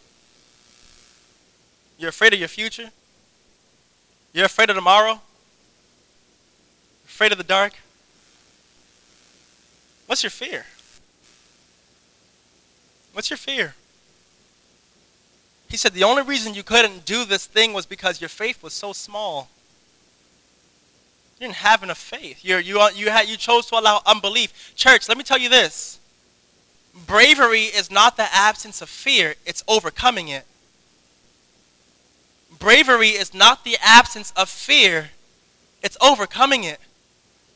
You're 1.97 2.09
afraid 2.09 2.33
of 2.33 2.39
your 2.39 2.47
future? 2.47 2.91
You're 4.33 4.45
afraid 4.45 4.69
of 4.69 4.75
tomorrow? 4.75 5.21
Afraid 7.05 7.31
of 7.31 7.37
the 7.37 7.43
dark? 7.43 7.73
What's 10.05 10.23
your 10.23 10.29
fear? 10.29 10.65
What's 13.17 13.31
your 13.31 13.37
fear? 13.37 13.73
He 15.71 15.75
said 15.75 15.93
the 15.93 16.03
only 16.03 16.21
reason 16.21 16.53
you 16.53 16.61
couldn't 16.61 17.03
do 17.03 17.25
this 17.25 17.47
thing 17.47 17.73
was 17.73 17.87
because 17.87 18.21
your 18.21 18.29
faith 18.29 18.61
was 18.61 18.73
so 18.73 18.93
small. 18.93 19.49
You 21.39 21.47
didn't 21.47 21.55
have 21.55 21.81
enough 21.81 21.97
faith. 21.97 22.45
you 22.45 22.57
you, 22.57 22.79
you, 22.93 23.09
had, 23.09 23.27
you 23.27 23.35
chose 23.35 23.65
to 23.65 23.79
allow 23.79 24.03
unbelief. 24.05 24.71
Church, 24.75 25.09
let 25.09 25.17
me 25.17 25.23
tell 25.23 25.39
you 25.39 25.49
this 25.49 25.99
bravery 27.07 27.63
is 27.63 27.89
not 27.89 28.17
the 28.17 28.27
absence 28.31 28.83
of 28.83 28.87
fear, 28.89 29.33
it's 29.47 29.63
overcoming 29.67 30.27
it. 30.27 30.45
Bravery 32.59 33.09
is 33.09 33.33
not 33.33 33.63
the 33.63 33.77
absence 33.81 34.31
of 34.35 34.47
fear, 34.47 35.09
it's 35.81 35.97
overcoming 35.99 36.63
it. 36.65 36.79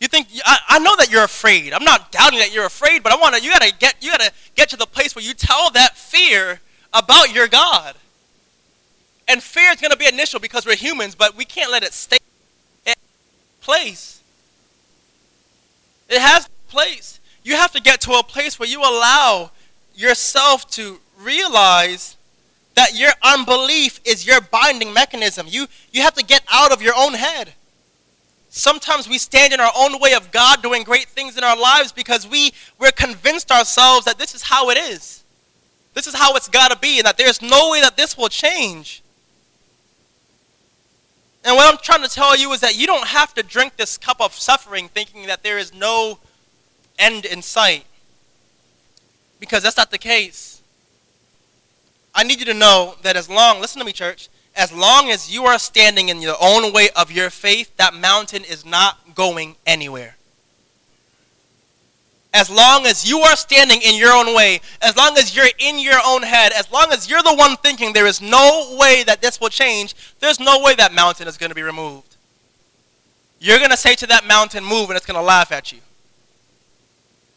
You 0.01 0.07
think 0.07 0.27
I, 0.43 0.57
I 0.67 0.79
know 0.79 0.95
that 0.97 1.11
you're 1.11 1.23
afraid. 1.23 1.73
I'm 1.73 1.83
not 1.83 2.11
doubting 2.11 2.39
that 2.39 2.51
you're 2.51 2.65
afraid, 2.65 3.03
but 3.03 3.13
I 3.13 3.17
want 3.17 3.35
to 3.35 3.41
you 3.41 3.51
got 3.51 3.61
to 3.61 3.71
get 3.77 3.95
you 4.01 4.09
got 4.09 4.21
to 4.21 4.31
get 4.55 4.67
to 4.69 4.75
the 4.75 4.87
place 4.87 5.15
where 5.15 5.23
you 5.23 5.35
tell 5.35 5.69
that 5.71 5.95
fear 5.95 6.59
about 6.91 7.33
your 7.33 7.47
God. 7.47 7.95
And 9.27 9.43
fear 9.43 9.71
is 9.71 9.79
going 9.79 9.91
to 9.91 9.97
be 9.97 10.07
initial 10.07 10.39
because 10.39 10.65
we're 10.65 10.75
humans, 10.75 11.13
but 11.13 11.37
we 11.37 11.45
can't 11.45 11.71
let 11.71 11.83
it 11.83 11.93
stay 11.93 12.17
in 12.83 12.95
place. 13.61 14.21
It 16.09 16.19
has 16.19 16.49
place. 16.67 17.19
You 17.43 17.55
have 17.55 17.71
to 17.73 17.81
get 17.81 18.01
to 18.01 18.13
a 18.13 18.23
place 18.23 18.59
where 18.59 18.67
you 18.67 18.81
allow 18.81 19.51
yourself 19.95 20.69
to 20.71 20.99
realize 21.19 22.17
that 22.73 22.97
your 22.97 23.11
unbelief 23.21 23.99
is 24.03 24.25
your 24.25 24.41
binding 24.41 24.93
mechanism. 24.93 25.45
You, 25.47 25.67
you 25.91 26.01
have 26.01 26.15
to 26.15 26.25
get 26.25 26.43
out 26.51 26.71
of 26.71 26.81
your 26.81 26.93
own 26.97 27.13
head. 27.13 27.53
Sometimes 28.53 29.07
we 29.07 29.17
stand 29.17 29.53
in 29.53 29.61
our 29.61 29.71
own 29.77 29.97
way 30.01 30.13
of 30.13 30.29
God 30.29 30.61
doing 30.61 30.83
great 30.83 31.05
things 31.05 31.37
in 31.37 31.43
our 31.43 31.57
lives 31.57 31.93
because 31.93 32.27
we, 32.27 32.51
we're 32.77 32.91
convinced 32.91 33.49
ourselves 33.49 34.03
that 34.03 34.17
this 34.17 34.35
is 34.35 34.43
how 34.43 34.69
it 34.69 34.77
is. 34.77 35.23
This 35.93 36.05
is 36.05 36.13
how 36.13 36.35
it's 36.35 36.49
got 36.49 36.69
to 36.69 36.77
be, 36.77 36.99
and 36.99 37.05
that 37.05 37.17
there's 37.17 37.41
no 37.41 37.71
way 37.71 37.79
that 37.79 37.95
this 37.95 38.17
will 38.17 38.27
change. 38.27 39.03
And 41.45 41.55
what 41.55 41.73
I'm 41.73 41.79
trying 41.81 42.03
to 42.03 42.13
tell 42.13 42.37
you 42.37 42.51
is 42.51 42.59
that 42.59 42.77
you 42.77 42.87
don't 42.87 43.07
have 43.07 43.33
to 43.35 43.43
drink 43.43 43.77
this 43.77 43.97
cup 43.97 44.19
of 44.19 44.33
suffering 44.33 44.89
thinking 44.89 45.27
that 45.27 45.43
there 45.43 45.57
is 45.57 45.73
no 45.73 46.19
end 46.99 47.23
in 47.23 47.41
sight. 47.41 47.85
Because 49.39 49.63
that's 49.63 49.77
not 49.77 49.91
the 49.91 49.97
case. 49.97 50.61
I 52.13 52.23
need 52.23 52.39
you 52.39 52.45
to 52.47 52.53
know 52.53 52.95
that 53.03 53.15
as 53.15 53.29
long, 53.29 53.61
listen 53.61 53.79
to 53.79 53.85
me, 53.85 53.93
church, 53.93 54.27
as 54.55 54.71
long 54.71 55.09
as 55.09 55.33
you 55.33 55.45
are 55.45 55.57
standing 55.57 56.09
in 56.09 56.21
your 56.21 56.35
own 56.41 56.73
way 56.73 56.89
of 56.95 57.11
your 57.11 57.29
faith, 57.29 57.75
that 57.77 57.93
mountain 57.93 58.43
is 58.43 58.65
not 58.65 59.15
going 59.15 59.55
anywhere. 59.65 60.17
As 62.33 62.49
long 62.49 62.85
as 62.85 63.09
you 63.09 63.19
are 63.19 63.35
standing 63.35 63.81
in 63.81 63.95
your 63.95 64.13
own 64.13 64.33
way, 64.33 64.61
as 64.81 64.95
long 64.95 65.17
as 65.17 65.35
you're 65.35 65.49
in 65.59 65.79
your 65.79 65.99
own 66.05 66.23
head, 66.23 66.53
as 66.53 66.71
long 66.71 66.87
as 66.91 67.09
you're 67.09 67.23
the 67.23 67.35
one 67.35 67.57
thinking 67.57 67.91
there 67.91 68.07
is 68.07 68.21
no 68.21 68.77
way 68.79 69.03
that 69.03 69.21
this 69.21 69.41
will 69.41 69.49
change, 69.49 69.95
there's 70.19 70.39
no 70.39 70.61
way 70.61 70.73
that 70.75 70.93
mountain 70.93 71.27
is 71.27 71.37
going 71.37 71.49
to 71.49 71.55
be 71.55 71.61
removed. 71.61 72.15
You're 73.39 73.57
going 73.57 73.71
to 73.71 73.77
say 73.77 73.95
to 73.95 74.07
that 74.07 74.25
mountain, 74.25 74.63
move, 74.63 74.89
and 74.89 74.97
it's 74.97 75.05
going 75.05 75.19
to 75.19 75.25
laugh 75.25 75.51
at 75.51 75.71
you. 75.71 75.79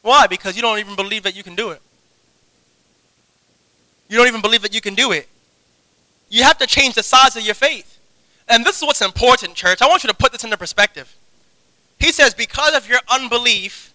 Why? 0.02 0.26
Because 0.26 0.54
you 0.54 0.62
don't 0.62 0.78
even 0.78 0.96
believe 0.96 1.22
that 1.22 1.34
you 1.34 1.42
can 1.42 1.56
do 1.56 1.70
it. 1.70 1.80
You 4.08 4.18
don't 4.18 4.28
even 4.28 4.42
believe 4.42 4.62
that 4.62 4.74
you 4.74 4.80
can 4.80 4.94
do 4.94 5.12
it. 5.12 5.28
You 6.28 6.42
have 6.42 6.58
to 6.58 6.66
change 6.66 6.94
the 6.94 7.02
size 7.02 7.36
of 7.36 7.42
your 7.42 7.54
faith. 7.54 7.98
And 8.48 8.64
this 8.64 8.76
is 8.78 8.82
what's 8.82 9.02
important, 9.02 9.54
church. 9.54 9.80
I 9.80 9.88
want 9.88 10.04
you 10.04 10.08
to 10.08 10.14
put 10.16 10.32
this 10.32 10.44
into 10.44 10.56
perspective. 10.56 11.14
He 11.98 12.12
says, 12.12 12.34
because 12.34 12.76
of 12.76 12.88
your 12.88 13.00
unbelief, 13.08 13.92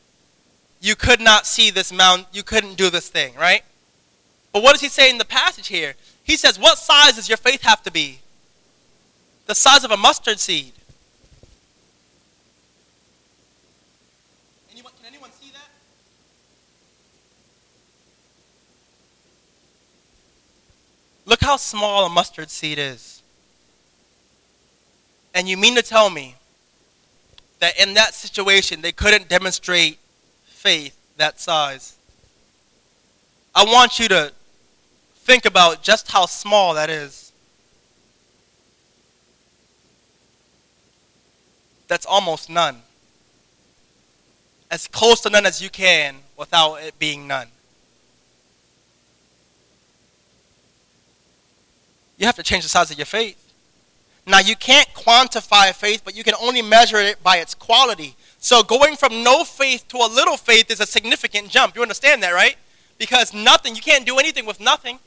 you 0.82 0.95
could 0.95 1.19
not 1.19 1.45
see 1.45 1.69
this 1.69 1.91
mountain, 1.91 2.25
you 2.32 2.43
couldn't 2.43 2.75
do 2.75 2.89
this 2.89 3.09
thing, 3.09 3.36
right? 3.36 3.63
But 4.53 4.63
what 4.63 4.71
does 4.71 4.82
he 4.82 4.89
say 4.89 5.09
in 5.09 5.17
the 5.17 5.25
passage 5.25 5.67
here? 5.67 5.95
He 6.23 6.38
says, 6.38 6.57
What 6.57 6.77
size 6.77 7.15
does 7.15 7.27
your 7.27 7.38
faith 7.38 7.61
have 7.63 7.84
to 7.84 7.91
be? 7.91 8.19
The 9.45 9.55
size 9.55 9.84
of 9.84 9.91
a 9.91 9.97
mustard 9.97 10.39
seed. 10.39 10.73
Look 21.30 21.41
how 21.41 21.57
small 21.57 22.07
a 22.07 22.09
mustard 22.09 22.49
seed 22.49 22.80
is. 22.80 23.21
And 25.36 25.47
you 25.47 25.57
mean 25.57 25.75
to 25.75 25.84
tell 25.84 26.09
me 26.09 26.36
that 27.59 27.80
in 27.80 27.93
that 27.93 28.15
situation 28.15 28.82
they 28.82 28.91
couldn't 28.91 29.30
demonstrate 29.30 29.99
faith 30.45 30.97
that 31.17 31.39
size? 31.39 31.97
I 33.53 33.63
want 33.63 33.99
you 33.99 34.07
to 34.07 34.34
think 35.17 35.45
about 35.45 35.84
just 35.84 36.11
how 36.11 36.25
small 36.25 36.73
that 36.73 36.89
is. 36.89 37.32
That's 41.88 42.07
almost 42.07 42.49
none. 42.49 42.82
As 44.71 44.88
close 44.88 45.21
to 45.21 45.30
none 45.30 45.45
as 45.45 45.61
you 45.61 45.69
can 45.69 46.15
without 46.36 46.77
it 46.77 46.97
being 46.97 47.27
none. 47.27 47.49
You 52.20 52.26
have 52.26 52.36
to 52.36 52.43
change 52.43 52.63
the 52.63 52.70
size 52.70 52.91
of 52.91 52.97
your 52.97 53.05
faith. 53.05 53.51
Now, 54.28 54.39
you 54.39 54.55
can't 54.55 54.89
quantify 54.93 55.74
faith, 55.74 56.01
but 56.03 56.15
you 56.15 56.24
can 56.24 56.36
only 56.39 56.61
measure 56.61 56.97
it 56.97 57.24
by 57.24 57.38
its 57.38 57.55
quality. 57.55 58.15
So, 58.38 58.61
going 58.61 58.95
from 58.97 59.24
no 59.24 59.43
faith 59.43 59.88
to 59.88 59.97
a 59.97 60.07
little 60.07 60.38
faith 60.38 60.70
is 60.70 60.82
a 60.82 60.86
significant 60.86 61.49
jump. 61.49 61.76
You 61.76 61.82
understand 61.82 62.22
that, 62.22 62.32
right? 62.32 62.57
Because 62.97 63.34
nothing, 63.34 63.76
you 63.76 63.82
can't 63.82 64.05
do 64.05 64.20
anything 64.20 64.45
with 64.45 64.59
nothing. 64.59 64.99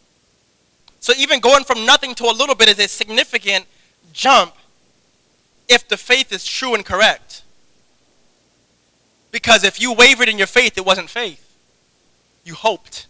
So, 1.01 1.13
even 1.17 1.39
going 1.39 1.65
from 1.65 1.85
nothing 1.85 2.15
to 2.17 2.25
a 2.25 2.33
little 2.33 2.55
bit 2.55 2.69
is 2.69 2.79
a 2.79 2.89
significant 2.89 3.67
jump 4.13 4.55
if 5.69 5.87
the 5.87 5.99
faith 5.99 6.33
is 6.33 6.45
true 6.45 6.75
and 6.75 6.85
correct. 6.85 7.43
Because 9.31 9.65
if 9.65 9.81
you 9.81 9.93
wavered 9.93 10.29
in 10.29 10.39
your 10.39 10.47
faith, 10.47 10.77
it 10.77 10.85
wasn't 10.85 11.11
faith, 11.11 11.57
you 12.45 12.55
hoped 12.55 13.07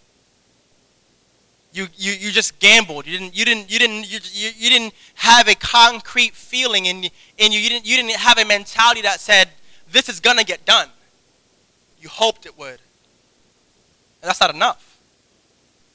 you, 1.72 1.86
you, 1.96 2.12
you 2.12 2.30
just 2.30 2.58
gambled. 2.58 3.06
You 3.06 3.18
didn't, 3.18 3.36
you 3.36 3.44
didn't, 3.44 3.70
you 3.70 3.78
didn't, 3.78 4.12
you, 4.12 4.20
you, 4.56 4.70
didn't 4.70 4.94
have 5.14 5.48
a 5.48 5.54
concrete 5.54 6.34
feeling 6.34 6.86
in, 6.86 7.04
in 7.38 7.50
you. 7.52 7.58
You 7.58 7.70
didn't, 7.70 7.86
you 7.86 7.96
didn't 7.96 8.12
have 8.12 8.38
a 8.38 8.44
mentality 8.44 9.00
that 9.02 9.20
said, 9.20 9.48
this 9.90 10.08
is 10.08 10.20
going 10.20 10.36
to 10.36 10.44
get 10.44 10.66
done. 10.66 10.88
You 12.00 12.10
hoped 12.10 12.44
it 12.44 12.58
would. 12.58 12.78
And 14.20 14.28
that's 14.28 14.40
not 14.40 14.54
enough. 14.54 14.98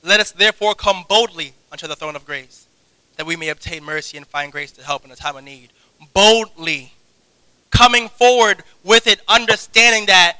Let 0.03 0.19
us 0.19 0.31
therefore 0.31 0.73
come 0.73 1.05
boldly 1.07 1.53
unto 1.71 1.87
the 1.87 1.95
throne 1.95 2.15
of 2.15 2.25
grace, 2.25 2.67
that 3.17 3.25
we 3.25 3.35
may 3.35 3.49
obtain 3.49 3.83
mercy 3.83 4.17
and 4.17 4.25
find 4.25 4.51
grace 4.51 4.71
to 4.73 4.83
help 4.83 5.05
in 5.05 5.11
a 5.11 5.15
time 5.15 5.35
of 5.35 5.43
need. 5.43 5.69
Boldly. 6.13 6.93
Coming 7.69 8.09
forward 8.09 8.63
with 8.83 9.05
it, 9.05 9.21
understanding 9.27 10.07
that 10.07 10.39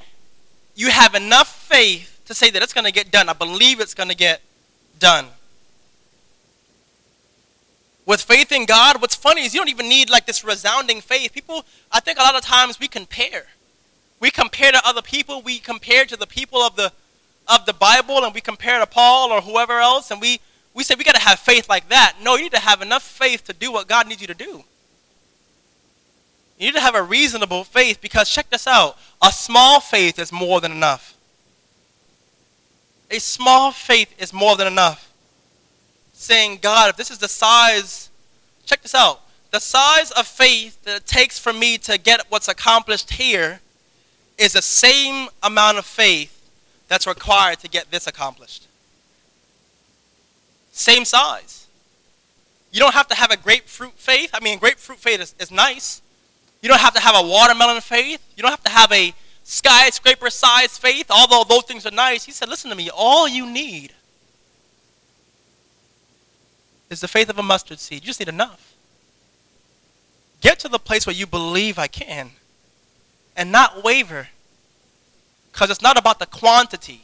you 0.76 0.90
have 0.90 1.14
enough 1.14 1.48
faith 1.48 2.22
to 2.26 2.34
say 2.34 2.50
that 2.50 2.64
it's 2.64 2.74
going 2.74 2.86
to 2.86 2.92
get 2.92 3.12
done. 3.12 3.30
I 3.30 3.34
believe 3.34 3.80
it's 3.80 3.94
going 3.94 4.10
to 4.10 4.16
get 4.16 4.42
done. 5.00 5.28
with 8.08 8.22
faith 8.22 8.54
in 8.54 8.66
God, 8.66 9.02
what's 9.02 9.16
funny 9.16 9.44
is 9.44 9.54
you 9.54 9.60
don't 9.60 9.70
even 9.70 9.90
need 9.90 10.10
like 10.10 10.26
this 10.26 10.42
resounding 10.42 11.02
faith. 11.02 11.34
People, 11.34 11.66
I 11.92 12.00
think 12.00 12.18
a 12.18 12.22
lot 12.22 12.36
of 12.36 12.42
times 12.42 12.80
we 12.80 12.88
compare. 12.88 13.48
We 14.22 14.32
compare 14.32 14.72
to 14.72 14.82
other 14.88 15.02
people. 15.02 15.42
We 15.42 15.60
compare 15.60 16.06
to 16.06 16.16
the 16.16 16.26
people 16.26 16.62
of 16.62 16.76
the 16.78 16.94
of 17.50 17.66
the 17.66 17.74
Bible, 17.74 18.24
and 18.24 18.34
we 18.34 18.42
compare 18.42 18.80
to 18.80 18.86
Paul 18.86 19.32
or 19.32 19.42
whoever 19.42 19.80
else, 19.80 20.10
and 20.10 20.22
we 20.22 20.40
we 20.74 20.86
say 20.86 20.96
we 20.98 21.04
got 21.04 21.16
to 21.16 21.22
have 21.22 21.40
faith 21.40 21.68
like 21.68 21.90
that. 21.90 22.16
No, 22.22 22.36
you 22.36 22.44
need 22.44 22.54
to 22.54 22.60
have 22.60 22.82
enough 22.82 23.04
faith 23.04 23.44
to 23.44 23.54
do 23.54 23.74
what 23.74 23.90
God 23.90 24.08
needs 24.08 24.22
you 24.22 24.28
to 24.28 24.34
do. 24.34 24.64
You 26.58 26.68
need 26.68 26.76
to 26.76 26.82
have 26.82 26.96
a 26.96 27.04
reasonable 27.04 27.66
faith 27.66 28.00
because 28.00 28.30
check 28.30 28.50
this 28.50 28.68
out: 28.68 28.98
a 29.22 29.34
small 29.34 29.82
faith 29.82 30.18
is 30.18 30.32
more 30.32 30.62
than 30.62 30.72
enough. 30.72 31.17
A 33.10 33.20
small 33.20 33.72
faith 33.72 34.14
is 34.18 34.34
more 34.34 34.56
than 34.56 34.68
enough 34.68 35.12
saying, 36.14 36.60
God, 36.62 36.90
if 36.90 36.98
this 36.98 37.12
is 37.12 37.20
the 37.20 37.28
size, 37.28 38.10
check 38.66 38.82
this 38.82 38.96
out. 38.96 39.22
The 39.52 39.60
size 39.60 40.12
of 40.12 40.28
faith 40.28 40.84
that 40.84 40.98
it 40.98 41.06
takes 41.06 41.40
for 41.40 41.54
me 41.54 41.78
to 41.80 41.98
get 41.98 42.26
what's 42.30 42.48
accomplished 42.48 43.14
here 43.14 43.62
is 44.38 44.54
the 44.54 44.62
same 44.62 45.30
amount 45.42 45.78
of 45.78 45.86
faith 45.86 46.34
that's 46.88 47.08
required 47.08 47.60
to 47.60 47.70
get 47.70 47.92
this 47.92 48.08
accomplished. 48.08 48.68
Same 50.72 51.06
size. 51.06 51.68
You 52.72 52.80
don't 52.80 52.94
have 52.94 53.08
to 53.08 53.16
have 53.16 53.32
a 53.32 53.38
grapefruit 53.38 53.94
faith. 53.94 54.32
I 54.34 54.44
mean, 54.44 54.60
grapefruit 54.60 55.00
faith 55.00 55.22
is, 55.22 55.34
is 55.40 55.52
nice. 55.52 56.02
You 56.62 56.70
don't 56.70 56.82
have 56.82 56.94
to 56.96 57.02
have 57.02 57.16
a 57.16 57.28
watermelon 57.28 57.82
faith. 57.82 58.22
You 58.36 58.44
don't 58.44 58.52
have 58.52 58.64
to 58.64 58.72
have 58.72 58.92
a 58.92 59.14
skyscraper 59.50 60.30
sized 60.30 60.82
faith, 60.82 61.10
although 61.10 61.46
those 61.48 61.64
things 61.64 61.86
are 61.86 61.92
nice. 61.92 62.26
He 62.26 62.34
said, 62.34 62.50
listen 62.50 62.70
to 62.70 62.76
me, 62.76 62.90
all 62.94 63.30
you 63.30 63.50
need 63.50 63.94
is 66.90 67.00
the 67.00 67.08
faith 67.08 67.30
of 67.30 67.40
a 67.40 67.44
mustard 67.44 67.80
seed. 67.80 68.02
You 68.02 68.08
just 68.08 68.20
need 68.20 68.28
enough. 68.28 68.74
Get 70.42 70.60
to 70.60 70.68
the 70.68 70.78
place 70.78 71.08
where 71.08 71.16
you 71.16 71.26
believe 71.26 71.80
I 71.80 71.88
can 71.88 72.32
and 73.38 73.50
not 73.50 73.84
waver. 73.86 74.28
Because 75.54 75.70
it's 75.70 75.82
not 75.82 75.98
about 75.98 76.20
the 76.20 76.26
quantity. 76.26 77.02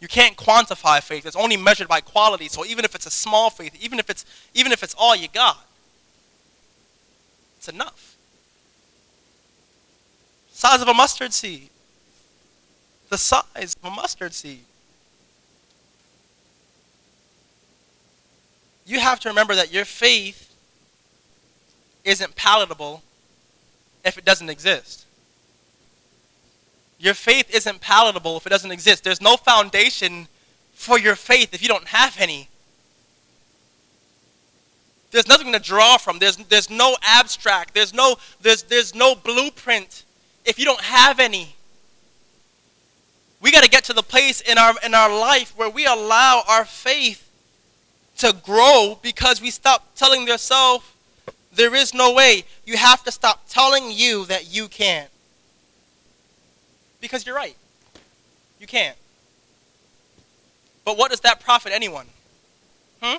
You 0.00 0.08
can't 0.08 0.36
quantify 0.36 1.02
faith. 1.02 1.26
It's 1.26 1.36
only 1.36 1.58
measured 1.58 1.86
by 1.86 2.00
quality. 2.00 2.48
So 2.48 2.64
even 2.64 2.84
if 2.84 2.94
it's 2.94 3.06
a 3.06 3.10
small 3.10 3.50
faith, 3.50 3.76
even 3.78 3.98
if 3.98 4.08
it's 4.08 4.24
even 4.54 4.72
if 4.72 4.82
it's 4.82 4.94
all 4.98 5.14
you 5.14 5.28
got, 5.28 5.58
it's 7.58 7.68
enough. 7.68 8.16
Size 10.58 10.82
of 10.82 10.88
a 10.88 10.94
mustard 10.94 11.32
seed. 11.32 11.70
The 13.10 13.16
size 13.16 13.76
of 13.80 13.92
a 13.92 13.94
mustard 13.94 14.34
seed. 14.34 14.64
you 18.88 18.98
have 18.98 19.20
to 19.20 19.28
remember 19.28 19.54
that 19.54 19.72
your 19.72 19.84
faith 19.84 20.52
isn't 22.04 22.34
palatable 22.34 23.02
if 24.04 24.16
it 24.16 24.24
doesn't 24.24 24.48
exist. 24.48 25.04
Your 26.98 27.14
faith 27.14 27.54
isn't 27.54 27.80
palatable 27.80 28.38
if 28.38 28.46
it 28.46 28.50
doesn't 28.50 28.72
exist. 28.72 29.04
There's 29.04 29.20
no 29.20 29.36
foundation 29.36 30.26
for 30.72 30.98
your 30.98 31.14
faith 31.14 31.52
if 31.52 31.62
you 31.62 31.68
don't 31.68 31.88
have 31.88 32.16
any. 32.18 32.48
There's 35.10 35.28
nothing 35.28 35.52
to 35.52 35.60
draw 35.60 35.98
from. 35.98 36.18
There's, 36.18 36.36
there's 36.36 36.68
no 36.68 36.96
abstract. 37.02 37.74
There's 37.74 37.94
no, 37.94 38.16
there's, 38.40 38.64
there's 38.64 38.94
no 38.94 39.14
blueprint 39.14 40.04
if 40.44 40.58
you 40.58 40.64
don't 40.64 40.80
have 40.80 41.20
any. 41.20 41.54
We 43.40 43.52
got 43.52 43.62
to 43.62 43.70
get 43.70 43.84
to 43.84 43.92
the 43.92 44.02
place 44.02 44.40
in 44.40 44.58
our, 44.58 44.74
in 44.84 44.94
our 44.94 45.08
life 45.08 45.52
where 45.56 45.70
we 45.70 45.86
allow 45.86 46.42
our 46.48 46.64
faith 46.64 47.30
to 48.18 48.34
grow 48.42 48.98
because 49.00 49.40
we 49.40 49.50
stop 49.50 49.94
telling 49.94 50.28
ourselves 50.28 50.84
there 51.52 51.74
is 51.74 51.94
no 51.94 52.12
way. 52.12 52.44
You 52.64 52.76
have 52.76 53.04
to 53.04 53.12
stop 53.12 53.48
telling 53.48 53.90
you 53.90 54.24
that 54.26 54.52
you 54.52 54.68
can't. 54.68 55.10
Because 57.00 57.24
you're 57.24 57.36
right. 57.36 57.56
You 58.58 58.66
can't. 58.66 58.96
But 60.84 60.96
what 60.96 61.10
does 61.10 61.20
that 61.20 61.40
profit 61.40 61.72
anyone? 61.72 62.06
Hmm? 63.02 63.16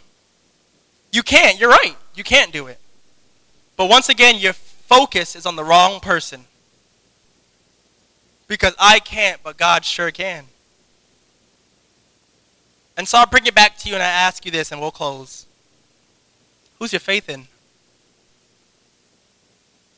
You 1.11 1.23
can't. 1.23 1.59
You're 1.59 1.69
right. 1.69 1.95
You 2.13 2.23
can't 2.23 2.51
do 2.51 2.67
it. 2.67 2.79
But 3.77 3.89
once 3.89 4.09
again, 4.09 4.35
your 4.37 4.53
focus 4.53 5.35
is 5.35 5.45
on 5.45 5.55
the 5.55 5.63
wrong 5.63 5.99
person. 5.99 6.45
Because 8.49 8.75
I 8.79 8.99
can't, 8.99 9.41
but 9.43 9.55
God 9.55 9.85
sure 9.85 10.11
can. 10.11 10.45
And 12.97 13.07
so 13.07 13.19
I'll 13.19 13.27
bring 13.27 13.45
it 13.45 13.55
back 13.55 13.77
to 13.77 13.87
you 13.87 13.93
and 13.93 14.03
I 14.03 14.07
ask 14.07 14.43
you 14.43 14.51
this 14.51 14.73
and 14.73 14.81
we'll 14.81 14.91
close. 14.91 15.45
Who's 16.79 16.91
your 16.91 16.99
faith 16.99 17.29
in? 17.29 17.47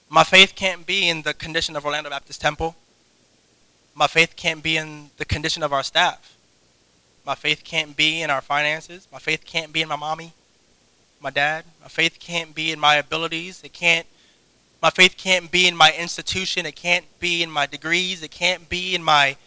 My 0.10 0.24
faith 0.26 0.54
can't 0.56 0.86
be 0.86 1.08
in 1.08 1.22
the 1.22 1.34
condition 1.34 1.76
of 1.76 1.86
Orlando 1.86 2.10
Baptist 2.10 2.42
Temple. 2.42 2.76
My 3.96 4.08
faith 4.08 4.36
can't 4.36 4.62
be 4.62 4.78
in 4.78 5.10
the 5.18 5.26
condition 5.26 5.64
of 5.64 5.72
our 5.72 5.84
staff. 5.84 6.36
My 7.26 7.36
faith 7.36 7.64
can't 7.64 7.96
be 7.96 8.22
in 8.22 8.30
our 8.30 8.42
finances. 8.42 9.08
My 9.12 9.20
faith 9.20 9.46
can't 9.46 9.72
be 9.72 9.82
in 9.82 9.88
my 9.88 9.96
mommy, 9.96 10.34
my 11.22 11.30
dad. 11.30 11.66
My 11.82 11.88
faith 11.88 12.18
can't 12.20 12.54
be 12.54 12.72
in 12.72 12.80
my 12.80 12.96
abilities. 12.96 13.62
It 13.64 13.74
can't 13.74 14.08
my 14.82 14.90
faith 14.90 15.16
can't 15.18 15.52
be 15.52 15.68
in 15.68 15.76
my 15.76 15.94
institution. 15.98 16.66
It 16.66 16.76
can't 16.76 17.06
be 17.20 17.44
in 17.44 17.52
my 17.52 17.68
degrees. 17.68 18.24
It 18.24 18.32
can't 18.32 18.68
be 18.68 18.96
in 18.96 19.04
my 19.04 19.38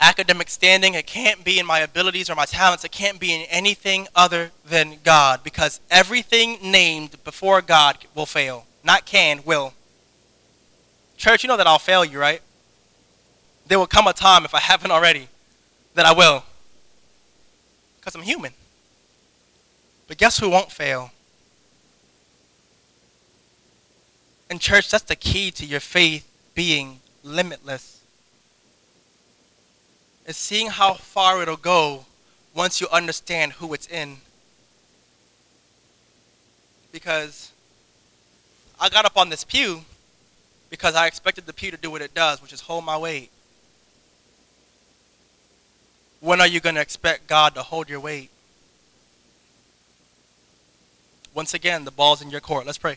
academic 0.00 0.50
standing. 0.50 0.94
It 0.94 1.06
can't 1.06 1.42
be 1.44 1.58
in 1.58 1.64
my 1.64 1.80
abilities 1.80 2.28
or 2.28 2.34
my 2.34 2.44
talents. 2.44 2.84
It 2.84 2.92
can't 2.92 3.18
be 3.18 3.32
in 3.32 3.46
anything 3.48 4.06
other 4.14 4.50
than 4.64 4.98
God 5.02 5.42
because 5.42 5.80
everything 5.90 6.58
named 6.62 7.22
before 7.24 7.62
God 7.62 7.98
will 8.14 8.26
fail. 8.26 8.66
Not 8.84 9.06
can, 9.06 9.42
will. 9.44 9.72
Church, 11.16 11.42
you 11.42 11.48
know 11.48 11.56
that 11.56 11.66
I'll 11.66 11.78
fail 11.78 12.04
you, 12.04 12.20
right? 12.20 12.42
There 13.66 13.78
will 13.78 13.86
come 13.86 14.06
a 14.06 14.12
time, 14.12 14.44
if 14.44 14.54
I 14.54 14.60
haven't 14.60 14.90
already, 14.90 15.28
that 15.94 16.04
I 16.04 16.12
will. 16.12 16.44
Because 17.98 18.14
I'm 18.14 18.22
human. 18.22 18.52
But 20.06 20.18
guess 20.18 20.38
who 20.38 20.50
won't 20.50 20.70
fail? 20.70 21.10
And, 24.48 24.60
church, 24.60 24.90
that's 24.90 25.04
the 25.04 25.16
key 25.16 25.50
to 25.52 25.66
your 25.66 25.80
faith 25.80 26.28
being 26.54 27.00
limitless 27.22 28.00
is 30.26 30.36
seeing 30.36 30.68
how 30.68 30.94
far 30.94 31.42
it'll 31.42 31.56
go 31.56 32.04
once 32.54 32.80
you 32.80 32.88
understand 32.92 33.52
who 33.54 33.72
it's 33.74 33.86
in. 33.86 34.16
Because 36.92 37.52
I 38.80 38.88
got 38.88 39.04
up 39.04 39.16
on 39.16 39.28
this 39.28 39.44
pew 39.44 39.84
because 40.68 40.94
I 40.94 41.06
expected 41.06 41.46
the 41.46 41.52
pew 41.52 41.70
to 41.70 41.76
do 41.76 41.90
what 41.90 42.02
it 42.02 42.14
does, 42.14 42.42
which 42.42 42.52
is 42.52 42.62
hold 42.62 42.84
my 42.84 42.98
weight. 42.98 43.30
When 46.20 46.40
are 46.40 46.46
you 46.46 46.60
going 46.60 46.74
to 46.74 46.80
expect 46.80 47.26
God 47.26 47.54
to 47.54 47.62
hold 47.62 47.88
your 47.88 48.00
weight? 48.00 48.30
Once 51.34 51.54
again, 51.54 51.84
the 51.84 51.90
ball's 51.90 52.22
in 52.22 52.30
your 52.30 52.40
court. 52.40 52.66
Let's 52.66 52.78
pray. 52.78 52.96